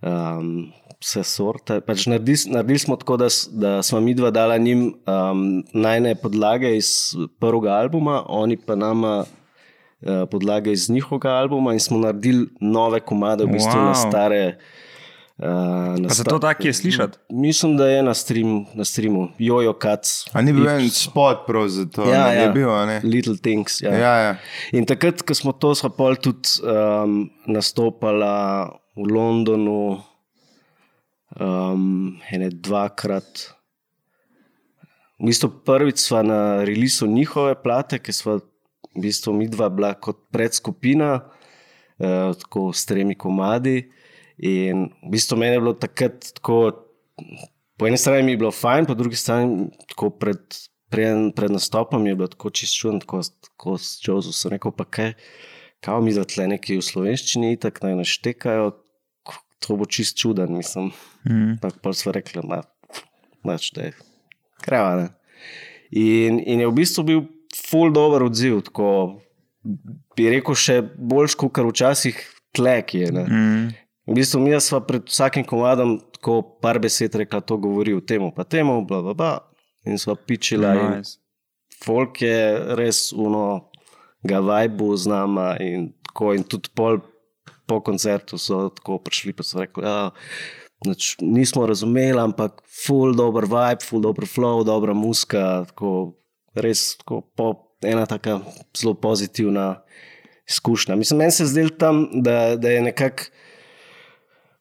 um, 0.00 0.70
vse 1.00 1.24
sorte. 1.28 1.80
Pač 1.84 2.06
naredili, 2.08 2.52
naredili 2.54 2.80
smo 2.80 2.96
tako, 2.96 3.18
da, 3.20 3.28
da 3.52 3.74
smo 3.84 4.00
mi 4.00 4.14
dva 4.16 4.30
dala 4.32 4.56
njim 4.56 4.86
um, 5.04 5.44
najne 5.72 6.14
podlage 6.16 6.72
iz 6.76 7.12
prvega 7.40 7.76
albuma, 7.76 8.22
oni 8.28 8.56
pa 8.56 8.76
nama 8.76 9.18
uh, 9.24 10.24
podlage 10.30 10.72
iz 10.72 10.88
njihovega 10.90 11.36
albuma 11.40 11.72
in 11.76 11.80
smo 11.80 11.98
naredili 12.00 12.48
nove 12.60 13.00
komade, 13.00 13.44
v 13.44 13.56
bistvu 13.56 13.76
wow. 13.76 13.88
na 13.92 13.94
stare. 13.94 14.44
Uh, 15.40 15.96
na 15.96 16.08
Pa 16.08 16.14
zato 16.14 16.38
tak 16.38 16.64
je 16.64 16.72
slišati. 16.72 17.18
Mislim, 17.32 17.76
da 17.76 17.88
je 17.88 18.02
na, 18.02 18.14
stream, 18.14 18.66
na 18.74 18.84
streamu, 18.84 19.28
Jojo 19.38 19.72
Cuts. 19.72 20.26
a 20.32 20.42
ni 20.42 20.52
bil 20.52 20.68
en 20.68 20.90
spot 20.90 21.46
prav 21.46 21.68
za 21.68 21.86
to? 21.88 22.04
Ja, 22.04 22.28
ne? 22.28 22.34
ja. 22.34 22.42
Je 22.42 22.48
bil, 22.52 22.68
a 22.68 22.86
ne? 22.86 23.00
Little 23.04 23.36
Things. 23.40 23.80
Ja. 23.80 23.94
Ja, 23.94 24.14
ja. 24.20 24.34
In 24.76 24.84
takrat, 24.84 25.22
ko 25.24 25.32
smo 25.34 25.54
to, 25.56 25.72
smo 25.74 25.88
pol 25.96 26.18
tudi 26.20 26.60
um, 26.60 27.30
nastopala 27.48 28.68
v 29.00 29.06
Londonu, 29.08 30.02
um, 31.40 32.20
ene 32.28 32.50
dvakrat. 32.52 33.46
V 35.16 35.30
bistvu 35.30 35.48
prvič 35.64 36.04
smo 36.04 36.20
na 36.20 36.40
releasu 36.68 37.08
njihove 37.08 37.56
plate, 37.62 38.02
ki 38.04 38.12
smo 38.12 38.36
v 38.92 39.06
bistvu 39.08 39.32
mi 39.32 39.48
dva 39.48 39.70
bila 39.72 39.94
kot 39.96 40.20
predskupina, 40.28 41.14
uh, 41.16 42.36
tako 42.44 42.74
s 42.76 42.84
tremi 42.84 43.16
komadi. 43.16 43.88
In 44.40 44.88
v 45.04 45.12
bistvu 45.12 45.36
meni 45.36 45.58
je 45.58 45.60
bilo 45.60 45.74
takrat 45.76 46.30
tako, 46.38 46.86
po 47.76 47.88
eni 47.88 47.98
strani 48.00 48.24
mi 48.24 48.32
je 48.32 48.40
bilo 48.40 48.52
fajn, 48.54 48.88
po 48.88 48.96
drugi 48.96 49.18
strani 49.20 49.68
tako 49.92 50.10
pred, 50.16 50.40
pred, 50.88 51.32
pred 51.36 51.52
nastopom 51.52 52.06
je 52.06 52.14
bilo 52.16 52.28
tako 52.28 52.50
čist 52.50 52.78
čudno, 52.80 53.02
tako, 53.04 53.20
tako 53.46 53.76
s 53.78 54.00
Jozo 54.06 54.32
sem 54.32 54.54
rekel, 54.56 54.72
pa 54.72 54.84
kaj, 54.88 55.12
kao 55.84 56.00
mi 56.00 56.16
zatle 56.16 56.48
neki 56.48 56.78
v 56.80 56.86
slovenščini, 56.86 57.58
tako 57.60 57.88
naj 57.88 58.00
naštekajo, 58.00 58.70
to 59.60 59.76
bo 59.76 59.84
čist 59.84 60.16
čuden, 60.16 60.56
mislim. 60.56 60.92
Mm. 61.28 61.58
Pa 61.60 61.68
pa 61.82 61.92
smo 61.92 62.12
rekli, 62.16 62.40
da 62.48 62.62
pač 63.44 63.70
da 63.76 63.90
je 63.90 63.92
krava. 64.64 64.96
Ne? 65.02 65.08
In, 65.90 66.40
in 66.40 66.64
je 66.64 66.68
v 66.70 66.76
bistvu 66.80 67.04
bil 67.04 67.22
full 67.56 67.92
dober 67.92 68.24
odziv, 68.24 68.62
tako 68.70 69.20
bi 70.16 70.30
rekel, 70.32 70.56
še 70.56 70.80
boljš, 70.96 71.36
kot 71.40 71.60
včasih 71.68 72.20
tlek 72.56 72.94
je. 72.96 73.12
Ne? 73.12 73.24
Mm. 73.28 73.79
V 74.06 74.16
bistvu 74.16 74.40
mi 74.40 74.60
smo 74.60 74.80
pred 74.80 75.08
vsakim 75.08 75.44
komadom 75.44 75.98
tako 76.14 76.42
par 76.62 76.78
besed 76.78 77.14
rekla, 77.14 77.40
to 77.40 77.56
govori 77.56 77.94
o 77.94 78.00
tem, 78.00 78.30
pa 78.36 78.44
temu, 78.44 78.80
bla, 78.86 79.02
bla, 79.02 79.14
bla. 79.14 79.32
In 79.86 79.98
smo 79.98 80.14
pičila. 80.14 80.74
Nice. 80.74 80.96
Nice. 80.96 81.18
Folk 81.84 82.22
je 82.22 82.74
res 82.76 83.12
uno, 83.12 83.70
ga 84.22 84.40
vajbu 84.44 84.96
z 84.96 85.08
nama 85.08 85.54
in, 85.60 85.92
tako, 86.08 86.34
in 86.36 86.44
tudi 86.44 86.68
pol 86.76 87.00
po 87.66 87.80
koncertu 87.80 88.38
so 88.38 88.68
tako 88.74 88.98
prišli, 88.98 89.32
pa 89.32 89.46
so 89.46 89.60
rekli, 89.62 89.84
da 89.86 90.10
ja, 90.10 90.94
nismo 91.20 91.66
razumeli, 91.66 92.18
ampak 92.20 92.62
full 92.84 93.14
dober 93.16 93.46
vibe, 93.48 93.84
full 93.86 94.02
dober 94.02 94.26
flow, 94.26 94.64
dobra 94.66 94.94
muska, 94.96 95.64
tako 95.70 96.16
res 96.54 96.96
tako 96.98 97.22
po, 97.36 97.52
ena 97.86 98.06
taka 98.10 98.40
zelo 98.76 98.94
pozitivna 98.94 99.82
izkušnja. 100.50 100.96
Mislim, 100.96 101.18
meni 101.22 101.30
se 101.30 101.46
je 101.46 101.52
zdelo 101.54 101.76
tam, 101.78 102.08
da, 102.12 102.56
da 102.56 102.74
je 102.74 102.82
nekako 102.82 103.30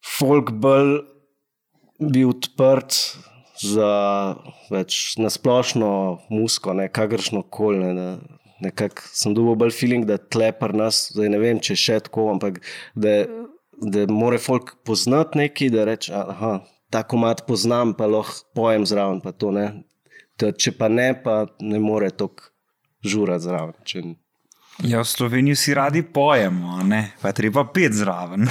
folk 0.06 0.52
bolj 0.52 1.00
bil 2.00 2.32
odprt 2.32 2.95
za 3.60 3.91
več 4.72 5.16
nasplošno 5.20 5.91
musko, 6.32 6.74
ne 6.74 6.88
kakršno 6.91 7.43
koli. 7.52 7.82
Ne, 7.84 7.93
ne. 7.93 8.38
Nekako 8.60 9.06
sem 9.16 9.36
dobil 9.36 9.56
bolj 9.60 9.72
feeling, 9.72 10.08
da 10.08 10.18
tlepar 10.20 10.74
nas, 10.76 11.06
zdaj 11.14 11.30
ne 11.32 11.38
vem, 11.39 11.62
če 11.64 11.78
še 11.80 12.00
tako, 12.10 12.26
ampak 12.34 12.60
da, 12.91 13.22
da 13.80 14.04
mora 14.12 14.39
folk 14.41 14.74
poznati 14.88 15.39
nekaj, 15.39 15.72
da 15.72 15.86
reče, 15.88 16.12
aha, 16.12 16.52
ta 16.91 17.06
komat 17.08 17.45
poznam, 17.47 17.93
pa 17.95 18.10
lahko 18.12 18.43
pojem 18.60 18.88
zraven, 18.89 19.22
pa 19.24 19.32
to 19.32 19.54
ne. 19.56 19.70
Da, 20.39 20.52
če 20.52 20.76
pa 20.76 20.89
ne, 20.91 21.14
pa 21.24 21.45
ne 21.64 21.80
more 21.84 22.12
tako 22.12 22.52
žurati 23.08 23.47
zraven. 23.47 23.80
Če... 23.88 24.04
Ja, 24.84 25.02
v 25.04 25.08
Sloveniji 25.08 25.56
vsi 25.56 25.74
radi 25.74 26.02
pojemo, 26.04 26.80
ne? 26.84 27.12
pa 27.22 27.34
je 27.34 27.34
treba 27.34 27.66
pet 27.68 27.94
zraven. 27.94 28.48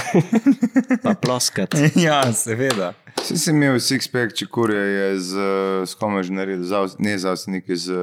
Pa 1.03 1.13
ploskati. 1.13 1.91
ja, 2.07 2.21
seveda. 2.33 2.93
Si 3.23 3.37
si 3.37 3.49
imel 3.49 3.79
six-pack, 3.81 4.35
če 4.37 4.45
kurje 4.45 4.83
je 4.83 5.07
z, 5.19 5.47
s 5.89 5.97
kom 5.97 6.17
je 6.19 6.29
že 6.29 6.35
naredil, 6.37 6.67
Zav, 6.69 6.93
ne 7.01 7.17
zavstveniki, 7.17 7.75
z, 7.75 7.97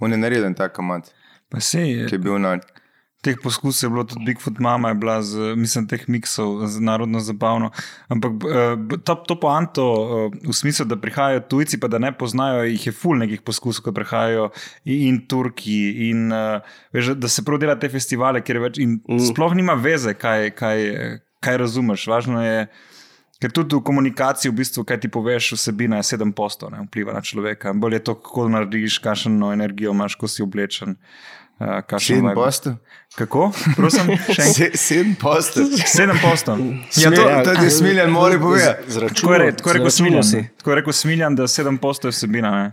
on 0.00 0.12
je 0.12 0.18
naredil 0.18 0.54
tak 0.56 0.72
kamat, 0.76 1.12
Pa 1.52 1.60
sej, 1.60 2.08
ki 2.08 2.16
je 2.16 2.18
bil 2.18 2.40
na, 2.40 2.56
teh 3.24 3.40
poskusov 3.40 3.86
je 3.86 3.90
bilo 3.90 4.04
tudi 4.04 4.24
Bigfoot, 4.28 4.58
mama 4.60 4.92
je 4.92 4.98
bila, 5.00 5.16
z, 5.24 5.54
mislim, 5.56 5.86
teh 5.88 6.04
miksov 6.08 6.66
z 6.68 6.80
narodno 6.84 7.20
zabavno. 7.24 7.70
Ampak 8.12 8.32
eh, 8.44 8.98
to, 9.00 9.14
to 9.24 9.36
poanto 9.40 9.84
eh, 9.84 10.38
v 10.44 10.52
smislu, 10.52 10.84
da 10.84 11.00
prihajajo 11.00 11.46
tujci, 11.48 11.80
pa 11.80 11.88
da 11.88 11.98
ne 11.98 12.12
poznajo, 12.12 12.66
jih 12.68 12.86
je 12.90 12.92
ful 12.92 13.16
nekih 13.24 13.40
poskusov, 13.46 13.86
ko 13.88 13.94
prihajajo 13.96 14.50
in, 14.84 15.00
in 15.08 15.20
Turki. 15.28 16.10
In, 16.10 16.28
uh, 16.32 16.60
veš, 16.92 17.14
da 17.16 17.30
se 17.32 17.44
prav 17.44 17.62
dela 17.62 17.78
te 17.80 17.88
festivale, 17.88 18.44
ker 18.44 18.60
je 18.60 18.64
več. 18.66 18.82
In 18.84 18.98
mm. 19.00 19.22
sploh 19.32 19.56
nima 19.56 19.76
veze, 19.78 20.12
kaj, 20.18 20.52
kaj, 20.58 20.84
kaj 21.44 21.62
razumeš. 21.64 22.08
Važno 22.10 22.44
je. 22.44 22.66
Ker 23.42 23.52
tudi 23.52 23.74
v 23.76 23.82
komunikaciji, 23.84 24.48
v 24.48 24.56
bistvu, 24.56 24.84
kaj 24.88 25.02
ti 25.02 25.08
poveš, 25.12 25.50
vsebina 25.58 25.98
je 25.98 26.06
sedem 26.14 26.30
postov, 26.32 26.70
ne 26.72 26.84
vpliva 26.86 27.12
na 27.12 27.20
človeka. 27.20 27.74
Bolje 27.76 27.98
je 27.98 28.04
to, 28.06 28.14
kako 28.16 28.46
narediš, 28.48 29.00
kakšno 29.04 29.50
energijo 29.52 29.92
imaš, 29.92 30.14
ko 30.16 30.30
si 30.30 30.40
oblečen. 30.40 30.94
Uh, 30.94 31.43
kakšen 31.58 32.16
sedem 32.16 32.28
vibe. 32.28 32.34
postov. 32.34 32.74
Kako? 33.14 33.52
Prosim. 33.76 34.08
Se, 34.54 34.70
sedem 34.74 35.14
postov. 35.20 35.64
Sedem 35.86 36.18
postov. 36.22 36.58
Ja, 36.98 37.10
to, 37.14 37.22
to 37.44 37.54
ti 37.60 37.70
smiljan 37.70 38.10
mora 38.10 38.38
povedati. 38.38 38.90
Tako 39.14 39.34
je, 39.34 39.56
tako 39.56 39.70
je 39.70 39.74
rekel 39.74 39.90
Smiljan. 39.90 40.22
Tako 40.58 40.70
je 40.70 40.76
rekel 40.76 40.92
Smiljan, 40.92 41.36
da 41.36 41.48
sedem 41.48 41.78
postov 41.78 42.08
je 42.08 42.16
vsebina. 42.16 42.50
Ne? 42.50 42.72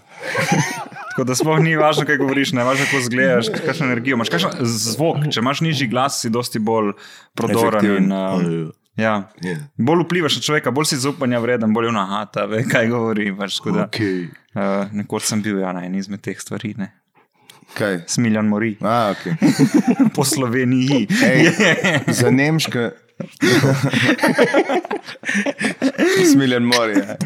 Tako 1.12 1.24
da 1.24 1.36
sploh 1.36 1.60
ni 1.60 1.76
važno, 1.76 2.06
kaj 2.08 2.18
govoriš, 2.18 2.54
ne 2.58 2.64
važno, 2.64 2.86
kako 2.90 3.04
zgledaš, 3.06 3.50
kakšno 3.66 3.86
energijo 3.92 4.16
imaš. 4.18 4.30
Kakšen 4.34 4.66
zvok, 4.66 5.26
če 5.32 5.44
imaš 5.44 5.62
nižji 5.62 5.88
glas, 5.92 6.22
si 6.24 6.32
dosti 6.34 6.60
bolj 6.60 6.94
prodoren. 7.38 7.86
In, 7.98 8.12
uh, 8.12 8.72
ja. 8.98 9.18
Bolj 9.78 10.06
vplivaš 10.08 10.40
na 10.40 10.46
človeka, 10.48 10.72
bolj 10.72 10.90
si 10.94 11.02
zaupanja 11.04 11.40
vreden, 11.44 11.74
bolj 11.76 11.90
je 11.90 11.94
ona, 11.94 12.24
ta 12.34 12.48
ve, 12.50 12.64
kaj 12.64 12.90
govori. 12.90 13.30
Pač, 13.38 13.60
tako 13.60 13.76
da, 13.78 13.86
Okay. 13.92 14.30
uh, 14.56 14.88
nekoč 14.96 15.28
sem 15.28 15.44
bil 15.44 15.60
ja, 15.62 15.76
na 15.76 15.84
eni 15.86 16.00
izmed 16.02 16.24
teh 16.24 16.40
stvari. 16.40 16.74
Ne? 16.80 16.94
Kaj? 17.74 18.00
Smiljan 18.08 18.46
mori 18.46 18.78
A, 18.82 19.12
okay. 19.12 19.34
po 20.16 20.26
Sloveniji. 20.26 21.08
Ej, 21.26 21.50
za 22.14 22.32
nemške, 22.32 22.90
Smiljen 26.32 26.64
morje. 26.64 27.18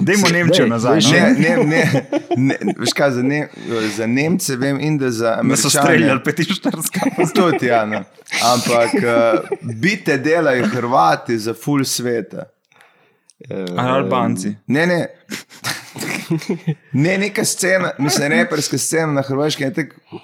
Dajmo 0.00 0.26
Se- 0.26 0.32
Nemčijo 0.32 0.66
nazaj. 0.66 1.00
No? 1.00 1.10
Ne, 1.10 1.20
ne, 1.30 1.56
ne, 1.66 2.04
ne, 2.36 2.56
veš 2.76 2.92
kaj, 2.92 3.10
za, 3.10 3.22
ne, 3.22 3.48
za 3.96 4.06
Nemce 4.06 4.56
vem 4.56 4.80
in 4.80 4.98
da 4.98 5.10
za 5.10 5.30
Da 5.42 5.56
so 5.56 5.68
Američane. 5.68 5.70
streljali 5.70 6.20
45. 6.20 7.32
Tudi, 7.34 7.66
ja, 7.66 7.86
no. 7.86 8.04
Ampak 8.44 8.90
uh, 8.94 9.00
bite 9.74 10.18
delajo 10.18 10.66
Hrvati 10.66 11.38
za 11.38 11.54
full 11.54 11.84
sveta. 11.84 12.42
Ali 13.50 13.68
Albanci. 13.90 14.54
Ne, 14.66 14.86
ne. 14.86 15.06
Ne, 16.92 17.18
neka 17.18 17.44
scena, 17.44 17.90
mislim, 17.98 18.32
reperska 18.32 18.78
scena 18.78 19.12
na 19.12 19.22
Hrvaškem 19.22 19.68
je 19.68 19.74
tako 19.74 20.20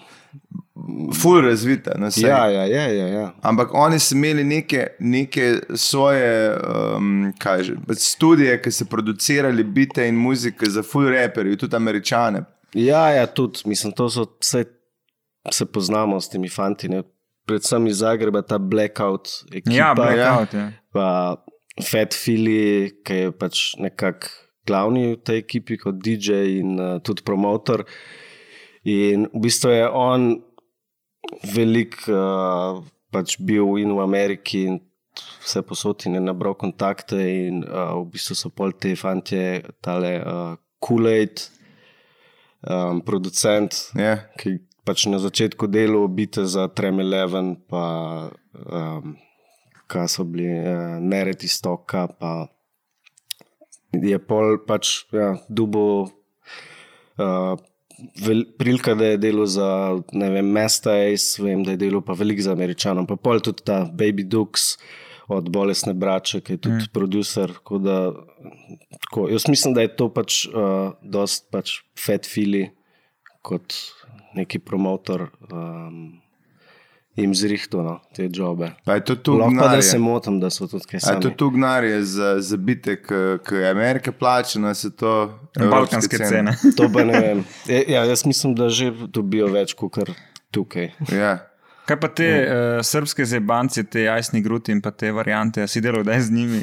full 1.23 1.41
razvita. 1.41 1.93
No. 1.99 2.09
Ja, 2.17 2.47
ja, 2.47 2.65
ja, 2.67 2.87
ja, 2.87 3.07
ja. 3.07 3.33
Ampak 3.43 3.75
oni 3.75 3.99
so 3.99 4.15
imeli 4.15 4.45
neke, 4.45 4.87
neke 4.99 5.55
svoje 5.75 6.57
um, 6.97 7.33
kaj 7.39 7.63
že, 7.63 7.77
pač 7.87 8.05
studije, 8.15 8.57
ki 8.63 8.73
so 8.73 8.87
producirali 8.89 9.65
bite 9.65 10.07
in 10.09 10.17
muzike 10.17 10.71
za 10.71 10.83
full 10.83 11.11
reperje, 11.11 11.59
tudi 11.59 11.77
američane. 11.77 12.45
Ja, 12.75 13.09
ja, 13.11 13.27
tudi, 13.27 13.65
mislim, 13.67 13.93
to 13.93 14.11
so 14.11 14.27
vse, 14.41 14.65
se 15.51 15.67
poznamo 15.67 16.21
s 16.21 16.29
temi 16.29 16.49
fanti. 16.49 16.89
Ne? 16.89 17.03
Predvsem 17.49 17.87
iz 17.87 18.03
Zagreba, 18.03 18.43
ta 18.43 18.59
Blackout 18.59 19.29
ekipa. 19.53 19.77
Ja, 19.77 19.95
blackout. 19.95 20.55
Ja. 20.55 20.71
pa 20.93 21.37
Fat 21.91 22.15
Fili, 22.15 22.91
ki 23.07 23.15
je 23.15 23.33
pač 23.33 23.73
nekako 23.81 24.29
glavni 24.69 25.07
v 25.15 25.21
tej 25.25 25.41
ekipi 25.43 25.79
kot 25.81 25.97
DJ 26.05 26.59
in 26.61 26.77
uh, 26.77 26.99
tudi 27.01 27.25
promotor. 27.25 27.87
In 28.89 29.27
v 29.33 29.41
bistvu 29.49 29.73
je 29.75 29.89
on 29.89 30.29
velik 31.55 31.97
uh, 32.09 32.79
pač 33.13 33.37
bil 33.41 33.77
in 33.81 33.93
v 33.97 34.05
Ameriki 34.05 34.65
in 34.69 34.79
vse 35.43 35.63
posod 35.67 36.05
in 36.07 36.15
je 36.15 36.21
nabral 36.23 36.55
kontakte 36.55 37.19
in 37.19 37.65
uh, 37.65 37.97
v 37.99 38.05
bistvu 38.15 38.37
so 38.39 38.51
pol 38.55 38.73
te 38.79 38.95
fantje, 38.97 39.63
tale 39.83 40.13
uh, 40.21 40.55
Kool-Aid, 40.79 41.49
um, 42.71 43.01
producent, 43.03 43.75
Ja. 43.99 44.29
ki 44.39 44.61
pač 44.87 45.09
na 45.11 45.19
začetku 45.19 45.67
delal 45.67 46.07
bite 46.09 46.47
za 46.47 46.69
Trem 46.71 47.01
Eleven, 47.03 47.57
pa 47.69 48.31
um, 48.55 49.17
kaj 49.91 50.07
so 50.09 50.25
bili, 50.25 50.47
uh, 50.63 51.01
Nereti 51.03 51.51
Stoka, 51.51 52.07
pa 52.07 52.47
je 53.93 54.19
pol 54.19 54.59
pač 54.67 55.03
ja, 55.15 55.35
dubo. 55.49 56.09
Uh, 57.19 57.59
vel, 58.23 58.45
prilika, 58.59 58.95
da 58.95 59.13
je 59.13 59.19
delal 59.19 59.47
za 59.51 59.69
vem, 60.13 60.53
Mesta 60.55 60.95
Ace, 60.95 61.43
vem, 61.43 61.65
da 61.67 61.75
je 61.75 61.83
delal 61.83 62.05
pa 62.07 62.15
veliko 62.19 62.45
za 62.47 62.55
Američanom, 62.55 63.09
pa 63.09 63.17
pol 63.17 63.43
tudi 63.43 63.65
ta 63.67 63.83
Baby 63.91 64.29
Dukes 64.29 64.77
od 65.29 65.51
Bolesne 65.53 65.93
Brače, 65.95 66.41
ki 66.41 66.57
je 66.57 66.63
tudi 66.69 66.85
mm. 66.87 66.93
producer. 66.93 67.53
tako 67.53 67.79
Da, 67.85 67.99
tako, 69.05 69.27
jaz 69.29 69.49
mislim, 69.49 69.75
da 69.77 69.85
je 69.85 69.97
to 69.97 70.09
pač 70.15 70.45
uh, 70.49 70.95
dost 71.03 71.51
pač 71.53 71.81
fat 71.99 72.27
fili 72.27 72.69
kot 73.43 73.75
neki 74.37 74.61
promotor. 74.65 75.29
Um, 75.53 76.21
Jim 77.19 77.35
zrihto 77.35 77.83
no, 77.83 77.97
te 78.15 78.29
jobe. 78.33 78.71
Pa 78.87 78.95
je 78.95 79.03
Lahko 79.27 79.69
da 79.69 79.83
se 79.83 79.99
motim, 79.99 80.39
da 80.41 80.51
so 80.51 80.69
tudi 80.71 80.87
kaj 80.87 81.01
A 81.03 81.15
je 81.17 81.21
to 81.21 81.29
sami. 81.29 81.37
tu 81.37 81.51
gnarje 81.51 82.03
za, 82.03 82.37
za 82.41 82.57
bite, 82.57 82.95
ki 83.03 83.55
je 83.55 83.71
Amerika 83.71 84.13
plačena, 84.13 84.75
se 84.75 84.93
to. 84.97 85.41
Balkanske 85.59 86.19
cene. 86.19 86.55
To 86.79 86.87
pa 86.93 87.05
ne 87.05 87.21
vem. 87.21 87.45
E, 87.69 87.85
Ja, 87.89 88.05
jaz 88.05 88.25
mislim, 88.27 88.55
da 88.55 88.69
že 88.69 88.93
dobijo 89.09 89.49
več 89.51 89.75
kot 89.75 89.93
kar 89.99 90.13
tukaj. 90.55 90.93
Ja. 91.13 91.39
Kaj 91.89 92.01
pa 92.01 92.09
te 92.13 92.29
uh, 92.29 92.81
srpske 92.85 93.25
zebance, 93.25 93.83
te 93.89 94.03
jajsni 94.05 94.43
gruti 94.45 94.73
in 94.73 94.83
pa 94.85 94.91
te 94.91 95.11
variante, 95.13 95.65
si 95.67 95.81
delal 95.81 96.05
kdaj 96.05 96.21
z 96.29 96.35
njimi? 96.37 96.63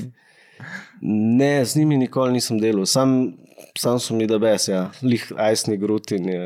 Ne, 1.02 1.66
z 1.66 1.76
njimi 1.82 1.98
nikoli 1.98 2.38
nisem 2.38 2.60
delal, 2.62 2.86
sam, 2.86 3.34
sam 3.78 4.00
so 4.00 4.16
mi 4.16 4.28
da 4.30 4.38
bes, 4.40 4.68
ja. 4.70 4.92
lih 5.02 5.26
ajsni 5.38 5.78
grutin 5.82 6.30
je. 6.30 6.44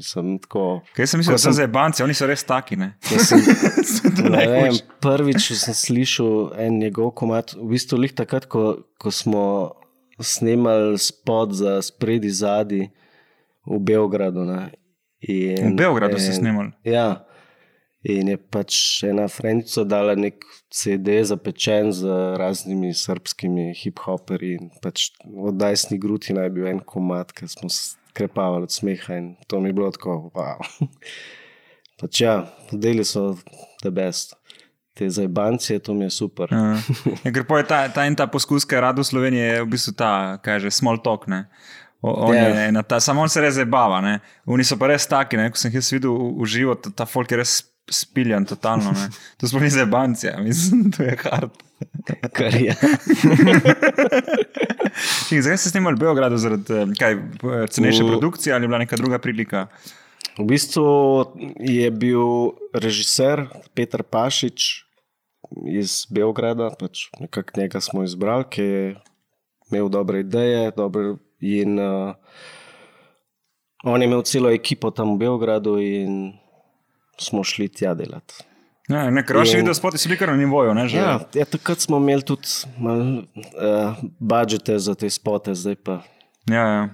Sem 0.00 0.38
tako. 0.38 0.80
Kaj 0.94 1.06
sem 1.06 1.18
mislil, 1.18 1.34
da 1.34 1.38
so 1.38 1.52
zebance, 1.52 2.02
oni 2.02 2.14
so 2.14 2.26
res 2.26 2.44
taki. 2.44 2.76
Ne? 2.76 2.92
Ne 4.28 4.44
vem, 4.46 4.74
prvič 5.00 5.52
sem 5.54 5.74
slišal 5.74 6.52
en 6.58 6.78
njegov 6.78 7.12
komat, 7.12 7.54
v 7.54 7.72
bistvu 7.72 7.98
lih 7.98 8.12
takrat, 8.12 8.46
ko, 8.46 8.62
ko 8.94 9.10
smo 9.10 9.44
snemali 10.18 10.98
spod 10.98 11.54
za 11.54 11.78
spredi 11.82 12.30
zadi 12.30 12.90
v 13.64 13.78
Beogradu. 13.78 14.44
Ne. 14.44 14.70
In, 15.20 15.72
V 15.72 15.76
Beogradu 15.76 16.18
ste 16.18 16.30
en- 16.30 16.38
snemali? 16.38 16.70
Ja. 16.84 17.24
In 18.06 18.28
je 18.30 18.36
pač 18.38 19.02
ena 19.02 19.24
frenčica 19.26 19.82
dala 19.82 20.14
nek 20.14 20.44
CD 20.70 21.18
zapečen 21.26 21.90
z 21.92 22.06
raznimi 22.38 22.92
srpskimi 22.94 23.72
hip-hoperji. 23.74 24.58
Pač 24.82 25.10
od 25.26 25.58
Dajsni 25.58 25.98
Gruti 25.98 26.36
naj 26.36 26.52
bil 26.54 26.68
en 26.70 26.78
komat, 26.78 27.32
ki 27.34 27.48
smo 27.50 27.66
se 27.72 27.96
krepavali 28.14 28.68
od 28.68 28.72
smeha 28.72 29.18
in 29.18 29.34
to 29.50 29.58
mi 29.60 29.68
je 29.70 29.72
bilo 29.72 29.90
tako, 29.90 30.30
wow. 30.34 30.62
Pač 32.00 32.20
ja, 32.22 32.46
deli 32.70 33.02
so 33.04 33.32
the 33.82 33.90
best. 33.90 34.36
Te 34.94 35.06
zajbancije, 35.10 35.78
to 35.82 35.94
mi 35.94 36.06
je 36.06 36.10
super. 36.10 36.50
Uh, 36.54 36.78
ja, 37.24 37.32
ker 37.34 37.44
pa 37.46 37.58
je 37.58 37.66
ta, 37.70 37.80
ta 37.90 38.06
en 38.06 38.14
ta 38.18 38.26
poskus, 38.30 38.66
ki 38.66 38.78
je 38.78 38.82
rado 38.82 39.02
v 39.02 39.10
Sloveniji, 39.10 39.42
je 39.42 39.62
v 39.62 39.68
bistvu 39.74 39.94
ta, 39.98 40.12
kaj 40.42 40.62
že, 40.66 40.72
small 40.74 40.98
talk. 41.02 41.26
Ne? 41.30 41.48
On 42.02 42.34
Ja. 42.34 42.46
je 42.46 42.68
ena 42.70 42.82
ta, 42.86 43.00
samo 43.02 43.22
on 43.26 43.30
se 43.30 43.42
res 43.42 43.58
zabava. 43.58 43.98
Oni 44.46 44.62
so 44.66 44.78
pa 44.78 44.86
res 44.90 45.06
taki, 45.10 45.38
ne? 45.38 45.50
ko 45.50 45.58
sem 45.58 45.74
jih 45.74 45.82
videl 45.98 46.14
v 46.14 46.46
živo, 46.46 46.78
ta, 46.78 46.94
ta 46.94 47.06
folk 47.06 47.30
je 47.30 47.38
res 47.42 47.54
spiljan, 47.90 48.44
totalno. 48.44 48.92
Ne? 48.92 49.08
To 49.40 49.48
sploh 49.48 49.62
ni 49.62 49.70
zebancija, 49.70 50.38
mislim, 50.42 50.92
to 50.92 51.02
je 51.02 51.16
hard. 51.22 51.50
Kar 52.32 52.54
je. 52.54 52.74
In 55.32 55.42
Zakaj 55.42 55.58
ste 55.58 55.70
snimali 55.70 55.96
v 55.96 56.08
Beogradu? 56.08 56.38
Zaradi 56.40 56.74
eh, 56.74 56.86
kaj, 56.98 57.16
cenejše 57.70 58.06
produkcije 58.06 58.54
ali 58.54 58.64
je 58.64 58.68
bila 58.68 58.78
neka 58.78 58.96
druga 58.96 59.18
prilika? 59.18 59.66
V 60.38 60.46
bistvu 60.46 61.24
je 61.60 61.90
bil 61.90 62.54
režiser 62.74 63.46
Petr 63.74 64.02
Pašič 64.02 64.84
iz 65.66 66.06
Beograda, 66.10 66.70
pač 66.78 67.08
nekako 67.20 67.60
njega 67.60 67.80
smo 67.80 68.04
izbrali, 68.04 68.44
ki 68.50 68.62
je 68.62 68.94
imel 69.70 69.88
dobre 69.88 70.20
ideje. 70.20 70.70
Dobre, 70.76 71.16
in 71.40 71.78
uh, 71.78 72.14
on 73.84 74.02
je 74.02 74.06
imel 74.06 74.22
celo 74.22 74.50
ekipo 74.50 74.90
tam 74.90 75.14
v 75.14 75.26
Beogradu, 75.26 75.78
in 75.82 76.32
smo 77.20 77.44
šli 77.44 77.68
tja 77.68 77.94
delati. 77.94 78.44
Ja, 78.88 79.10
ne, 79.12 79.22
ker 79.26 79.36
vaši 79.36 79.58
In- 79.58 79.62
video 79.62 79.74
spoti 79.76 79.98
so 80.00 80.08
bili 80.08 80.16
kar 80.18 80.30
na 80.32 80.36
nivoju. 80.36 80.74
Ne, 80.74 80.86
že? 80.88 80.96
Ja, 80.96 81.18
ja, 81.34 81.44
takrat 81.44 81.80
smo 81.84 82.00
imeli 82.00 82.24
tudi 82.24 82.48
malo 82.78 83.04
uh, 83.04 83.98
budžete 84.18 84.78
za 84.78 84.94
te 84.94 85.10
spote, 85.10 85.54
zdaj 85.54 85.76
pa. 85.84 86.00
Ja, 86.48 86.64
ja. 86.64 86.88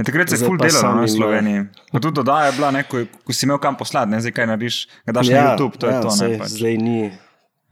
Ja, 0.00 0.04
takrat 0.04 0.28
se 0.28 0.36
je 0.36 0.44
ful 0.44 0.56
delalo 0.60 1.02
v 1.02 1.08
Sloveniji. 1.08 1.64
Pa 1.92 2.00
tudi 2.00 2.14
dodaja 2.20 2.46
je 2.46 2.52
bila, 2.56 2.70
ne, 2.72 2.84
ko, 2.88 3.02
ko 3.24 3.32
si 3.36 3.44
imel 3.46 3.58
kam 3.60 3.76
poslati, 3.76 4.12
ne 4.12 4.20
zdaj 4.20 4.32
kaj 4.32 4.46
narediš, 4.48 4.78
ga 5.08 5.12
daš 5.12 5.28
na 5.28 5.42
YouTube, 5.42 5.76
to 5.76 5.88
je 5.88 5.92
ja, 5.92 6.00
to. 6.00 6.14
Ne, 6.20 6.28
pač. 6.40 6.54
Zdaj 6.56 6.78
ni, 6.80 7.00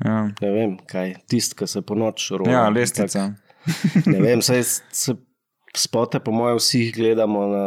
ja. 0.04 0.16
ne 0.40 0.50
vem, 0.52 0.74
kaj, 0.88 1.14
tisti, 1.28 1.56
ki 1.56 1.68
se 1.68 1.80
po 1.84 1.96
noč 1.96 2.30
roja. 2.32 2.52
ja, 2.52 2.66
lestica. 2.68 3.30
Ne 4.04 4.20
vem, 4.20 4.44
saj 4.44 4.64
se 4.92 5.16
spote, 5.76 6.20
po 6.20 6.32
mojem, 6.32 6.60
vsi 6.60 6.82
gledamo 6.96 7.46
na, 7.46 7.64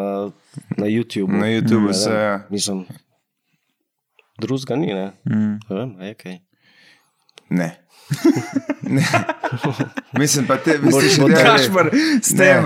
na 0.77 0.89
YouTubu. 0.89 1.41
Na 1.41 1.49
YouTubu 1.49 1.89
Ne 1.89 1.97
se, 1.97 2.13
ja. 2.13 2.35
Mislim, 2.49 2.85
drugega 4.41 4.75
ni, 4.75 4.93
ne? 4.93 5.07
Mm. 5.25 5.53
Ne 5.61 5.75
vem, 5.75 5.93
je 6.03 6.13
kaj. 6.15 6.37
Ne. 7.51 7.69
ne. 8.91 9.03
Mislim 10.13 10.45
pa 10.45 10.57
te, 10.57 10.75
še 10.75 10.83
bo 11.21 11.27
delali. 11.27 11.43
Kašpar, 11.45 11.89
s 12.19 12.33
tem 12.33 12.65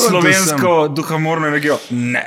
slovensko 0.00 0.74
duhamorno 0.90 1.48
energijo. 1.48 1.78
Ne. 1.90 2.22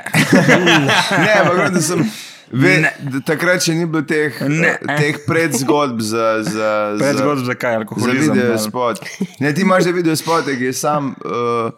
Ne, 1.18 1.32
ampak 1.36 1.70
da 1.70 1.82
sem. 1.82 2.04
Ve, 2.52 2.72
da 3.00 3.20
takrat 3.22 3.62
še 3.62 3.74
ni 3.74 3.86
bilo 3.86 4.02
teh, 4.02 4.34
Ne. 4.50 4.72
teh 4.92 5.20
predzgodb 5.22 6.00
za, 6.02 6.40
za, 6.42 6.70
Pred 6.98 7.12
za, 7.12 7.20
zgodb 7.20 7.44
za 7.46 7.54
kaj, 7.54 7.72
za 7.72 7.78
alkoholizem. 7.78 8.32
video 8.32 8.48
ali- 8.50 8.58
spot. 8.60 9.04
Ne, 9.38 9.52
ti 9.54 9.62
imaš 9.62 9.84
že 9.84 9.92
video 9.92 10.16
spot, 10.16 10.50
ki 10.50 10.64
je 10.64 10.72
sam 10.74 11.12
uh, 11.14 11.70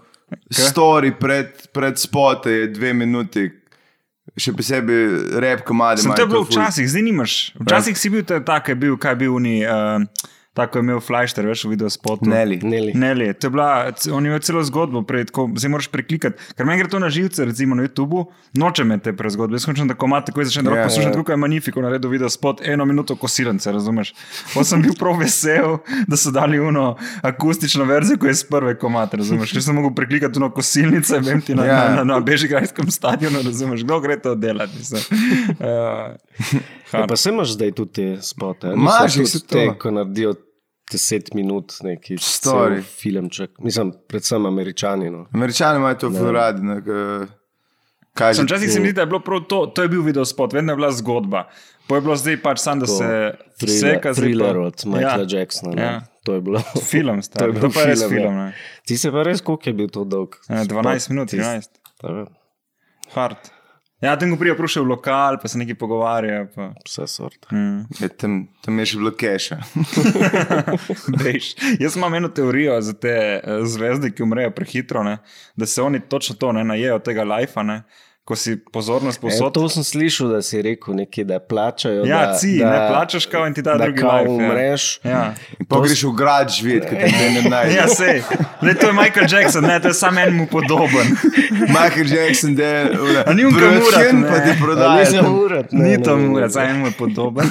story 0.48 1.12
pred, 1.14 1.52
pred 1.72 2.00
spot, 2.00 2.48
je 2.48 2.70
dve 2.70 2.94
minuti. 2.94 3.50
Še 4.38 4.52
posebej 4.54 5.00
rep, 5.42 5.64
komadi. 5.66 6.00
Sem 6.00 6.14
to 6.14 6.24
ful- 6.30 6.46
včasih, 6.46 6.86
zdaj 6.88 7.02
nimaš. 7.02 7.32
Včasih 7.58 7.98
si 7.98 8.08
bil 8.08 8.22
ta, 8.22 8.38
ta 8.40 8.60
ki 8.62 8.72
je 8.72 8.76
bil, 8.78 8.94
kaj 8.96 9.12
je 9.12 9.18
bil 9.18 9.34
ni. 9.42 9.56
Uh, 9.66 10.06
Tako 10.52 10.78
je 10.78 10.82
imel 10.82 11.00
Fleischter, 11.00 11.46
veš, 11.46 11.64
video 11.64 11.88
spotu. 11.88 12.26
Neli. 12.26 12.58
Neli. 12.58 12.92
Ne, 12.94 13.14
le, 13.14 13.32
to 13.32 13.46
je 13.46 13.50
bila, 13.50 13.68
on 14.12 14.24
je 14.24 14.28
imel 14.28 14.40
celo 14.40 14.60
zgodbo, 14.62 15.00
prej, 15.02 15.24
tako, 15.24 15.46
zdaj 15.56 15.70
moraš 15.70 15.88
preklikati. 15.88 16.36
Ker 16.52 16.66
meni 16.66 16.78
gre 16.78 16.88
to 16.88 16.98
na 16.98 17.08
živce, 17.08 17.44
recimo 17.44 17.74
na 17.74 17.82
YouTubu, 17.82 18.26
nočem 18.52 18.86
me 18.86 18.98
te 18.98 19.12
prezgodbe. 19.12 19.54
Jaz 19.54 19.64
hočem, 19.64 19.88
da 19.88 19.94
komat 19.94 20.26
tako 20.26 20.44
začne, 20.44 20.62
da 20.62 20.70
Ja, 20.70 20.74
lahko 20.74 20.88
poslušam, 20.88 21.08
ja. 21.08 21.12
tako 21.12 21.24
kot 21.24 21.32
je 21.32 21.36
Magnifico 21.36 21.80
naredil 21.80 22.10
video 22.10 22.28
spot, 22.28 22.60
eno 22.64 22.84
minuto 22.84 23.16
kosilence, 23.16 23.72
razumeš? 23.72 24.12
Pa 24.54 24.64
sem 24.64 24.82
bil 24.82 24.92
prav 24.94 25.16
vesel, 25.18 25.78
da 26.06 26.16
so 26.16 26.30
dali 26.30 26.60
uno 26.60 26.84
akustično 27.22 27.84
verzijo, 27.84 28.18
ko 28.18 28.26
je 28.26 28.34
z 28.34 28.44
prve 28.44 28.76
komate, 28.76 29.16
razumeš? 29.16 29.52
Ker 29.52 29.62
sem 29.62 29.74
mogel 29.74 29.94
preklikati 29.94 30.36
uno 30.36 30.50
kosilnice, 30.50 31.18
vem 31.20 31.40
ti 31.40 31.54
na, 31.54 31.64
Ja. 31.64 31.88
na, 31.88 31.94
na, 31.94 32.04
na 32.04 32.20
Bežigrajskem 32.20 32.90
stadionu, 32.90 33.40
razumeš? 33.40 33.82
Kdo 33.82 34.00
gre 34.00 34.20
to 34.20 34.34
delati? 34.34 34.76
Uh, 35.58 36.12
Ja, 36.92 37.06
pa 37.06 37.16
se 37.16 37.30
imaš 37.30 37.52
zdaj 37.52 37.72
tudi 37.72 37.92
te 37.92 38.22
spote. 38.22 38.66
saj 38.90 39.24
to. 39.24 39.40
te, 39.48 39.78
ko 39.78 39.90
naredijo 39.90 40.34
deset 40.92 41.34
minut, 41.34 41.72
neki 41.82 42.16
Stari. 42.18 42.74
cel 42.74 42.82
filmček. 42.84 43.50
Mislim, 43.58 43.92
predvsem 44.08 44.46
američani. 44.46 45.10
No. 45.10 45.26
Američani 45.32 45.78
imajo 45.78 45.94
to 45.96 46.10
zelo 46.10 46.32
radi. 46.32 46.62
ne, 46.62 46.80
ke- 46.80 47.26
Kaj 48.12 48.34
Sem 48.34 48.42
že? 48.42 48.46
včasih 48.46 48.70
se 48.70 48.80
mi 48.80 48.86
zdi, 48.86 48.92
da 48.92 49.00
je 49.00 49.06
bilo 49.06 49.20
prav 49.20 49.40
to, 49.42 49.66
to 49.66 49.82
je 49.82 49.88
bil 49.88 50.02
video 50.02 50.24
spot, 50.24 50.52
vedno 50.52 50.72
je 50.72 50.76
bila 50.76 50.90
zgodba. 50.92 51.46
Pa 51.86 51.94
je 51.94 52.00
bilo 52.00 52.16
zdaj 52.16 52.36
pač 52.38 52.58
sam, 52.58 52.78
da 52.78 52.86
se 52.86 53.04
Thriller, 53.56 53.76
vseka 53.78 54.12
zdaj 54.12 54.22
thriller 54.22 54.52
pa- 54.52 54.60
od 54.60 54.82
Michaela 54.86 55.24
ja. 55.24 55.38
Jacksona. 55.38 55.74
ne. 55.74 55.82
Ja. 55.82 56.00
To 56.22 56.34
je 56.34 56.40
bilo. 56.40 56.60
Film, 56.82 57.16
To 57.16 57.22
star. 57.22 57.42
je 57.42 57.46
to, 57.48 57.52
bil 57.54 57.62
to 57.62 57.70
pa 57.70 57.80
je 57.80 57.86
res 57.86 58.00
film, 58.00 58.12
ja. 58.12 58.20
film. 58.20 58.34
Ne? 58.36 58.52
Ti 58.86 58.96
se 58.96 59.10
pa 59.10 59.22
res, 59.22 59.40
koliko 59.40 59.64
je 59.64 59.74
bil 59.74 59.88
to 59.88 60.04
dolg? 60.06 60.36
Eh, 60.46 60.64
12 60.66 61.08
minut, 61.08 61.28
Tisti- 61.28 61.40
13. 61.40 61.70
To 61.96 62.08
je 62.10 62.26
Hard. 63.10 63.36
Ja, 64.02 64.16
tam 64.18 64.32
ko 64.34 64.36
prija 64.40 64.56
prišel 64.58 64.82
v 64.82 64.90
lokal, 64.96 65.36
pa 65.38 65.48
se 65.48 65.58
nekaj 65.60 65.76
pogovarja. 65.78 66.46
Pa. 66.54 66.72
Vse 66.82 67.06
sort. 67.06 67.46
Mm. 67.54 67.84
Je, 68.00 68.08
tam, 68.18 68.38
tam 68.64 68.80
je 68.82 68.86
še 68.90 68.98
bilo 68.98 69.12
keša. 69.14 69.58
Dejš. 71.22 71.52
Jaz 71.78 71.96
imam 71.96 72.16
eno 72.18 72.30
teorijo 72.34 72.80
za 72.82 72.96
te 72.98 73.14
eh, 73.14 73.62
zvezde, 73.70 74.10
ki 74.10 74.26
umrejo 74.26 74.50
prehitro, 74.56 75.04
ne? 75.06 75.20
da 75.56 75.66
se 75.66 75.82
oni 75.82 76.00
točno 76.00 76.34
to 76.34 76.50
ne 76.52 76.64
najejo 76.66 76.98
tega 76.98 77.24
lajfa, 77.24 77.62
ne? 77.62 77.82
Ko 78.24 78.36
si 78.36 78.56
pozornost 78.64 79.18
E, 79.18 79.20
posod. 79.20 79.52
to 79.52 79.68
sem 79.68 79.84
slišal, 79.84 80.28
da 80.28 80.42
si 80.42 80.62
rekel 80.62 80.94
nekaj, 80.94 81.24
da 81.24 81.38
plačajo. 81.40 82.04
Ja, 82.04 82.26
da, 82.26 82.34
ci, 82.34 82.58
da, 82.58 82.70
ne, 82.70 82.88
plačaš 82.88 83.26
kao 83.26 83.46
in 83.46 83.54
ti 83.54 83.62
da 83.62 83.72
da 83.72 83.84
drugi 83.84 84.00
kao 84.00 84.16
life, 84.16 84.30
ja. 84.32 84.34
umreš. 84.46 85.00
Ja. 85.04 85.34
In 85.60 85.66
pa 85.66 85.80
greš 85.80 86.02
v 86.02 86.12
grad 86.12 86.48
živeti, 86.50 86.86
ker 86.86 86.98
te 87.00 87.30
ne 87.32 87.42
najde. 87.44 87.74
Ja, 87.74 87.88
sej. 87.88 88.22
Le, 88.62 88.74
to 88.74 88.86
je 88.86 88.92
Michael 88.92 89.26
Jackson, 89.28 89.64
ne, 89.64 89.80
to 89.80 89.88
je 89.88 89.94
samo 89.94 90.20
enemu 90.20 90.46
podoben. 90.46 91.06
Michael 91.76 92.06
Jackson, 92.08 92.54
da 92.54 92.64
je 92.64 92.82
A 93.26 93.32
ni 93.32 93.44
urat, 93.44 93.58
Brötchen, 93.58 94.14
ne? 94.14 94.28
pa 94.28 94.38
ti 94.38 94.48
Ja, 94.48 94.56
prodaja. 94.60 95.00
nisem 95.00 95.34
urat, 95.34 95.72
ne, 95.72 95.84
Ni 95.84 95.96
ne. 95.98 96.14
mura, 96.18 96.48
samo 96.48 96.64
enemu 96.64 96.86
je 96.86 96.92
podoben. 96.92 97.46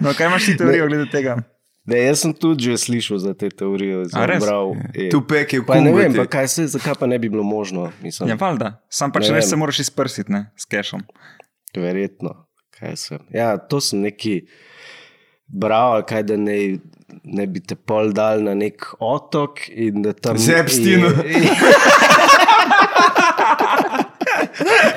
No, 0.00 0.12
kaj 0.14 0.26
imaš 0.26 0.44
ti 0.44 0.56
teorijo 0.56 0.86
glede 0.88 1.10
tega? 1.10 1.36
Ne, 1.84 1.98
jaz 2.00 2.20
sem 2.20 2.32
tudi 2.32 2.64
že 2.64 2.78
slišal 2.78 3.18
za 3.18 3.34
te 3.34 3.50
teorije. 3.50 4.06
A, 4.12 4.24
res? 4.24 4.40
Bral, 4.40 4.72
e. 4.90 5.10
Tu 5.10 5.20
pek 5.20 5.52
je 5.52 5.60
Pa 5.60 5.80
ne 5.80 5.92
vem, 5.92 6.14
pa 6.14 6.24
kaj 6.26 6.48
se, 6.48 6.66
zakaj 6.66 6.94
pa 6.94 7.04
ne 7.06 7.18
bi 7.18 7.28
bilo 7.28 7.42
možno. 7.42 7.90
Mislim, 8.00 8.28
Ja, 8.28 8.36
valjda. 8.36 8.80
Sam 8.88 9.12
pač 9.12 9.28
Ne 9.28 9.34
res 9.34 9.50
se 9.50 9.56
moraš 9.56 9.78
izprsiti, 9.80 10.32
ne, 10.32 10.46
s 10.56 10.64
kešom. 10.64 11.04
Verjetno. 11.76 12.46
Kaj 12.72 12.96
sem. 12.96 13.18
Ja, 13.30 13.58
to 13.58 13.80
sem 13.80 14.00
neki 14.00 14.46
bral, 15.46 16.00
kaj 16.02 16.22
da 16.22 16.36
ne, 16.36 16.78
ne 17.22 17.44
bi 17.46 17.60
te 17.60 17.76
pol 17.76 18.12
dal 18.12 18.40
na 18.40 18.54
nek 18.54 18.80
otok 18.98 19.68
in 19.68 20.00
da 20.02 20.12
tam. 20.12 20.38
Z 20.38 20.56
Epsteinu. 20.56 21.12
in- 21.22 21.52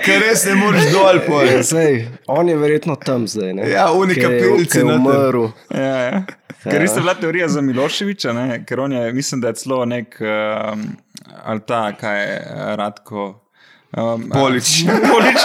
Ker 0.03 0.21
res 0.21 0.45
ne 0.45 0.55
moreš 0.55 0.85
dol 0.93 1.15
Ja, 1.15 1.23
pojeti. 1.25 1.63
sej, 1.65 1.93
on 2.27 2.47
je 2.47 2.55
verjetno 2.55 2.95
tam 2.95 3.27
zdaj. 3.27 3.53
Ne? 3.53 3.69
Ja, 3.69 3.88
je- 3.91 4.15
ker 4.15 4.31
je 4.31 4.83
noter. 4.83 4.85
umrl. 4.95 5.47
Ja, 5.69 5.97
ja. 5.99 6.23
Ker 6.72 6.82
res 6.82 6.95
je 6.95 7.01
bila 7.01 7.13
teorija 7.18 7.47
za 7.47 7.61
Miloševiča, 7.61 8.34
ne? 8.34 8.61
ker 8.65 8.80
on 8.80 8.93
je, 8.93 9.13
mislim, 9.13 9.41
da 9.41 9.47
je 9.53 9.59
celo 9.63 9.86
nek, 9.86 10.18
um, 10.22 10.88
ali 11.43 11.65
ta, 11.68 11.91
kaj 11.99 12.24
je, 12.24 12.39
Radko. 12.76 13.28
Um, 13.97 14.30
Polič. 14.34 14.84
Polič. 15.13 15.41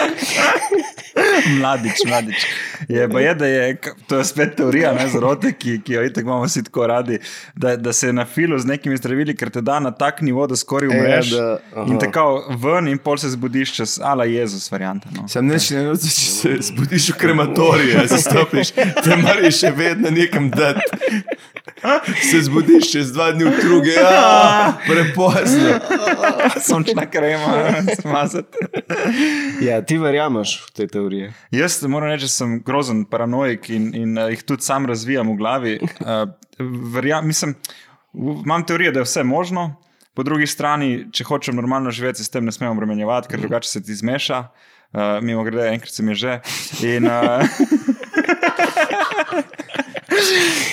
mladič, 1.58 1.96
mladič. 2.06 2.46
Je 2.88 3.08
je, 3.20 3.34
da 3.34 3.46
je, 3.46 3.76
to 4.06 4.18
je 4.18 4.24
spet 4.24 4.56
teorija 4.56 4.92
ne, 4.92 5.08
zarote, 5.08 5.52
ki, 5.52 5.80
ki 5.84 5.92
jo 5.92 6.04
itek 6.04 6.24
imamo 6.24 6.44
vsi 6.44 6.64
tako 6.64 6.86
radi, 6.86 7.18
da, 7.54 7.76
da 7.76 7.92
se 7.92 8.12
na 8.12 8.24
filu 8.24 8.58
z 8.58 8.66
nekimi 8.66 8.96
zdravili, 8.96 9.36
ker 9.36 9.50
te 9.50 9.60
da 9.60 9.80
na 9.80 9.90
tak 9.90 10.20
nivo, 10.20 10.46
da 10.46 10.56
skoraj 10.56 10.88
umreš. 10.88 11.30
da, 11.30 11.58
aha. 11.76 11.86
in 11.88 11.98
tako 11.98 12.56
ven 12.62 12.88
in 12.88 12.98
pol 12.98 13.16
se 13.18 13.30
zbudiš 13.30 13.74
čez 13.76 13.98
ala 14.02 14.24
Jezus 14.24 14.70
varianta. 14.70 15.08
No. 15.16 15.28
Sem 15.28 15.46
neč 15.46 15.70
ne 15.70 15.84
noč, 15.84 16.00
če 16.00 16.30
se 16.30 16.56
zbudiš 16.72 17.12
v 17.14 17.18
krematoriju, 17.18 18.08
se 18.08 18.18
stopiš, 18.22 18.74
te 18.74 19.16
moraš 19.16 19.60
še 19.60 19.72
vedno 19.76 20.10
nekam 20.10 20.50
dati. 20.50 21.22
Se 22.30 22.42
zbudiš 22.42 22.92
čez 22.92 23.12
dva 23.12 23.32
dni 23.32 23.44
druge, 23.62 23.90
ja, 23.90 24.72
prepozno. 24.88 25.78
Sončna 26.68 27.06
krema, 27.10 27.82
smazati. 28.00 28.58
Ja, 29.60 29.82
ti 29.82 29.98
verjameš 29.98 30.56
v 30.66 30.70
te 30.76 30.86
teorije. 30.86 31.32
Jaz 31.50 31.82
moram 31.82 32.10
reči, 32.10 32.28
da 32.28 32.34
sem 32.34 32.58
grozen 32.66 33.04
paranoik 33.04 33.70
in, 33.70 33.90
in 33.94 34.18
uh, 34.18 34.30
jih 34.30 34.42
tudi 34.46 34.62
sam 34.62 34.86
razvijam 34.86 35.32
v 35.32 35.36
glavi. 35.36 35.78
Uh, 35.82 36.28
verjam, 36.94 37.26
mislim, 37.26 37.54
v, 38.12 38.42
imam 38.44 38.66
teorijo, 38.66 38.92
da 38.92 39.02
je 39.02 39.08
vse 39.08 39.24
možno, 39.24 39.74
po 40.14 40.22
drugi 40.22 40.46
strani, 40.46 41.06
če 41.12 41.24
hočem 41.24 41.56
normalno 41.56 41.90
živeti, 41.90 42.20
se 42.20 42.28
s 42.28 42.30
tem 42.30 42.44
ne 42.44 42.52
smem 42.52 42.70
obremenjevati, 42.70 43.32
ker 43.32 43.40
drugače 43.40 43.68
se 43.68 43.82
ti 43.82 43.94
zmeša. 43.94 44.44
Uh, 44.92 45.22
mimo 45.24 45.40
grede, 45.44 45.70
enkrat 45.72 45.94
se 45.94 46.02
mi 46.02 46.12
je 46.12 46.20
že. 46.20 46.40
In, 46.84 47.06
uh, 47.08 48.41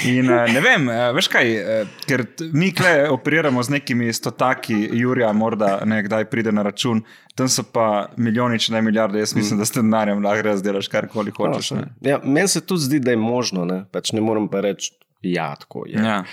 In 0.09 0.29
uh, 0.31 0.45
ne 0.53 0.61
vem, 0.63 0.87
uh, 0.87 1.09
veš 1.15 1.27
kaj, 1.31 1.49
uh, 1.59 1.95
ker 2.07 2.23
mi 2.53 2.71
kle 2.75 3.09
operiramo 3.11 3.63
z 3.63 3.75
nekimi 3.77 4.13
stotaki, 4.13 4.77
Jurija, 5.01 5.31
morda 5.33 5.79
nekdaj 5.85 6.29
pride 6.31 6.53
na 6.55 6.63
račun, 6.63 7.01
tam 7.35 7.49
so 7.51 7.63
pa 7.63 8.09
milijoni, 8.17 8.59
če 8.59 8.73
ne 8.77 8.83
milijarde. 8.85 9.19
Jaz 9.19 9.35
mislim, 9.35 9.59
da 9.59 9.67
s 9.67 9.75
tem 9.75 9.87
denarjem 9.87 10.23
lahko 10.23 10.47
res 10.47 10.63
delaš 10.63 10.87
karkoli 10.91 11.33
hočeš. 11.35 11.71
ne. 11.77 11.89
Ja, 12.05 12.21
meni 12.23 12.47
se 12.47 12.61
tudi 12.61 12.87
zdi, 12.87 13.01
da 13.03 13.11
je 13.15 13.19
možno, 13.19 13.65
ne? 13.65 13.83
pač 13.91 14.13
ne 14.15 14.23
morem 14.23 14.47
pa 14.51 14.63
reči, 14.65 14.93
ja, 15.21 15.51
tako 15.59 15.85
je. 15.87 15.99
Ja. 15.99 16.23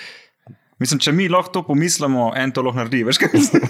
Mislim, 0.78 1.00
če 1.00 1.12
mi 1.12 1.28
lahko 1.32 1.52
to 1.54 1.62
pomislimo, 1.70 2.30
en 2.36 2.52
to 2.52 2.62
lahko 2.62 2.82
naredi. 2.82 3.00
Veš 3.08 3.22
kaj 3.22 3.32
mislim? 3.32 3.62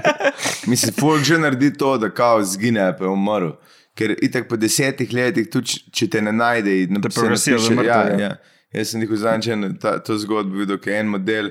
Mislim, 0.70 0.94
folk 0.96 1.24
že 1.26 1.38
naredi 1.38 1.72
to, 1.76 1.98
da 1.98 2.10
kao 2.10 2.42
zgine, 2.44 2.86
pa 2.98 3.04
je 3.04 3.10
umrl. 3.10 3.50
Ker 3.98 4.14
itak 4.22 4.46
po 4.48 4.56
desetih 4.56 5.12
letih, 5.12 5.50
tudi 5.52 5.82
če 5.92 6.08
te 6.08 6.22
ne 6.24 6.32
najde, 6.32 6.86
ne 6.88 7.02
Te 7.02 7.10
progresijo 7.12 7.58
za 7.58 7.74
mrtev, 7.74 7.90
Ja, 7.90 8.00
ja. 8.08 8.18
ja. 8.20 8.36
Jaz 8.72 8.92
sem 8.92 9.02
jih 9.02 9.10
vzančen 9.10 9.66
to 10.06 10.18
zgodbo 10.18 10.62
videl, 10.62 10.78
ker 10.78 10.94
je 10.94 11.02
en 11.02 11.10
model. 11.10 11.50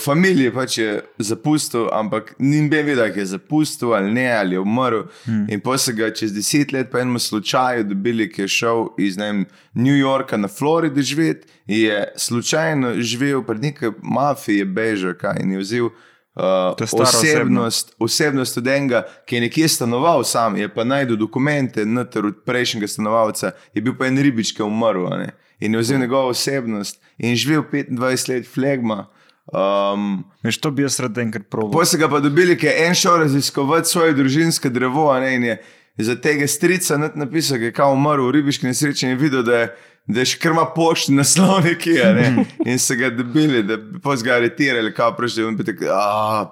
Familije 0.00 0.52
pač 0.52 0.78
je 0.78 0.92
zapustil, 1.20 1.90
ampak 1.92 2.34
ni 2.38 2.62
bi 2.68 2.80
vedel, 2.80 3.02
ali 3.04 3.20
je 3.20 3.26
zapustil 3.34 3.92
ali 3.94 4.12
ne, 4.12 4.24
ali 4.32 4.56
je 4.56 4.60
umrl. 4.60 5.02
Hmm. 5.24 5.46
In 5.52 5.60
pa 5.60 5.76
so 5.78 5.92
ga 5.96 6.08
čez 6.10 6.32
deset 6.32 6.72
let, 6.72 6.90
po 6.92 6.98
enem 6.98 7.18
slučaju, 7.20 7.84
dobili, 7.84 8.28
ki 8.32 8.46
je 8.46 8.48
šel 8.48 8.88
iz 8.98 9.16
vem, 9.20 9.44
New 9.74 9.96
Yorka 9.96 10.36
na 10.36 10.48
Florido 10.48 11.02
živeti, 11.02 11.48
je 11.66 12.04
slučajno 12.16 12.94
živel 13.00 13.44
pred 13.44 13.62
nekaj 13.62 13.96
mafije, 14.02 14.64
bežal 14.64 15.16
kaj 15.20 15.42
in 15.44 15.56
je 15.56 15.64
vzel. 15.64 15.90
Uh, 16.36 16.76
osebnost, 16.92 17.94
osebnost 17.98 18.58
od 18.58 18.66
enega, 18.68 19.06
ki 19.24 19.36
je 19.36 19.40
nekje 19.40 19.68
stanoval 19.72 20.24
sam, 20.24 20.56
je 20.56 20.68
pa 20.68 20.84
najdel 20.84 21.16
dokumente 21.16 21.86
noter 21.86 22.26
od 22.26 22.42
prejšnjega 22.44 22.88
stanovalca, 22.92 23.54
je 23.74 23.82
bil 23.82 23.96
pa 23.96 24.04
en 24.06 24.20
ribič, 24.20 24.52
ki 24.52 24.60
je 24.60 24.66
umrl. 24.68 25.08
ne. 25.16 25.32
In 25.60 25.74
je 25.74 25.80
vzel 25.80 25.98
njegovo 25.98 26.28
osebnost 26.28 27.00
in 27.18 27.36
živel 27.36 27.62
25 27.72 28.28
let 28.28 28.48
flegma. 28.54 29.06
Um, 29.46 30.24
Veš, 30.42 30.58
to 30.58 30.70
bi 30.70 30.82
jaz 30.82 31.00
rad 31.00 31.18
enkrat 31.18 31.46
proval. 31.50 31.70
Potem 31.72 31.86
so 31.86 31.98
ga 31.98 32.08
pa 32.10 32.20
dobili, 32.20 32.56
ker 32.58 32.72
je 32.72 32.86
en 32.88 32.94
šel 32.98 33.20
raziskovati 33.22 33.88
svoje 33.88 34.14
družinsko 34.18 34.68
drevo, 34.68 35.06
ne, 35.20 35.34
in 35.34 35.44
je 35.44 35.58
za 35.96 36.16
tega 36.20 36.46
strica 36.46 36.98
napisal, 37.14 37.58
da 37.58 37.70
je 37.70 37.72
kao 37.72 37.92
umrl 37.92 38.26
v 38.26 38.32
ribiški 38.40 38.66
nesreči 38.66 39.06
in 39.06 39.14
je 39.14 39.20
videl, 39.20 39.42
da 39.46 39.58
je, 39.58 39.68
da 40.06 40.20
je 40.20 40.32
še 40.32 40.40
krma 40.42 40.66
pošti 40.74 41.14
naslov 41.14 41.62
nekje. 41.64 42.02
a 42.02 42.12
Ne? 42.12 42.44
In 42.70 42.78
so 42.78 42.94
ga 42.98 43.10
dobili, 43.10 43.62
da 43.62 43.78
pa 44.02 44.16
ga 44.18 44.40
aretirali, 44.40 44.94
kao 44.94 45.14
prišli 45.16 45.48
in 45.48 45.56
bi 45.56 45.64
tako, 45.64 45.88
ah, 45.94 46.50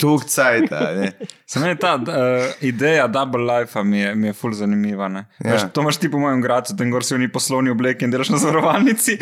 tuk 0.00 0.24
cajt. 0.28 0.72
Sem 1.50 1.62
meni 1.62 1.76
ta 1.80 1.94
uh, 1.98 2.46
ideja 2.64 3.06
double 3.10 3.44
life 3.46 3.82
mi 3.84 4.00
je, 4.00 4.14
mi 4.14 4.30
je 4.30 4.34
ful 4.36 4.52
zanimiva. 4.56 5.08
ne. 5.08 5.26
Ja. 5.44 5.52
Veš, 5.52 5.68
to 5.74 5.84
imaš 5.84 6.00
ti 6.00 6.10
po 6.10 6.18
mojem 6.18 6.42
gradu, 6.42 6.76
tam 6.78 6.90
gor 6.90 7.04
si 7.04 7.14
v 7.14 7.24
neki 7.24 7.34
poslovni 7.34 7.70
obleki 7.70 8.06
in 8.06 8.14
delaš 8.14 8.32
na 8.34 8.42
zavarovalnici. 8.42 9.18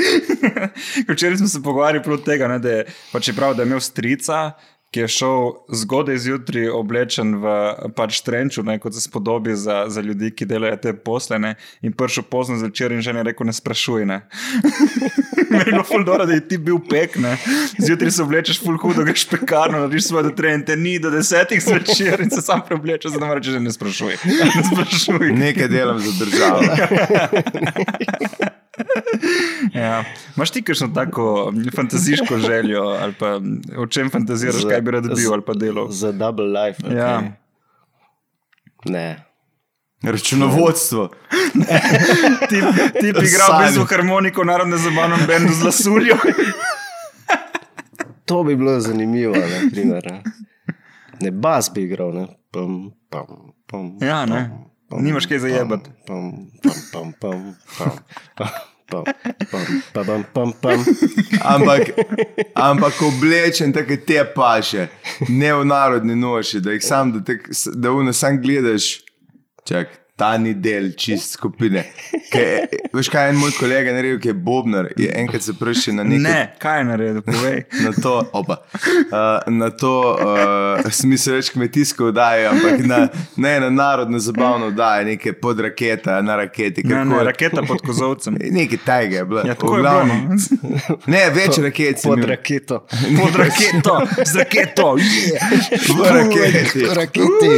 Včeraj 1.11 1.39
smo 1.43 1.49
se 1.49 1.63
pogovarjali 1.63 2.05
prav 2.05 2.25
tega, 2.27 2.49
ne, 2.49 2.59
da 2.59 2.81
je 2.81 2.89
pač 3.13 3.33
je 3.33 3.37
prav, 3.37 3.57
da 3.57 3.65
je 3.65 3.73
imel 3.73 3.81
strica. 3.85 4.51
Ki 4.89 5.01
je 5.01 5.09
šel 5.09 5.51
zgodaj 5.69 6.17
zjutraj 6.25 6.71
oblečen 6.73 7.35
v 7.43 7.51
pač 7.97 8.23
trenču, 8.25 8.63
ne, 8.65 8.79
kot 8.81 8.95
se 8.97 9.03
spodobi 9.05 9.53
za, 9.57 9.85
za 9.93 10.01
ljudi, 10.01 10.31
ki 10.33 10.49
delajo 10.49 10.79
te 10.81 10.95
posle. 10.97 11.39
Ne, 11.39 11.55
in 11.85 11.93
prišel 11.93 12.25
pozno 12.31 12.57
zvečer 12.57 12.93
in 12.97 13.05
že 13.05 13.13
ne 13.13 13.23
rekel: 13.29 13.47
Ne 13.47 13.53
sprašuj. 13.53 14.07
Ne. 14.09 14.23
Meni 15.51 15.65
je 15.65 15.73
bilo 15.73 15.85
ful 15.85 16.05
dobro, 16.05 16.27
da 16.27 16.33
je 16.33 16.49
ti 16.49 16.59
bil 16.59 16.81
pek. 16.91 17.17
Ne. 17.21 17.37
Zjutraj 17.79 18.11
se 18.11 18.23
oblečeš 18.23 18.63
ful 18.65 18.79
hudo, 18.81 19.05
greš 19.05 19.27
pekarno, 19.29 19.79
narediš 19.79 20.09
svoje 20.09 20.35
trenje, 20.37 20.65
te 20.65 20.77
ni 20.77 20.99
do 20.99 21.11
desetih 21.11 21.63
zvečer 21.65 22.21
in 22.25 22.31
se 22.31 22.43
sam 22.43 22.65
preoblečeš, 22.67 23.13
zato 23.13 23.27
moraš 23.27 23.47
že 23.47 23.61
ne 23.61 23.73
sprašuj. 23.73 24.17
Ne 24.39 24.63
sprašuj. 24.65 25.33
Nekaj 25.33 25.69
delam 25.69 25.99
za 25.99 26.13
državo. 26.25 26.63
Ja. 29.75 30.05
Imaš 30.37 30.51
ti 30.51 30.63
kakšno 30.63 30.89
tako 30.89 31.53
fantazijsko 31.75 32.39
željo, 32.39 32.83
ali 32.83 33.13
pa 33.13 33.41
o 33.77 33.87
čem 33.87 34.11
fantaziraš, 34.11 34.63
Za- 34.63 34.69
kaj 34.69 34.81
bi 34.81 34.91
rad 34.91 35.07
bil 35.07 35.33
ali 35.33 35.43
pa 35.43 35.53
delal? 35.55 35.89
Za 35.91 36.13
double 36.13 36.47
life. 36.47 36.83
Okay. 36.83 36.97
Ja. 36.97 37.23
Ne. 38.85 39.25
Računovodstvo. 40.03 41.09
Ti, 42.49 42.57
ti 42.95 43.13
bi 43.13 43.19
igral 43.21 43.47
Sanj. 43.47 43.59
v 43.59 43.67
bistvu 43.67 43.85
harmoniko 43.87 44.43
v 44.43 44.47
narodnem 44.47 44.79
zabavnem 44.79 45.27
bendu 45.27 45.53
z 45.53 45.63
lasuljo. 45.63 46.17
To 48.25 48.45
bi 48.45 48.57
bilo 48.57 48.81
zanimivo, 48.81 49.35
ne, 49.35 49.71
primer, 49.73 50.03
ne. 50.07 50.23
ne 51.21 51.31
bas 51.31 51.71
bi 51.75 51.83
igral. 51.83 52.13
Ne. 52.13 52.27
Pum, 52.51 52.93
pum, 53.11 53.27
pum, 53.67 53.99
Ja, 54.01 54.27
ne. 54.27 54.51
pum, 54.89 55.03
Nimaš 55.05 55.27
kaj 55.27 55.39
zajebati. 55.39 55.91
Pum, 56.07 56.33
pum, 56.63 56.73
pum, 56.93 57.13
pum, 57.13 57.43
pum, 57.79 57.95
pum, 58.37 58.47
pam, 58.89 59.05
pam, 59.93 60.25
pam, 60.33 60.53
pam. 60.63 60.85
Ampak, 61.45 61.93
ampak 62.55 63.03
oblečen 63.03 63.73
tako 63.73 63.97
kot 63.97 64.07
te 64.07 64.25
paše, 64.35 64.89
ne 65.29 65.55
v 65.55 65.65
narodni 65.69 66.17
noši, 66.17 66.61
da 66.61 66.73
jih 66.73 66.85
sam, 66.85 67.13
da, 67.13 67.25
tek, 67.25 67.49
da 67.75 67.93
uno 67.93 68.13
sam 68.13 68.41
gledaš, 68.43 69.01
čak, 69.69 69.93
ta 70.19 70.33
ni 70.37 70.51
del 70.55 70.91
čist 70.99 71.37
skupine. 71.37 71.85
Ke, 72.33 72.67
veš 72.93 73.07
kaj, 73.09 73.29
en 73.31 73.37
moj 73.39 73.53
kolega 73.55 73.93
naredil, 73.95 74.19
ki 74.19 74.33
je 74.33 74.35
Bobnar, 74.35 74.89
je 74.99 75.13
enkrat 75.15 75.45
se 75.47 75.55
prišel 75.55 75.95
na 75.95 76.05
nekaj. 76.05 76.23
Ne, 76.25 76.41
kaj 76.59 76.79
je 76.81 76.85
naredil, 76.85 77.23
povej. 77.23 77.61
Na 77.87 77.93
to, 77.95 78.15
opa, 78.35 78.57
uh, 78.59 79.47
na 79.55 79.69
to 79.71 79.93
uh, 80.13 80.89
smisel 80.93 81.39
več 81.39 81.53
kmetijsko 81.55 82.09
oddaje, 82.11 82.49
ampak 82.51 82.83
na, 82.85 82.99
ne 83.37 83.53
na 83.61 83.71
narodno 83.71 84.19
zabavno 84.19 84.73
oddaje, 84.73 85.05
neke 85.05 85.33
pod 85.33 85.61
raketa, 85.63 86.19
na 86.23 86.37
raketi. 86.37 86.83
Ne, 86.85 87.05
ne, 87.05 87.23
raketa 87.25 87.63
pod 87.63 87.81
kozovcem. 87.87 88.37
Nekaj 88.51 88.83
tajega 88.85 89.17
je 89.17 89.25
bilo. 89.25 89.47
Ja, 89.47 89.55
tako 89.55 89.77
je 89.77 89.83
bilo. 89.83 90.05
no. 90.05 90.99
Ne, 91.13 91.23
več 91.33 91.57
raket 91.63 92.03
sem 92.03 92.11
Pod 92.11 92.19
imel. 92.19 92.29
raketo. 92.35 92.81
Pod 93.21 93.37
raketo, 93.39 93.95
z 94.27 94.35
raketo. 94.37 94.89
Yeah. 94.99 95.55
V 95.95 96.11
raketi. 96.11 96.85
Raketi. 96.95 97.53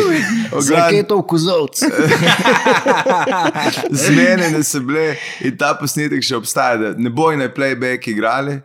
Z 0.50 0.52
Oglan- 0.52 0.76
raketo 0.76 1.18
v 1.18 1.26
kozovc. 1.26 1.82
Zmenjene 4.02 4.62
so 4.64 4.80
bile 4.84 5.14
in 5.44 5.56
ta 5.60 5.72
posnetek 5.78 6.24
še 6.24 6.38
obstaja, 6.38 6.76
da 6.80 6.92
ne 6.96 7.10
bojo 7.10 7.38
na 7.40 7.48
playback 7.52 8.08
igrali. 8.10 8.60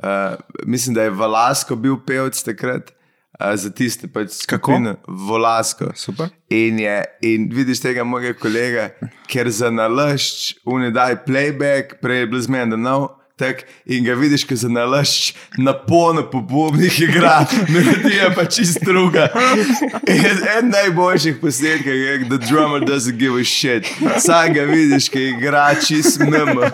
Uh, 0.00 0.38
mislim, 0.64 0.94
da 0.96 1.02
je 1.02 1.10
Valasko 1.10 1.76
bil 1.76 1.98
pevc 2.06 2.42
takrat. 2.42 2.94
Uh, 3.40 3.54
za 3.56 3.70
tiste, 3.70 4.08
pač 4.08 4.42
Kako? 4.46 4.72
skupino 4.72 4.96
Volasko. 5.06 5.92
Super. 5.94 6.28
In, 6.52 6.80
je, 6.80 6.96
in 7.24 7.48
vidiš 7.52 7.80
tega 7.80 8.04
mojega 8.04 8.34
kolega, 8.38 8.90
ker 9.28 9.48
za 9.52 9.70
nalašč 9.70 10.60
unedaj 10.64 11.22
playback, 11.24 12.00
prej 12.02 12.24
je 12.24 12.30
bil 12.32 12.44
zmeden, 12.44 12.76
da 12.76 12.80
nov. 12.80 13.08
Tak, 13.40 13.62
in 13.86 14.04
ga 14.04 14.12
vidiš, 14.14 14.44
ko 14.44 14.56
za 14.56 14.68
nalašč 14.68 15.32
na 15.56 15.72
polno 15.72 16.26
po 16.30 16.42
bobnih 16.44 17.00
igra, 17.00 17.46
melodija 17.72 18.28
pa 18.36 18.44
čist 18.44 18.84
druga. 18.84 19.30
In 20.04 20.42
en 20.58 20.68
najboljših 20.68 21.38
posnetkov 21.40 21.96
je, 21.96 22.18
da 22.28 22.36
drummer 22.36 22.84
doesn't 22.84 23.16
give 23.16 23.40
a 23.40 23.44
shit. 23.44 23.88
Sam 24.20 24.52
ga 24.52 24.66
vidiš, 24.68 25.08
ki 25.08 25.22
igra 25.30 25.70
čist 25.86 26.20
mimo. 26.20 26.68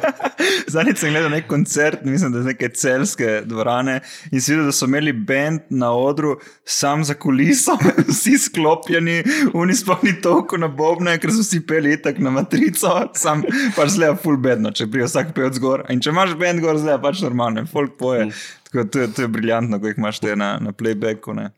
Zadnjič 0.67 0.99
sem 0.99 1.15
gledal 1.15 1.31
nek 1.31 1.47
koncert, 1.47 2.03
mislim, 2.05 2.33
da 2.33 2.43
iz 2.43 2.51
neke 2.51 2.69
celske 2.75 3.41
dvorane 3.47 4.01
in 4.33 4.41
si 4.41 4.53
videl, 4.53 4.67
da 4.67 4.75
so 4.75 4.91
imeli 4.91 5.13
bend 5.13 5.71
na 5.71 5.93
odru, 5.95 6.35
sam 6.65 7.05
za 7.05 7.15
kuliso, 7.15 7.79
vsi 8.11 8.39
sklopljeni, 8.39 9.23
oni 9.55 9.75
sploh 9.75 10.03
ni 10.03 10.17
toliko 10.21 10.59
na 10.59 10.69
bobne, 10.69 11.15
ker 11.23 11.31
so 11.31 11.47
vsi 11.47 11.63
peli 11.67 11.95
tak 12.03 12.19
na 12.19 12.35
matrico, 12.35 12.93
sam 13.15 13.47
pač 13.77 13.95
zgleda 13.95 14.19
full 14.23 14.43
bedno, 14.43 14.75
če 14.75 14.91
prije 14.91 15.07
vsak 15.07 15.33
pevc 15.37 15.63
gor. 15.63 15.87
In 15.93 16.03
če 16.03 16.11
imaš 16.11 16.35
bend 16.41 16.56
gor, 16.65 16.79
zgleda 16.79 16.99
pač 17.01 17.21
normalno, 17.23 17.67
folk 17.67 17.97
poje. 17.99 18.31
Tako, 18.65 18.85
to, 18.85 18.99
je, 18.99 19.13
to 19.13 19.23
je 19.23 19.29
briljantno, 19.29 19.81
ko 19.81 19.87
jih 19.87 19.99
imaš 19.99 20.21
te 20.21 20.37
na, 20.37 20.59
na 20.61 20.73
playbacku. 20.73 21.35
Ne. 21.35 21.51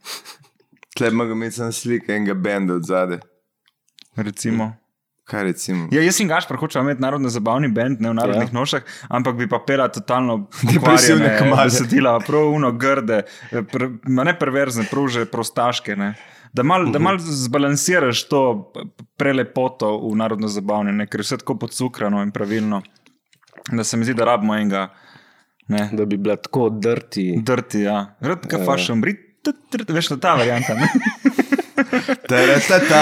Tle 0.96 1.10
mogo 1.10 1.32
imeti 1.32 1.56
sem 1.56 1.72
slike 1.72 2.12
enega 2.12 2.34
benda 2.34 2.74
od 2.74 2.84
zadaj. 2.84 3.18
Recimo. 4.16 4.72
Kaj 5.24 5.42
recimo? 5.44 5.88
Ja, 5.92 6.00
jaz 6.00 6.16
in 6.20 6.28
Gašpar 6.28 6.56
hočemo 6.56 6.86
imeti 6.86 7.02
narodno 7.02 7.28
zabavni 7.28 7.68
bend, 7.68 8.00
ne 8.00 8.08
v 8.08 8.16
narodnih 8.16 8.48
ja. 8.48 8.54
nošah, 8.54 8.82
ampak 9.08 9.36
bi 9.36 9.44
pa 9.46 9.58
pela 9.60 9.88
totalno 9.88 10.46
Depresivne 10.72 11.34
komade. 11.38 11.68
besedila, 11.68 12.14
prav 12.20 12.48
uno 12.48 12.70
grde, 12.72 13.18
eh, 13.52 13.62
pr, 13.62 13.84
ma 14.08 14.24
ne 14.24 14.32
perverzne, 14.32 14.86
prav 14.90 15.08
že 15.08 15.26
prostaške. 15.28 15.96
Ne. 15.96 16.14
Da 16.52 16.62
malo 16.62 16.88
Mhm. 16.88 17.02
mal 17.02 17.18
zbalansiraš 17.20 18.22
to 18.24 18.72
prelepoto 19.16 19.98
v 20.00 20.16
narodno 20.16 20.48
zabavne, 20.48 20.92
ne, 20.92 21.06
ker 21.06 21.20
je 21.20 21.26
vse 21.26 21.36
tako 21.38 21.58
podcukrano 21.58 22.22
in 22.22 22.32
pravilno, 22.32 22.80
da 23.72 23.84
se 23.84 23.96
mi 23.96 24.04
zdi, 24.04 24.14
da 24.14 24.24
rabimo 24.24 24.56
enega. 24.56 24.88
Ne. 25.68 25.88
Da 25.92 26.04
bi 26.04 26.16
bila 26.16 26.36
tako 26.36 26.68
drti. 26.68 27.34
Drti, 27.44 27.80
ja. 27.80 28.16
Rad 28.20 28.46
ka 28.48 28.60
fašem, 28.64 29.04
rit, 29.04 29.20
trt, 29.44 29.56
trt, 29.70 29.90
veš, 29.90 30.10
na 30.14 30.20
ta 30.22 30.34
varianta. 30.40 30.76
Ne? 31.78 32.16
Taratata. 32.28 33.00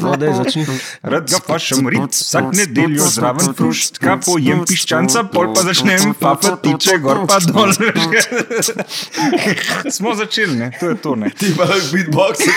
No, 0.00 0.16
daj 0.16 0.32
začni. 0.32 0.66
Rad 1.02 1.30
ga 1.30 1.40
fašem, 1.46 1.88
rit, 1.88 2.14
vsak 2.14 2.44
nedeljo 2.54 3.08
zraven 3.10 3.54
frušt, 3.58 3.98
ka 4.02 4.16
pojem 4.22 4.62
piščanca, 4.68 5.26
pol 5.34 5.52
pa 5.56 5.66
začnem 5.66 6.14
papatiče 6.20 6.98
gor 7.04 7.24
pa 7.28 7.40
dol. 7.44 7.74
Smo 9.96 10.14
začeli, 10.14 10.56
ne? 10.56 10.70
to 10.80 10.94
je 10.94 10.96
to. 11.02 11.16
Ne? 11.16 11.30
Ti 11.30 11.52
pa 11.58 11.68
lahko 11.68 11.92
beatboxe. 11.92 12.50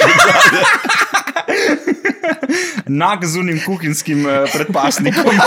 Nag 2.88 3.26
z 3.26 3.38
unim 3.38 3.62
kuhinskim 3.66 4.30
eh, 4.30 4.46
predpasnikom. 4.54 5.32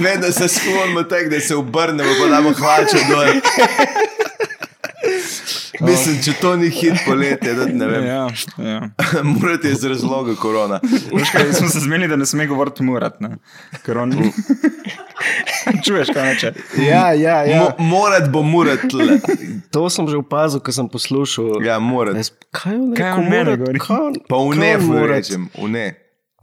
Ne, 0.00 0.16
da 0.16 0.32
se 0.32 0.48
sklonimo 0.48 1.02
tako, 1.02 1.28
da 1.30 1.40
se 1.40 1.56
obrnemo, 1.56 2.10
pa 2.20 2.28
damo 2.28 2.52
hlače 2.52 2.98
dol. 3.10 3.26
Mislim, 5.80 6.22
če 6.22 6.32
to 6.40 6.56
ni 6.56 6.68
hit 6.70 6.94
poletje, 7.06 7.54
da 7.54 7.66
ne 7.66 7.86
vem. 7.86 8.04
ja, 8.06 8.28
ja. 8.58 8.80
Morate 9.32 9.70
iz 9.70 9.84
razloga 9.84 10.34
korona. 10.34 10.80
Kaj, 11.32 11.52
smo 11.52 11.68
se 11.68 11.80
zmenili, 11.80 12.08
da 12.08 12.16
ne 12.16 12.26
sme 12.26 12.46
govoriti 12.46 12.82
murat. 12.82 13.20
Ne? 13.20 13.36
Ker 13.82 13.98
on... 13.98 14.12
Čuješ, 15.84 16.08
kaj 16.08 16.24
neče? 16.24 16.52
Ja, 16.78 17.12
ja, 17.12 17.42
ja. 17.42 17.58
Mo, 17.60 17.86
morat 17.86 18.30
bo 18.30 18.42
murat 18.42 18.78
tle. 18.90 19.18
To 19.70 19.90
sem 19.90 20.08
že 20.08 20.16
opazil, 20.16 20.60
ko 20.60 20.72
sem 20.72 20.88
poslušal. 20.88 21.64
Ja, 21.64 21.78
morat. 21.78 22.18
Kaj 22.52 22.74
on 22.74 22.94
Kaj 22.94 23.04
rekel, 23.04 23.18
on 23.18 23.30
meni 23.30 23.56
govori? 23.56 23.78
Kaj 23.80 23.96
on- 23.98 24.18
Pa 24.28 24.36
v 24.36 24.48
kaj 24.50 24.58
ne, 24.58 24.72
on 24.76 25.06
rečem, 25.08 25.48
v 25.56 25.68
ne. 25.68 25.86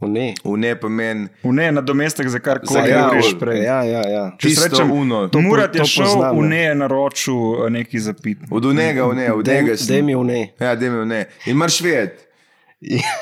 V 0.02 0.08
ne. 0.08 0.34
V 0.36 0.56
ne 0.56 0.72
pomeni 0.74 1.28
V 1.40 1.52
ne, 1.52 1.70
na 1.70 1.80
domestek 1.80 2.26
za 2.26 2.38
kar 2.38 2.58
koli 2.60 2.90
ja, 2.90 3.06
v- 3.08 3.38
prej. 3.38 3.62
Ja, 3.62 3.82
ja, 3.82 4.02
ja. 4.04 4.24
Če 4.32 4.48
Čisto 4.48 4.66
srečem, 4.66 4.90
uno. 4.92 5.28
To 5.28 5.38
Murat 5.40 5.70
je 5.70 5.78
to 5.78 5.86
šel 5.86 6.04
poznam, 6.08 6.34
v 6.34 6.42
ja. 6.42 6.48
ne 6.48 6.74
naročil 6.76 7.38
eh, 7.56 7.70
neki 7.72 7.98
zapit. 8.00 8.38
od 8.50 8.64
njega, 8.66 9.04
v 9.04 9.14
ne, 9.14 9.26
od 9.32 9.46
njega. 9.46 9.78
daj 9.78 10.02
mi 10.02 10.12
v 10.12 10.24
ne. 10.24 10.40
Ja, 10.56 10.74
da 10.74 10.84
mi 10.84 10.98
v 10.98 11.06
ne. 11.06 11.20
In 11.46 11.56
marš 11.56 11.80
vedeti. 11.80 12.26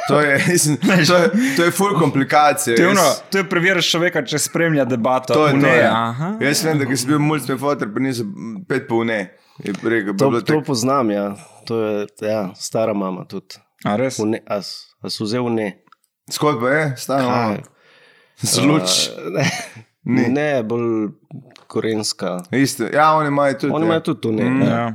To 0.08 0.16
je, 0.18 0.40
mislim, 0.48 0.76
to 0.80 1.16
je, 1.16 1.28
to 1.52 1.62
je 1.62 1.70
full 1.70 1.92
komplikacija. 1.94 2.76
To 2.76 2.82
je, 2.82 2.88
ono, 2.88 3.04
to 3.28 3.38
je 3.38 3.44
preverjati 3.44 3.86
človeka, 3.86 4.22
če 4.22 4.38
spremlja 4.40 4.84
debato. 4.86 5.34
To 5.34 5.46
je 5.46 5.52
v 5.52 5.60
to. 5.60 5.62
ne. 5.62 5.76
Ja. 5.76 5.92
Aha. 6.06 6.28
Jaz 6.40 6.64
vem, 6.64 6.78
da 6.78 6.88
sem 6.90 7.08
bil 7.08 7.20
mulj, 7.20 7.44
fotor, 7.54 7.92
pa 7.92 8.00
nisem 8.00 8.32
pet 8.64 8.88
pa 8.88 8.94
v 8.94 9.04
ne. 9.06 9.20
Je 9.60 9.76
rekel, 9.76 10.14
To, 10.14 10.30
bilo 10.30 10.40
to 10.40 10.54
tako. 10.54 10.64
poznam, 10.64 11.10
ja. 11.10 11.36
To 11.66 11.76
je 11.76 12.06
ja, 12.22 12.48
stara 12.56 12.94
mama 12.94 13.26
tudi. 13.26 13.60
A 13.84 13.96
res? 13.96 14.16
V 14.16 14.30
ne, 14.30 14.40
a, 14.42 14.58
s- 14.58 14.96
a 14.98 15.08
so 15.08 15.24
vzel 15.24 15.44
v 15.44 15.52
ne. 16.32 16.34
Skodba 16.34 16.70
je, 16.70 16.94
stano. 16.96 17.56
Zluč. 18.40 19.10
Ne, 19.34 19.44
Ni. 20.04 20.28
ne, 20.28 20.62
bolj 20.62 21.08
korenska. 21.66 22.38
Isto. 22.50 22.84
Ja, 22.92 23.12
oni 23.12 23.28
imajo 23.28 23.54
tudi. 23.54 23.72
Oni 23.72 23.84
imajo 23.84 24.00
tudi 24.00 24.20
to 24.20 24.32
ne. 24.32 24.44
Mm. 24.44 24.62
Ja. 24.62 24.94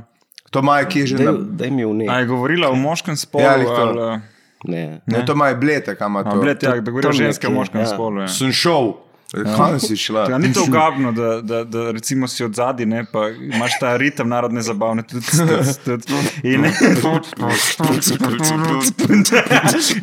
To 0.50 0.58
imajo 0.58 0.86
kje 0.88 1.06
že 1.06 1.16
Daj, 1.16 1.26
na. 1.26 1.32
daj 1.32 1.70
mi 1.70 1.84
v 1.84 1.94
ne. 1.94 2.06
A 2.08 2.18
je 2.18 2.26
govorila 2.26 2.70
o 2.70 2.74
moškem 2.74 3.16
spolu? 3.16 3.44
Ja, 3.44 3.56
lih 3.56 3.66
to. 3.66 3.82
ali, 3.82 4.20
Ne. 4.64 5.00
Ne, 5.06 5.20
to 5.26 5.32
imajo 5.32 5.56
blete, 5.56 5.94
kam 5.94 6.12
ima 6.12 6.24
to. 6.24 6.40
bled, 6.40 6.62
ja, 6.62 6.80
da 6.80 6.90
govorijo 6.90 7.10
o 7.10 7.12
ženskem 7.12 7.52
moškem 7.52 7.80
ja. 7.80 7.86
spolu. 7.86 8.20
Ja. 8.20 8.28
Sem 8.28 8.52
šel. 8.52 8.92
Kam 9.32 9.80
si 9.80 9.96
šla? 9.96 10.30
Ja, 10.30 10.38
ni 10.38 10.52
to 10.52 10.62
ugabno, 10.68 11.12
da, 11.12 11.40
da, 11.42 11.64
da 11.64 11.90
recimo 11.90 12.28
si 12.28 12.44
od 12.44 12.54
zadaj, 12.54 12.86
ne, 12.86 13.04
pa 13.12 13.28
imaš 13.28 13.78
ta 13.80 13.96
ritem 13.96 14.28
narodne 14.28 14.62
zabavne. 14.62 15.02
In 16.42 16.64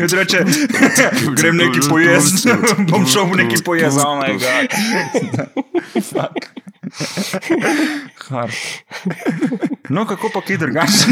ti 0.09 0.15
reče, 0.15 0.45
grem 1.37 1.55
neki 1.57 1.79
pojesti, 1.89 2.49
bom 2.91 3.07
šel 3.07 3.25
v 3.31 3.35
neki 3.35 3.63
pojesti, 3.63 4.01
oh 4.05 4.19
bog. 4.27 4.41
Fuck. 5.93 6.63
Har. 8.29 8.51
No, 9.89 10.05
kako 10.05 10.29
pa 10.33 10.41
kaj 10.41 10.57
drugače? 10.57 11.05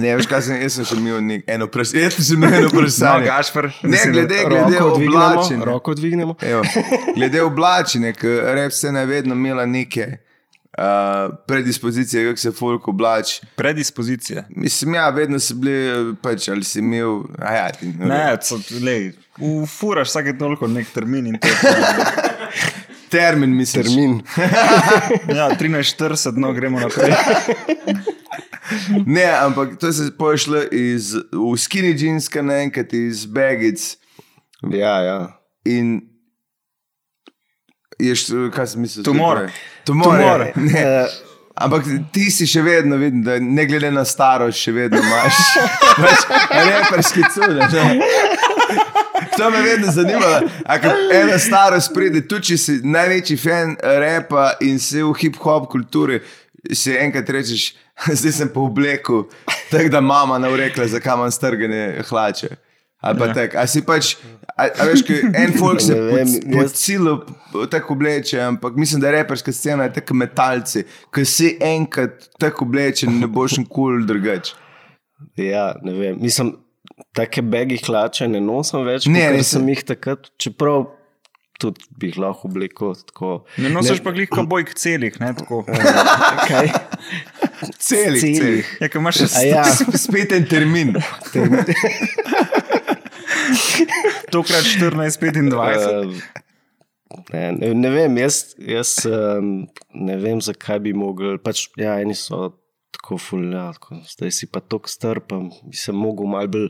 Ne, 0.00 0.16
veš 0.16 0.26
kaj 0.26 0.42
sem, 0.42 0.62
jaz 0.62 0.72
sem 0.72 0.84
še 0.84 0.96
imel 0.96 1.20
nek, 1.22 1.44
eno 1.46 1.66
vprašanje. 1.66 2.02
Jaz 2.02 2.16
sem 2.20 2.36
imel 2.36 2.54
eno 2.54 2.68
No, 2.68 2.72
vprašanje. 2.72 3.26
Gašper, 3.26 3.70
Ne, 3.82 3.88
mislim, 3.88 4.12
glede, 4.12 4.40
glede 4.46 4.80
oblačenja. 4.80 5.64
roko 5.64 5.94
dvignemo. 5.94 6.34
Evo, 6.42 6.62
glede 7.14 7.42
oblačenja, 7.42 8.12
ker 8.12 8.42
rep 8.54 8.72
se 8.72 8.88
je 8.88 9.06
vedno 9.06 9.34
imela 9.34 9.66
neke 9.66 10.06
uh, 10.08 10.84
predispozicije, 11.46 12.26
kako 12.26 12.36
se 12.38 12.52
folk 12.52 12.88
oblači. 12.88 13.40
Predispozicije. 13.54 14.44
Mislim, 14.50 14.94
ja, 14.94 15.08
vedno 15.10 15.38
so 15.38 15.54
bili, 15.54 15.76
pač, 16.16 16.48
ali 16.48 16.64
si 16.64 16.78
imel, 16.78 17.20
ja, 17.40 17.70
ti, 17.70 17.86
Ne, 17.98 18.36
so, 18.42 18.58
lej, 18.80 19.12
ufuraš 19.38 20.08
vsake 20.08 20.38
toliko 20.38 20.66
nek 20.66 20.86
termin 20.88 21.26
in 21.26 21.38
to. 21.38 21.48
termin, 23.08 23.50
mislim. 23.50 23.84
Termin. 23.84 24.20
Ja, 25.36 25.50
13.40, 25.50 26.36
no, 26.36 26.52
gremo 26.52 26.80
naprej. 26.80 27.12
Ne, 29.06 29.24
ampak 29.24 29.78
to 29.78 29.92
se 29.92 30.10
pošle 30.18 30.66
iz 30.70 31.14
v 31.32 31.54
skinny 31.58 31.94
jeanska, 31.94 32.42
naenkrat 32.42 32.92
iz 32.92 33.24
bagic. 33.26 33.96
Ja, 34.70 35.00
ja. 35.00 35.18
In 35.64 36.00
je, 37.98 38.14
št- 38.14 38.50
kaj 38.50 38.66
sem 38.66 38.80
mislil? 38.80 39.04
Tumor. 39.04 39.48
Tumor. 39.84 40.14
Tumor. 40.14 40.40
je. 40.40 40.52
Ne. 40.56 40.80
Eh, 40.80 41.18
Ampak 41.60 41.84
ti 42.08 42.30
si 42.32 42.46
še 42.48 42.62
vedno, 42.64 42.96
vidim, 42.96 43.20
da 43.20 43.34
ne 43.36 43.64
glede 43.68 43.90
na 43.92 44.00
starost, 44.06 44.56
še 44.56 44.72
vedno 44.72 44.96
imaš 44.96 45.36
pač, 45.98 46.22
reperski 46.48 47.20
cudež. 47.34 47.74
To 49.36 49.50
me 49.50 49.60
vedno 49.62 49.92
zanima. 49.92 50.38
Ena 51.12 51.36
starost 51.38 51.92
pride, 51.92 52.22
tudi 52.24 52.52
če 52.52 52.56
si 52.56 52.78
največji 52.80 53.36
fan 53.36 53.74
repa 53.76 54.54
in 54.64 54.78
si 54.80 55.02
v 55.04 55.12
hip-hop 55.20 55.68
kulturi, 55.68 56.22
si 56.72 56.94
enkrat 56.96 57.28
rečeš, 57.28 57.74
zdaj 58.12 58.32
sem 58.34 58.48
po 58.48 58.60
obleku, 58.62 59.24
tako 59.70 59.88
da 59.88 60.00
mama 60.02 60.38
ne 60.38 60.48
urekla, 60.48 60.86
zakaj 60.86 61.14
imam 61.14 61.30
strgane 61.30 61.80
hlače. 62.02 62.48
Ali 63.00 63.18
pa 63.18 63.26
Ja. 63.26 63.34
tako, 63.34 63.56
a 63.56 63.66
si 63.66 63.80
pač, 63.82 64.10
a, 64.50 64.66
a 64.74 64.84
veš, 64.84 65.00
en 65.34 65.54
folk 65.54 65.80
se 65.80 65.94
Ne 65.96 66.24
po 66.46 66.58
jaz- 66.58 66.74
cilu 66.74 67.14
tako 67.70 67.94
obleče, 67.94 68.40
ampak 68.42 68.74
mislim, 68.74 69.00
da 69.00 69.10
reperska 69.10 69.52
scena 69.52 69.84
je 69.84 69.92
tako 69.94 70.14
metalci, 70.16 70.82
ki 71.08 71.24
si 71.24 71.54
enkrat 71.58 72.28
tako 72.38 72.64
oblečen, 72.64 73.16
ne 73.16 73.26
boš 73.28 73.56
nikoli 73.56 74.04
drugač. 74.04 74.52
Ja, 75.34 75.74
ne 75.82 75.92
vem. 75.94 76.18
Mislim, 76.20 76.52
take 77.14 77.40
begi 77.42 77.78
hlače 77.78 78.28
ne 78.28 78.40
nosim 78.42 78.84
več, 78.84 79.06
Ne, 79.06 79.12
ne, 79.22 79.36
nisem. 79.36 79.60
sem 79.60 79.68
jih 79.68 79.84
takrat, 79.86 80.28
čeprav 80.38 80.84
tudi 81.58 81.80
bi 81.92 82.08
jih 82.08 82.18
lahko 82.18 82.48
oblekel 82.48 82.94
tako. 83.06 83.32
Ne 83.56 83.68
nosiš 83.70 84.00
pa 84.00 84.12
glih 84.12 84.28
kobojk 84.28 84.74
celih, 84.74 85.16
ne 85.20 85.32
tako. 85.34 85.64
Kaj? 86.48 86.68
Celih, 87.60 88.20
Celih. 88.20 88.38
celih. 88.38 88.66
Ja, 88.80 88.88
imaš 89.00 89.20
še 89.20 89.26
A 89.36 89.42
ja, 89.44 89.64
Spet 90.04 90.32
en 90.32 90.46
termin. 90.48 90.94
tokrat 94.34 94.64
14, 94.64 95.20
25. 95.20 95.52
uh, 95.52 96.14
ne, 97.32 97.52
ne, 97.52 97.74
ne 97.74 97.90
vem, 97.92 98.16
jaz, 98.22 98.54
jaz 98.58 98.94
um, 99.08 99.68
ne 99.94 100.16
vem, 100.22 100.40
zakaj 100.44 100.80
bi 100.86 100.94
mogel. 100.96 101.38
Pač, 101.42 101.68
ja, 101.80 101.98
eni 102.00 102.16
so 102.16 102.52
tako 102.96 103.18
fulja, 103.20 103.70
tako, 103.76 104.00
zdaj 104.08 104.34
si 104.34 104.48
pa 104.50 104.62
tako 104.64 104.90
strpam, 104.90 105.50
bi 105.68 105.76
se 105.76 105.92
mogel 105.92 106.30
malo 106.30 106.50
bolj 106.56 106.68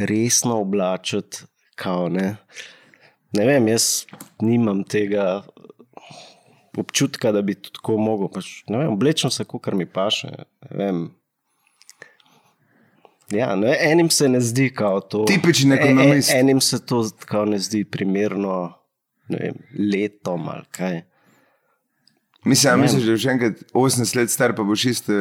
resno 0.00 0.60
oblačiti. 0.64 1.44
Kao, 1.80 2.08
ne. 2.12 2.34
ne 3.36 3.44
vem, 3.48 3.68
jaz 3.72 4.06
nimam 4.44 4.82
tega 4.84 5.42
občutka, 6.76 7.32
da 7.32 7.42
bi 7.42 7.54
to 7.54 7.70
tako 7.70 7.98
mogel. 7.98 8.28
Pač, 8.28 8.62
ne 8.68 8.78
vem, 8.78 8.92
oblečem 8.92 9.30
se, 9.30 9.44
kot 9.44 9.72
mi 9.72 9.86
paše. 9.86 10.30
ne 10.70 10.76
vem. 10.76 11.00
Ja, 13.30 13.54
ne, 13.56 13.76
enim 13.80 14.10
se 14.10 14.28
ne 14.28 14.40
zdi 14.40 14.72
kao 14.74 15.00
to. 15.00 15.24
Tipičen 15.24 15.72
ekonomist. 15.72 16.30
E, 16.30 16.36
e, 16.36 16.40
enim 16.40 16.60
se 16.60 16.86
to 16.86 17.04
kao 17.26 17.44
ne 17.44 17.58
zdi 17.58 17.84
primerno 17.84 18.72
ne 19.28 19.38
vem, 19.38 19.54
letom 19.92 20.48
ali 20.48 20.64
kaj. 20.70 21.02
Mislim, 22.44 22.76
Ne. 22.76 22.82
mislim, 22.82 23.16
že 23.16 23.30
enkrat 23.30 23.52
18 23.74 24.16
let 24.16 24.30
star, 24.30 24.56
pa 24.56 24.62
boš 24.62 24.84
isto. 24.84 25.12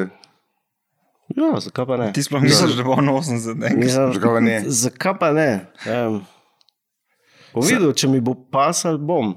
Ja, 1.38 1.60
zakaj 1.60 1.86
pa 1.86 1.98
ne? 1.98 2.14
Ti 2.14 2.24
sploh 2.24 2.42
misliš, 2.42 2.74
da 2.74 2.84
bo 2.84 2.92
on 2.92 3.06
80 3.06 3.52
enkrat? 3.54 3.78
Mislim, 3.78 4.14
Zakaj 4.14 4.34
pa 4.34 4.40
ne? 4.40 4.64
Zakaj 4.66 5.14
pa 5.20 5.32
ne? 5.32 5.50
Um, 5.86 6.22
Povedal, 7.54 7.94
če 7.94 8.08
mi 8.08 8.22
bo 8.22 8.34
pasal, 8.34 8.98
bom. 8.98 9.36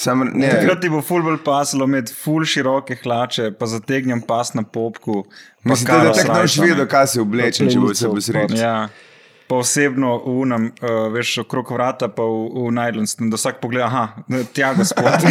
Sam, 0.00 0.24
ne, 0.32 0.48
Takrat 0.48 0.80
ti 0.80 0.88
bo 0.88 1.02
ful 1.04 1.20
bolj 1.20 1.42
pasalo 1.44 1.84
imeti 1.84 2.14
ful 2.16 2.44
široke 2.48 2.96
hlače, 3.02 3.50
pa 3.58 3.66
zategnjem 3.68 4.22
pas 4.24 4.54
na 4.56 4.62
popku. 4.62 5.24
mislim, 5.64 5.86
da 5.86 6.12
tako 6.12 6.32
ne 6.32 6.40
boš 6.40 6.56
vedel, 6.58 6.86
kaj 6.88 7.06
si 7.12 7.20
oblečen, 7.20 7.68
če 7.68 7.78
bo 7.82 7.94
se 7.94 8.08
bo 8.08 8.20
srečal. 8.20 8.56
Ja. 8.56 8.88
Pa 9.50 9.58
osebno 9.60 10.14
v 10.24 10.38
unem, 10.44 10.70
uh, 10.80 11.10
veš, 11.12 11.42
okrog 11.42 11.72
vrata, 11.74 12.08
pa 12.08 12.24
v, 12.24 12.48
v 12.54 12.72
najlonskem, 12.78 13.28
da 13.28 13.36
vsak 13.36 13.60
pogleda, 13.60 13.90
aha, 13.90 14.04
tja 14.54 14.72
gospod, 14.78 15.26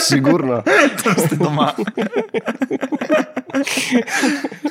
Sigurno. 0.00 0.62
tam 1.04 1.14
ste 1.14 1.36
doma. 1.36 1.72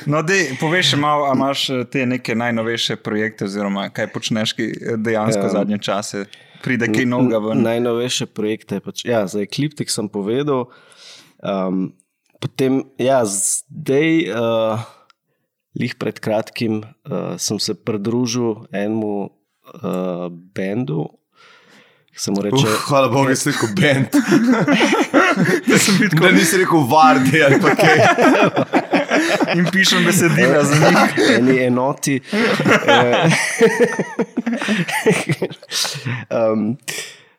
No, 0.06 0.22
dej, 0.26 0.56
povej 0.60 0.94
še 0.94 0.98
malo, 1.00 1.30
a 1.30 1.34
imaš 1.38 1.70
eh, 1.70 1.84
te 1.86 2.06
neke 2.06 2.36
najnovejše 2.36 2.98
projekte, 3.04 3.46
oziroma 3.46 3.90
kaj 3.94 4.10
počneš 4.14 4.56
ki 4.58 4.66
eh, 4.70 4.98
dejansko 4.98 5.46
Ja. 5.50 5.54
zadnje 5.62 5.78
čase, 5.82 6.26
pride 6.64 6.90
kaj 6.92 7.06
novega 7.06 7.40
ven. 7.44 7.64
Najnovejše 7.66 8.30
projekte. 8.32 8.80
Pač, 8.84 9.06
ja, 9.06 9.26
za 9.28 9.42
Ekliptik 9.44 9.92
sem 9.94 10.10
povedal. 10.12 10.68
Um, 11.40 11.94
potem, 12.40 12.84
ja, 13.00 13.22
zdaj, 13.26 14.10
uh, 14.32 14.84
lih 15.80 15.96
pred 15.96 16.20
kratkim, 16.20 16.84
uh, 17.08 17.36
sem 17.40 17.60
se 17.60 17.76
pridružil 17.76 18.68
enemu 18.72 19.30
uh, 19.30 20.28
bendu, 20.56 21.08
reče. 22.44 22.68
Uh, 22.68 22.76
hvala 22.88 23.08
Bogu, 23.08 23.30
da 23.30 23.36
si 23.36 23.52
rekel 23.52 23.70
bend. 23.76 24.08
Sem 25.80 25.98
bil 26.00 26.10
Da 26.20 26.32
nisi 26.32 26.58
rekel 26.58 26.84
vardi 26.90 27.44
ali 27.44 27.62
pa 27.62 27.76
kaj. 27.76 28.00
in 29.56 29.66
pišem 29.72 30.04
besedila 30.06 30.64
za 30.64 30.76
njih. 30.76 31.16
eni 31.38 31.60
enoti. 31.64 32.20
eh, 32.88 33.30
um, 36.30 36.78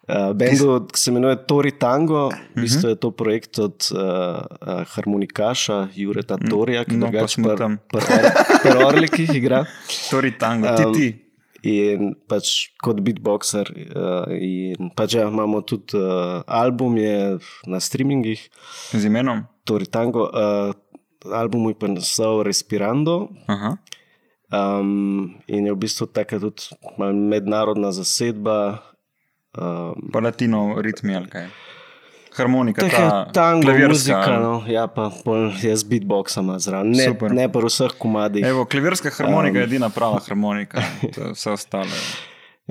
uh, 0.09 0.33
bendu, 0.35 0.87
ki 0.93 1.01
se 1.01 1.11
imenuje 1.11 1.37
Tori 1.47 1.73
Tango, 1.79 2.29
v 2.57 2.65
bistvu 2.65 2.93
je 2.93 2.99
to 3.01 3.11
projekt 3.11 3.59
od 3.59 3.91
uh, 3.93 4.01
uh, 4.01 4.85
harmonikaša 4.95 5.89
Jureta 5.95 6.39
Torija, 6.39 6.85
ki 6.85 6.97
no, 6.97 7.07
pa 7.07 7.13
drugače 7.13 7.43
pri 7.43 7.57
tam. 7.59 7.79
pr 7.91 8.85
Orlikih 8.87 9.35
igra. 9.35 9.65
Tori 10.11 10.33
tango, 10.39 10.77
ti 10.77 10.85
Um, 10.87 10.95
ti. 10.95 11.09
In 11.61 12.15
pač 12.25 12.73
kot 12.81 13.03
beatboxer. 13.05 13.69
Uh, 13.93 14.33
in 14.33 14.89
pač 14.97 15.19
ja, 15.19 15.27
imamo 15.29 15.61
tudi 15.61 15.93
uh, 15.99 16.41
album 16.49 16.97
je 16.97 17.37
na 17.69 17.81
streamingih, 17.81 18.49
Z 18.97 19.05
imenom. 19.05 19.45
Tori 19.69 19.85
Tango. 19.85 20.31
Uh, 20.33 20.73
album 21.29 21.69
je 21.69 21.77
pa 21.77 21.93
naslov 21.93 22.49
Respirando. 22.49 23.29
Aha. 23.45 23.77
Um, 24.51 25.35
in 25.47 25.67
je 25.67 25.73
v 25.73 25.79
bistvu 25.79 26.09
taka 26.11 26.41
tudi 26.43 26.75
mednarodna 26.99 27.93
zasedba. 27.95 28.83
Um, 29.55 30.11
Pa 30.13 30.21
latino 30.21 30.79
ritmi 30.83 31.15
ali 31.15 31.31
kaj. 31.31 31.47
Harmonika, 32.37 32.81
Tako 32.81 33.03
je 33.03 33.09
ta 33.11 33.33
tango, 33.33 33.63
klavirska, 33.63 33.89
muzika, 33.89 34.39
no, 34.39 34.63
ja, 34.71 34.87
pa 34.87 35.11
jaz 35.63 35.83
beatboxam 35.85 36.53
zraven. 36.59 36.93
Ne, 36.95 37.09
Super. 37.11 37.33
ne 37.35 37.49
pa 37.53 37.63
vseh 37.65 37.95
komadih. 37.99 38.47
Evo, 38.47 38.65
klavirska 38.65 39.11
harmonika 39.11 39.51
Um. 39.51 39.57
je 39.57 39.65
edina 39.65 39.89
prava 39.91 40.21
harmonika, 40.29 40.83
vse 41.35 41.51
ostalo. 41.51 41.91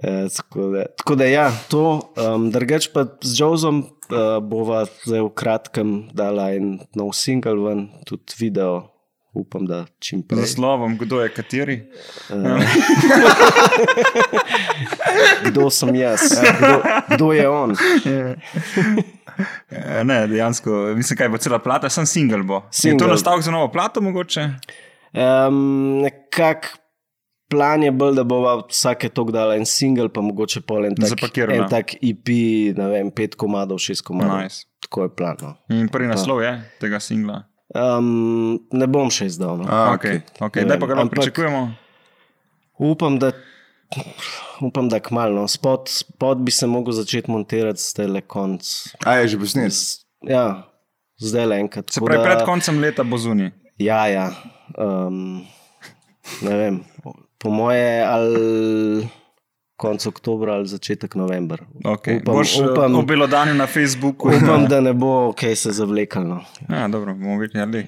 E, 0.04 0.28
tako, 0.36 0.70
da, 0.72 0.86
tako 0.98 1.16
da 1.16 1.26
ja, 1.26 1.52
to. 1.68 2.00
Um, 2.16 2.48
Drugač 2.52 2.88
pa 2.94 3.04
z 3.22 3.36
Jozom 3.42 3.84
uh, 3.84 4.40
bova 4.40 4.86
zdaj 5.04 5.28
v 5.28 5.34
kratkem 5.36 5.90
dala 6.16 6.54
en 6.56 6.80
nov 6.96 7.12
singel 7.12 7.60
ven, 7.66 7.90
tudi 8.08 8.40
video. 8.40 8.99
Upam, 9.34 9.66
da 9.66 9.86
čim 10.00 10.20
Z 10.20 10.28
prej. 10.28 10.40
naslovom, 10.42 10.98
kdo 10.98 11.22
je 11.22 11.30
kateri. 11.30 11.84
Kdo 15.46 15.70
sem 15.70 15.96
jaz? 15.96 16.20
Kdo, 16.58 16.82
kdo 17.10 17.32
je 17.34 17.50
on? 17.50 17.76
Eh, 18.06 18.36
Ne, 20.04 20.28
dejansko, 20.28 20.72
mislim, 20.96 21.18
kaj 21.18 21.30
bo 21.30 21.38
cela 21.38 21.60
plata, 21.60 21.90
sem 21.90 22.06
single 22.06 22.44
bo. 22.44 22.56
Je 22.56 22.62
to 22.62 22.68
Single. 22.72 23.08
nastavek 23.08 23.42
za 23.42 23.52
novo 23.52 23.72
plato 23.72 24.02
mogoče? 24.02 24.50
Um, 25.14 26.00
nekak 26.02 26.78
plan 27.48 27.84
je 27.84 27.92
bolj, 27.92 28.16
da 28.16 28.24
bova 28.24 28.64
vsake 28.68 29.10
tok 29.10 29.32
dala 29.32 29.56
en 29.56 29.66
singel, 29.66 30.10
pa 30.10 30.22
mogoče 30.22 30.62
pol 30.62 30.86
en 30.86 30.96
tak, 30.96 31.38
en 31.40 31.70
tak 31.70 31.94
EP, 31.96 32.28
ne 32.78 32.88
vem, 32.88 33.12
pet 33.12 33.36
komadov, 33.36 33.80
šest 33.80 34.02
komadov. 34.02 34.44
Nice. 34.44 34.66
Tako 34.84 35.04
je 35.04 35.16
plan. 35.16 35.38
No. 35.42 35.56
In 35.70 35.88
prvi 35.88 36.08
naslov 36.08 36.44
je 36.44 36.62
tega 36.80 37.00
singla. 37.00 37.44
Um, 37.70 38.60
ne 38.72 38.88
bom 38.88 39.10
še 39.10 39.26
izdal. 39.26 39.58
No. 39.58 39.66
A, 39.66 39.94
Okay, 39.94 40.22
okay. 40.40 40.66
Daj 40.66 40.80
pa 40.80 40.86
lahko 40.86 41.02
ampak- 41.02 41.20
pričakujemo. 41.20 41.62
Upam, 42.80 43.20
da. 43.20 43.32
Upam, 44.60 44.90
da 44.90 45.00
kmalo. 45.00 45.36
No. 45.36 45.48
Spod, 45.48 45.88
spod 45.88 46.38
bi 46.40 46.52
se 46.52 46.68
mogel 46.68 46.94
začeti 46.94 47.30
montirati, 47.30 47.82
zdaj 47.84 48.08
le 48.08 48.22
konc. 48.22 48.64
A 49.04 49.14
je 49.16 49.28
že 49.28 49.38
posnet. 49.38 49.74
Ja, 50.22 50.66
zdaj 51.18 51.46
le 51.46 51.56
enkrat. 51.60 51.90
Se 51.90 52.02
pravi, 52.02 52.18
da- 52.18 52.24
pred 52.26 52.46
koncem 52.46 52.80
leta 52.80 53.04
bo 53.04 53.18
zunaj. 53.18 53.52
Ja, 53.78 54.08
ja. 54.08 54.32
Um, 54.76 55.46
ne 56.42 56.54
vem. 56.54 56.84
Po 57.38 57.50
moje, 57.50 58.04
ali 58.04 59.08
konec 59.80 60.04
oktobra 60.06 60.54
ali 60.54 60.68
začetek 60.68 61.16
novembra. 61.16 61.64
Okay. 61.86 62.20
Upam, 62.20 62.36
Boš 62.36 62.58
upam, 62.58 62.72
upam, 62.74 62.96
obelodanil 62.98 63.56
na 63.56 63.68
Facebooku. 63.68 64.28
upam, 64.30 64.68
da 64.68 64.82
ne 64.82 64.92
bo 64.94 65.32
kaj 65.32 65.56
se 65.58 65.72
zavlekalo. 65.72 66.42
Ja, 66.68 66.88
dobro, 66.88 67.14
bomo 67.14 67.40
videli. 67.40 67.88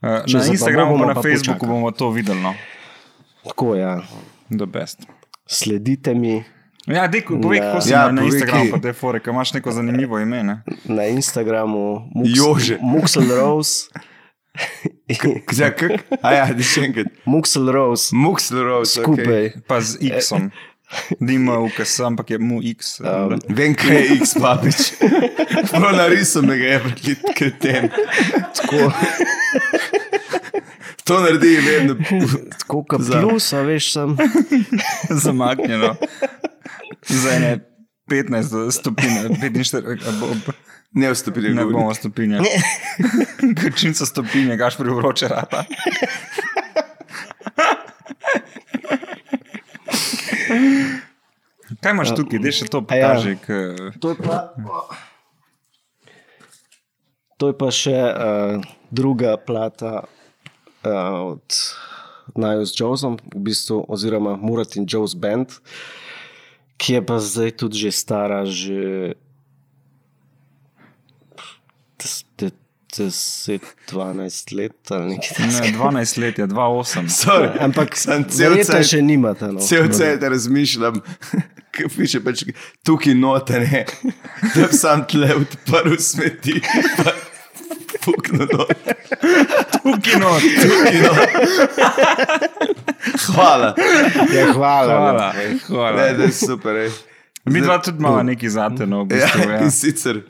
Uh, 0.00 0.22
Če 0.24 0.38
na 0.38 0.46
Instagramu 0.46 0.92
bomo 0.92 1.04
in 1.04 1.08
na 1.08 1.14
Facebooku 1.16 1.58
počakali. 1.60 1.72
bomo 1.74 1.90
to 1.92 2.10
videli. 2.10 2.40
No. 2.40 2.54
Tako 3.44 3.74
ja. 3.74 3.98
The 4.48 4.66
best. 4.66 5.02
Sledite 5.46 6.14
mi 6.14 6.44
Ja, 6.84 7.06
dej, 7.06 7.22
povej, 7.22 7.58
Ja. 7.58 7.64
kako 7.64 7.80
si 7.80 7.90
Ja, 7.90 8.00
na, 8.04 8.12
na 8.12 8.22
Instagramu, 8.22 8.64
kje. 8.64 8.70
pa 8.72 8.78
te 8.80 8.92
fore, 8.92 9.20
ker 9.20 9.30
imaš 9.30 9.52
neko 9.52 9.70
zanimivo 9.70 10.18
ime. 10.18 10.42
Ne? 10.42 10.62
na 10.84 11.04
Instagramu, 11.06 12.10
Jože. 12.26 12.78
Muxel 12.82 13.30
Rose. 13.30 13.86
Zdaj, 15.52 15.70
kak? 15.76 15.92
A 16.22 16.32
ja, 16.34 16.46
da 16.50 16.62
še 16.62 16.82
enkrat. 16.84 17.06
Muxel 17.24 17.70
Rose, 17.70 18.10
Muxler 18.12 18.64
Rose. 18.64 18.98
skupaj. 18.98 19.52
Pa 19.66 19.80
z 19.80 19.96
X-om. 20.10 20.50
Nima 21.20 21.58
UKS, 21.58 22.00
ampak 22.00 22.30
je 22.30 22.38
mu 22.38 22.60
X. 22.64 23.00
Um, 23.00 23.38
Vem, 23.48 23.74
kaj 23.74 23.96
je 23.96 24.16
X 24.16 24.34
papič. 24.34 24.76
Prav 25.70 25.92
narisal 25.92 26.42
me 26.42 26.56
ga 26.56 26.66
je 26.66 26.80
pred 26.80 26.98
krtem. 27.34 27.88
Tako, 28.52 28.92
To 31.04 31.20
naredi 31.20 31.56
vedno. 31.58 31.96
tako 32.58 32.84
kot 32.84 33.00
Za- 33.02 33.20
plus, 33.20 33.52
a 33.52 33.60
veš, 33.60 33.92
sem. 33.92 34.16
zamaknjeno. 35.10 35.96
Za 37.02 37.30
ene 37.32 37.58
15 38.06 38.70
stopinj, 38.70 39.16
45, 39.42 39.78
a 39.98 40.12
bo- 40.12 40.34
bo- 40.46 40.52
Ne 40.94 41.08
ne 41.54 41.64
v 41.64 41.72
bomo 41.72 41.94
stopinje. 41.94 42.38
So 43.94 44.04
stopinje, 44.04 44.56
gaš 44.56 44.76
pri 44.76 44.90
vroče 44.90 45.28
rata. 45.28 45.64
Kaj 51.78 51.90
imaš 51.90 52.12
tukaj, 52.12 52.38
da 52.38 52.50
še 52.50 52.66
to 52.66 52.78
ja. 52.78 52.84
pokaži? 52.84 53.36
k- 53.38 53.92
To 53.98 54.10
je 54.10 54.16
pa, 54.18 54.36
to 57.36 57.48
je 57.48 57.54
pa 57.54 57.68
še 57.70 57.96
uh, 57.96 58.60
druga 58.88 59.36
plata 59.36 60.04
uh, 60.04 60.90
od 61.32 61.46
Naju 62.34 62.62
z 62.62 62.72
Joesom, 62.72 63.16
v 63.26 63.40
bistvu, 63.42 63.82
oziroma 63.86 64.36
Murat 64.36 64.76
in 64.76 64.84
Joe's 64.84 65.14
Band, 65.14 65.58
ki 66.76 66.94
je 66.94 67.02
pa 67.02 67.18
zdaj 67.18 67.50
tudi 67.56 67.76
že 67.80 67.90
stara, 67.92 68.44
že 68.44 69.14
10-12 72.92 74.56
let 74.56 74.90
ali 74.90 75.14
nekaj 75.16 75.46
Ne, 75.46 75.72
12 75.78 76.20
let 76.20 76.38
je, 76.38 76.46
2-8. 76.46 77.08
Sorry, 77.22 77.48
Ampak 77.60 77.96
sem 77.96 78.24
cel 78.28 78.50
verjetno 78.50 78.74
cel 78.74 78.84
še 78.84 79.02
nimate. 79.02 79.48
No. 79.48 79.60
Cel 79.60 79.88
cel 79.90 80.20
razmišljam, 80.20 81.00
kaj 81.74 81.88
piše 81.96 82.20
pač 82.20 82.44
tukaj 82.84 83.14
notene, 83.14 83.84
da 84.54 84.66
bi 84.66 84.76
sam 84.76 85.04
tle 85.06 85.34
odprl 85.36 85.96
smeti. 85.98 86.60
pa 86.98 87.12
Pukno 88.02 88.46
dol. 88.50 88.66
Tukaj 89.76 90.16
not. 90.18 90.42
Tukaj 90.42 90.96
not. 91.00 91.28
Hvala. 93.26 93.74
Ja, 94.34 94.52
hvala. 94.52 94.94
Hvala. 94.94 95.32
Ne, 95.32 95.58
hvala. 95.68 96.08
da 96.12 96.22
je 96.22 96.32
super. 96.32 96.76
Ej. 96.76 96.90
Mi 97.44 97.60
dva 97.60 97.78
tudi 97.78 97.98
imamo 97.98 98.22
nekaj 98.22 98.48
zate, 98.48 98.86
no, 98.86 99.02
v 99.02 99.06
bistvu. 99.06 99.40
Ja, 99.40 99.50
Ja. 99.50 99.60
in 99.62 99.70
sicer. 99.70 100.22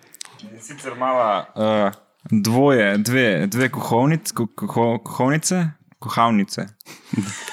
Sicer 0.61 0.93
imamo 0.97 1.45
uh, 1.55 1.93
dvoje, 2.33 2.99
dve, 2.99 3.47
dve 3.47 3.69
kuhovnic, 3.69 4.33
ko, 4.33 4.47
koho, 4.47 4.99
kuhovnice, 5.05 5.67
kuhavnice. 5.99 6.67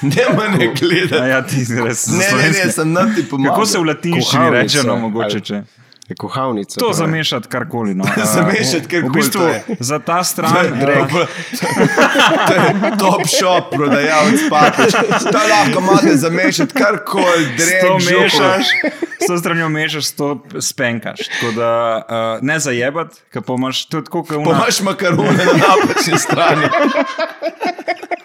Nema 0.01 0.47
ne 0.57 0.65
A 0.67 0.73
gledati. 0.79 1.29
ja, 1.29 1.41
ti 1.45 1.65
si 1.65 1.75
res. 1.75 2.07
Ne, 2.07 2.17
ne, 2.37 2.49
ne, 2.65 2.71
sem 2.71 2.91
na 2.93 3.03
ti 3.15 3.23
pomagal. 3.29 3.53
Kako 3.53 3.65
se 3.65 3.77
v 3.79 3.83
latinščini 3.83 4.49
reče, 4.49 4.83
no, 4.83 4.95
mogoče 4.97 5.35
ali- 5.35 5.41
če. 5.41 5.53
Je 5.55 5.63
kuhavnica. 6.15 6.79
To 6.79 6.93
zamešati 6.93 7.47
karkoli. 7.47 7.95
No. 7.95 8.03
Zamešati 8.35 8.87
karkoli, 8.87 9.09
V 9.09 9.13
bistvu 9.13 9.41
je. 9.43 9.63
za 9.79 9.99
ta 9.99 10.13
To 10.13 10.19
je, 10.19 10.23
stran. 10.25 10.79
to 10.79 10.89
je, 10.89 11.05
to 12.47 12.53
je 12.53 12.91
top 12.99 13.21
shop, 13.29 13.69
prodajalec 13.71 14.41
papič. 14.49 14.91
To 15.23 15.39
lahko 15.39 15.79
imate 15.79 16.17
zamešati 16.17 16.73
karkoli, 16.73 17.45
To 17.47 17.55
drek, 17.57 17.99
župo. 17.99 18.21
mešaš, 18.21 18.65
s 19.19 19.27
to 19.27 19.37
stranjo 19.37 19.69
mešaš, 19.69 20.11
to 20.11 20.27
spenkaš. 20.59 21.19
Tako 21.29 21.51
da 21.51 21.69
uh, 21.97 22.03
ne 22.41 22.59
zajebat, 22.59 23.07
ker 23.29 23.41
pa 23.41 23.53
imaš 23.53 23.85
to 23.85 24.01
tako, 24.01 24.23
kot 24.23 24.43
Pa 24.45 24.51
imaš 24.51 24.81
makarone 24.81 25.31
na 25.37 25.53
napačni 25.55 26.17
strani. 26.17 26.65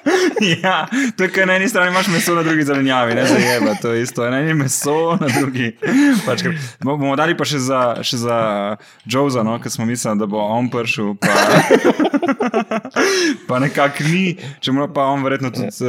Ja, 0.62 0.84
to 1.16 1.24
je, 1.24 1.30
ker 1.30 1.46
na 1.46 1.54
eni 1.54 1.68
strani 1.68 1.88
imaš 1.88 2.08
meso, 2.08 2.34
na 2.34 2.42
drugi 2.42 2.62
zelenjavi, 2.62 3.14
ne 3.14 3.24
zajeba, 3.24 3.74
to 3.76 3.92
je 3.92 4.02
isto. 4.02 4.26
Na 4.26 4.38
eni 4.38 4.54
meso, 4.54 5.16
na 5.16 5.28
drugi. 5.30 5.70
Pač, 6.26 6.42
bo- 6.80 6.96
bomo 6.96 7.14
dali 7.16 7.32
pa 7.32 7.44
še 7.44 7.58
za, 7.60 7.80
še 8.02 8.18
za 8.18 8.36
Joza, 9.06 9.42
no, 9.42 9.56
ker 9.58 9.70
smo 9.70 9.86
mislili, 9.86 10.18
da 10.18 10.26
bo 10.26 10.42
on 10.42 10.68
prišel. 10.68 11.14
Pa, 11.16 11.32
pa 13.48 13.58
nekako 13.58 14.04
ni, 14.04 14.24
čeprav 14.60 14.92
pa 14.92 15.06
on 15.06 15.24
verjetno 15.24 15.50
tudi 15.50 15.70
uh, 15.80 15.88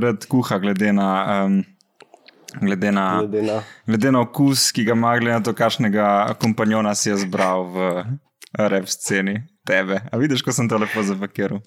rad 0.00 0.26
kuha, 0.26 0.58
glede 0.58 0.92
na. 0.92 1.10
Um, 1.44 1.60
Glede 2.50 2.90
na, 2.90 3.20
Glede 3.20 3.42
na- 3.42 3.60
glede 3.86 4.10
na 4.10 4.20
okus, 4.20 4.72
ki 4.74 4.82
ga 4.84 4.96
ima, 4.96 5.12
glede 5.18 5.36
na 5.36 5.40
to, 5.40 5.52
kakšnega 5.54 6.06
kompanjona 6.34 6.96
si 6.98 7.06
je 7.08 7.20
zbral 7.22 7.62
v 7.70 7.76
rep 8.58 8.88
sceni 8.90 9.36
tebe. 9.62 10.00
A 10.10 10.18
vidiš, 10.18 10.42
ko 10.42 10.50
sem 10.50 10.66
to 10.66 10.74
lepo 10.74 10.98
zapakiral? 11.06 11.60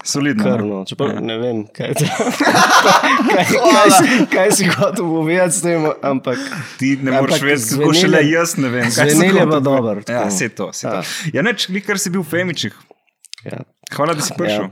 Solidno. 0.00 0.44
no? 0.44 0.56
Krno, 0.56 0.84
čeprav 0.84 1.20
ne 1.20 1.38
vem, 1.38 1.66
kaj, 1.66 1.88
je 1.88 1.94
to. 1.94 2.04
kaj, 3.28 3.44
kaj, 3.44 3.90
si- 3.92 4.26
kaj 4.26 4.48
si 4.52 4.64
hotel 4.66 5.04
povedati 5.04 5.52
s 5.52 5.60
tem, 5.60 5.82
ampak 6.02 6.38
Ti 6.76 6.96
ne 6.96 7.12
moreš 7.12 7.42
vedeti, 7.42 7.74
kako 7.74 7.92
šele 7.94 8.20
jaz 8.24 8.56
ne 8.56 8.68
vem. 8.68 8.90
zveneli 8.90 9.26
je 9.26 9.32
pa 9.34 9.38
povedati. 9.40 9.64
dobro, 9.64 9.94
Ja, 9.98 10.02
tako. 10.04 10.28
vse 10.28 10.48
to. 10.50 10.68
Vse 10.68 10.84
to. 10.84 10.94
Ja. 10.94 11.02
Ja, 11.32 11.42
neč, 11.42 11.66
kar 11.80 11.98
si 11.98 12.10
bil 12.10 12.20
v 12.20 12.28
Femičih. 12.28 12.74
ja. 13.44 13.58
Hvala, 13.90 14.14
da 14.14 14.20
si 14.20 14.34
prišel. 14.34 14.62
Ja. 14.62 14.70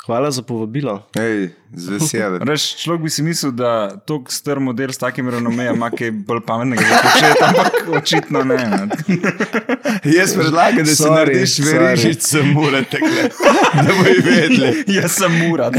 Hvala 0.00 0.30
za 0.30 0.42
povabilo. 0.42 1.04
Ej, 1.14 1.50
z 1.70 1.88
veseljem. 1.90 2.42
Reš, 2.48 2.76
človek 2.76 3.00
bi 3.00 3.10
si 3.10 3.22
mislil, 3.22 3.52
da 3.52 3.72
tako 3.98 4.24
star 4.28 4.58
model 4.58 4.88
s 4.88 4.98
takim 4.98 5.28
renomejem 5.28 5.74
ima 5.74 5.90
kaj 5.90 6.10
bolj 6.12 6.40
pametnega 6.40 6.82
za 6.82 6.98
početi, 6.98 7.42
ampak 7.42 7.72
očitno 7.94 8.42
ne. 8.44 8.56
ne. 8.56 8.86
Jaz 10.16 10.34
predlagam, 10.34 10.78
da 10.78 10.84
si 10.86 10.96
Sorry, 10.98 11.14
narediš 11.16 11.50
sorry. 11.52 11.78
verižico, 11.78 12.42
mora 12.44 12.82
tekle, 12.84 13.22
da 13.76 13.90
bo 13.92 14.04
jih 14.06 14.24
vedeli. 14.24 14.84
Jaz 14.88 15.12
sem 15.12 15.52
urad. 15.52 15.74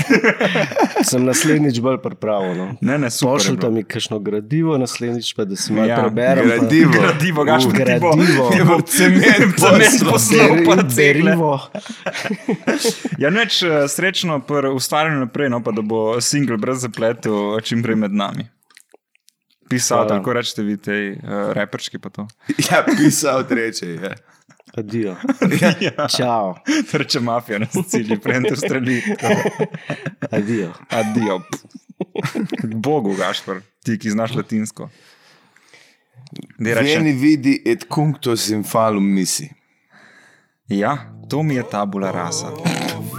Sem 1.03 1.25
naslednjič 1.25 1.79
bolj 1.79 1.97
pripravljen. 1.99 2.57
No. 2.59 2.75
Ne, 2.81 2.97
ne, 2.97 3.07
je 3.07 3.19
Pošljite 3.21 3.57
bilo. 3.59 3.71
mi 3.71 3.83
kakšno 3.85 4.19
gradivo, 4.19 4.77
naslednjič 4.77 5.33
pa 5.33 5.45
da 5.45 5.55
si 5.55 5.73
malo 5.73 5.87
Ja, 5.87 5.97
preberem. 5.97 6.43
pa- 6.43 6.55
gradivo. 6.57 6.91
Gradivo, 6.93 7.43
gaš 7.43 7.65
Uh, 7.65 7.73
gradivo. 7.73 8.11
gradivo. 8.11 8.51
Je 8.51 8.63
bo 8.65 8.81
cement 8.81 9.23
Cement 9.23 9.55
poslal. 9.55 10.11
poslal. 10.11 10.47
Beri- 10.49 10.65
pa 10.67 10.75
cegle. 10.85 10.95
Berivo. 11.25 11.59
Ja, 13.17 13.29
neč 13.29 13.63
eh, 13.63 13.87
srečno 13.87 14.39
pri 14.41 14.69
ustvarjanju 14.69 15.19
naprej, 15.19 15.49
no 15.49 15.59
pa 15.61 15.71
da 15.79 15.85
bo 15.85 16.21
singl 16.21 16.59
brez 16.59 16.83
zapletov 16.83 17.59
čim 17.63 17.83
prej 17.83 17.95
med 17.95 18.15
nami. 18.15 18.47
Pisal, 19.69 20.03
Hvala. 20.03 20.17
tako 20.17 20.33
rečete 20.33 20.65
vi 20.65 20.77
tej 20.77 21.11
uh, 21.11 21.51
reperčki 21.53 21.99
pa 22.01 22.09
to. 22.09 22.27
Ja, 22.69 22.83
pisal 22.85 23.45
treče. 23.47 23.93
Ja. 23.95 24.15
Adijo. 24.77 25.15
Čau. 26.17 26.55
To 26.91 26.97
reče 26.97 27.19
mafija 27.19 27.59
na 27.59 27.65
Siciliji, 27.65 28.19
prej 28.19 28.43
to 28.49 28.55
streli. 28.55 29.01
Adijo. 30.31 30.73
Adijo. 30.89 31.41
Bogu, 32.63 33.15
Gašpor, 33.15 33.61
ti, 33.83 33.97
ki 33.99 34.09
znaš 34.09 34.35
latinsko. 34.35 34.89
Reče, 36.59 36.83
Vieni 36.83 37.13
vidi 37.13 37.61
et 37.65 37.85
cunctus 37.93 38.49
in 38.49 38.63
falum 38.63 39.05
misi. 39.13 39.49
Ja, 40.67 40.97
to 41.29 41.43
mi 41.43 41.55
je 41.55 41.63
tabula 41.69 42.11
rasa. 42.11 42.51
Oh, 42.53 43.18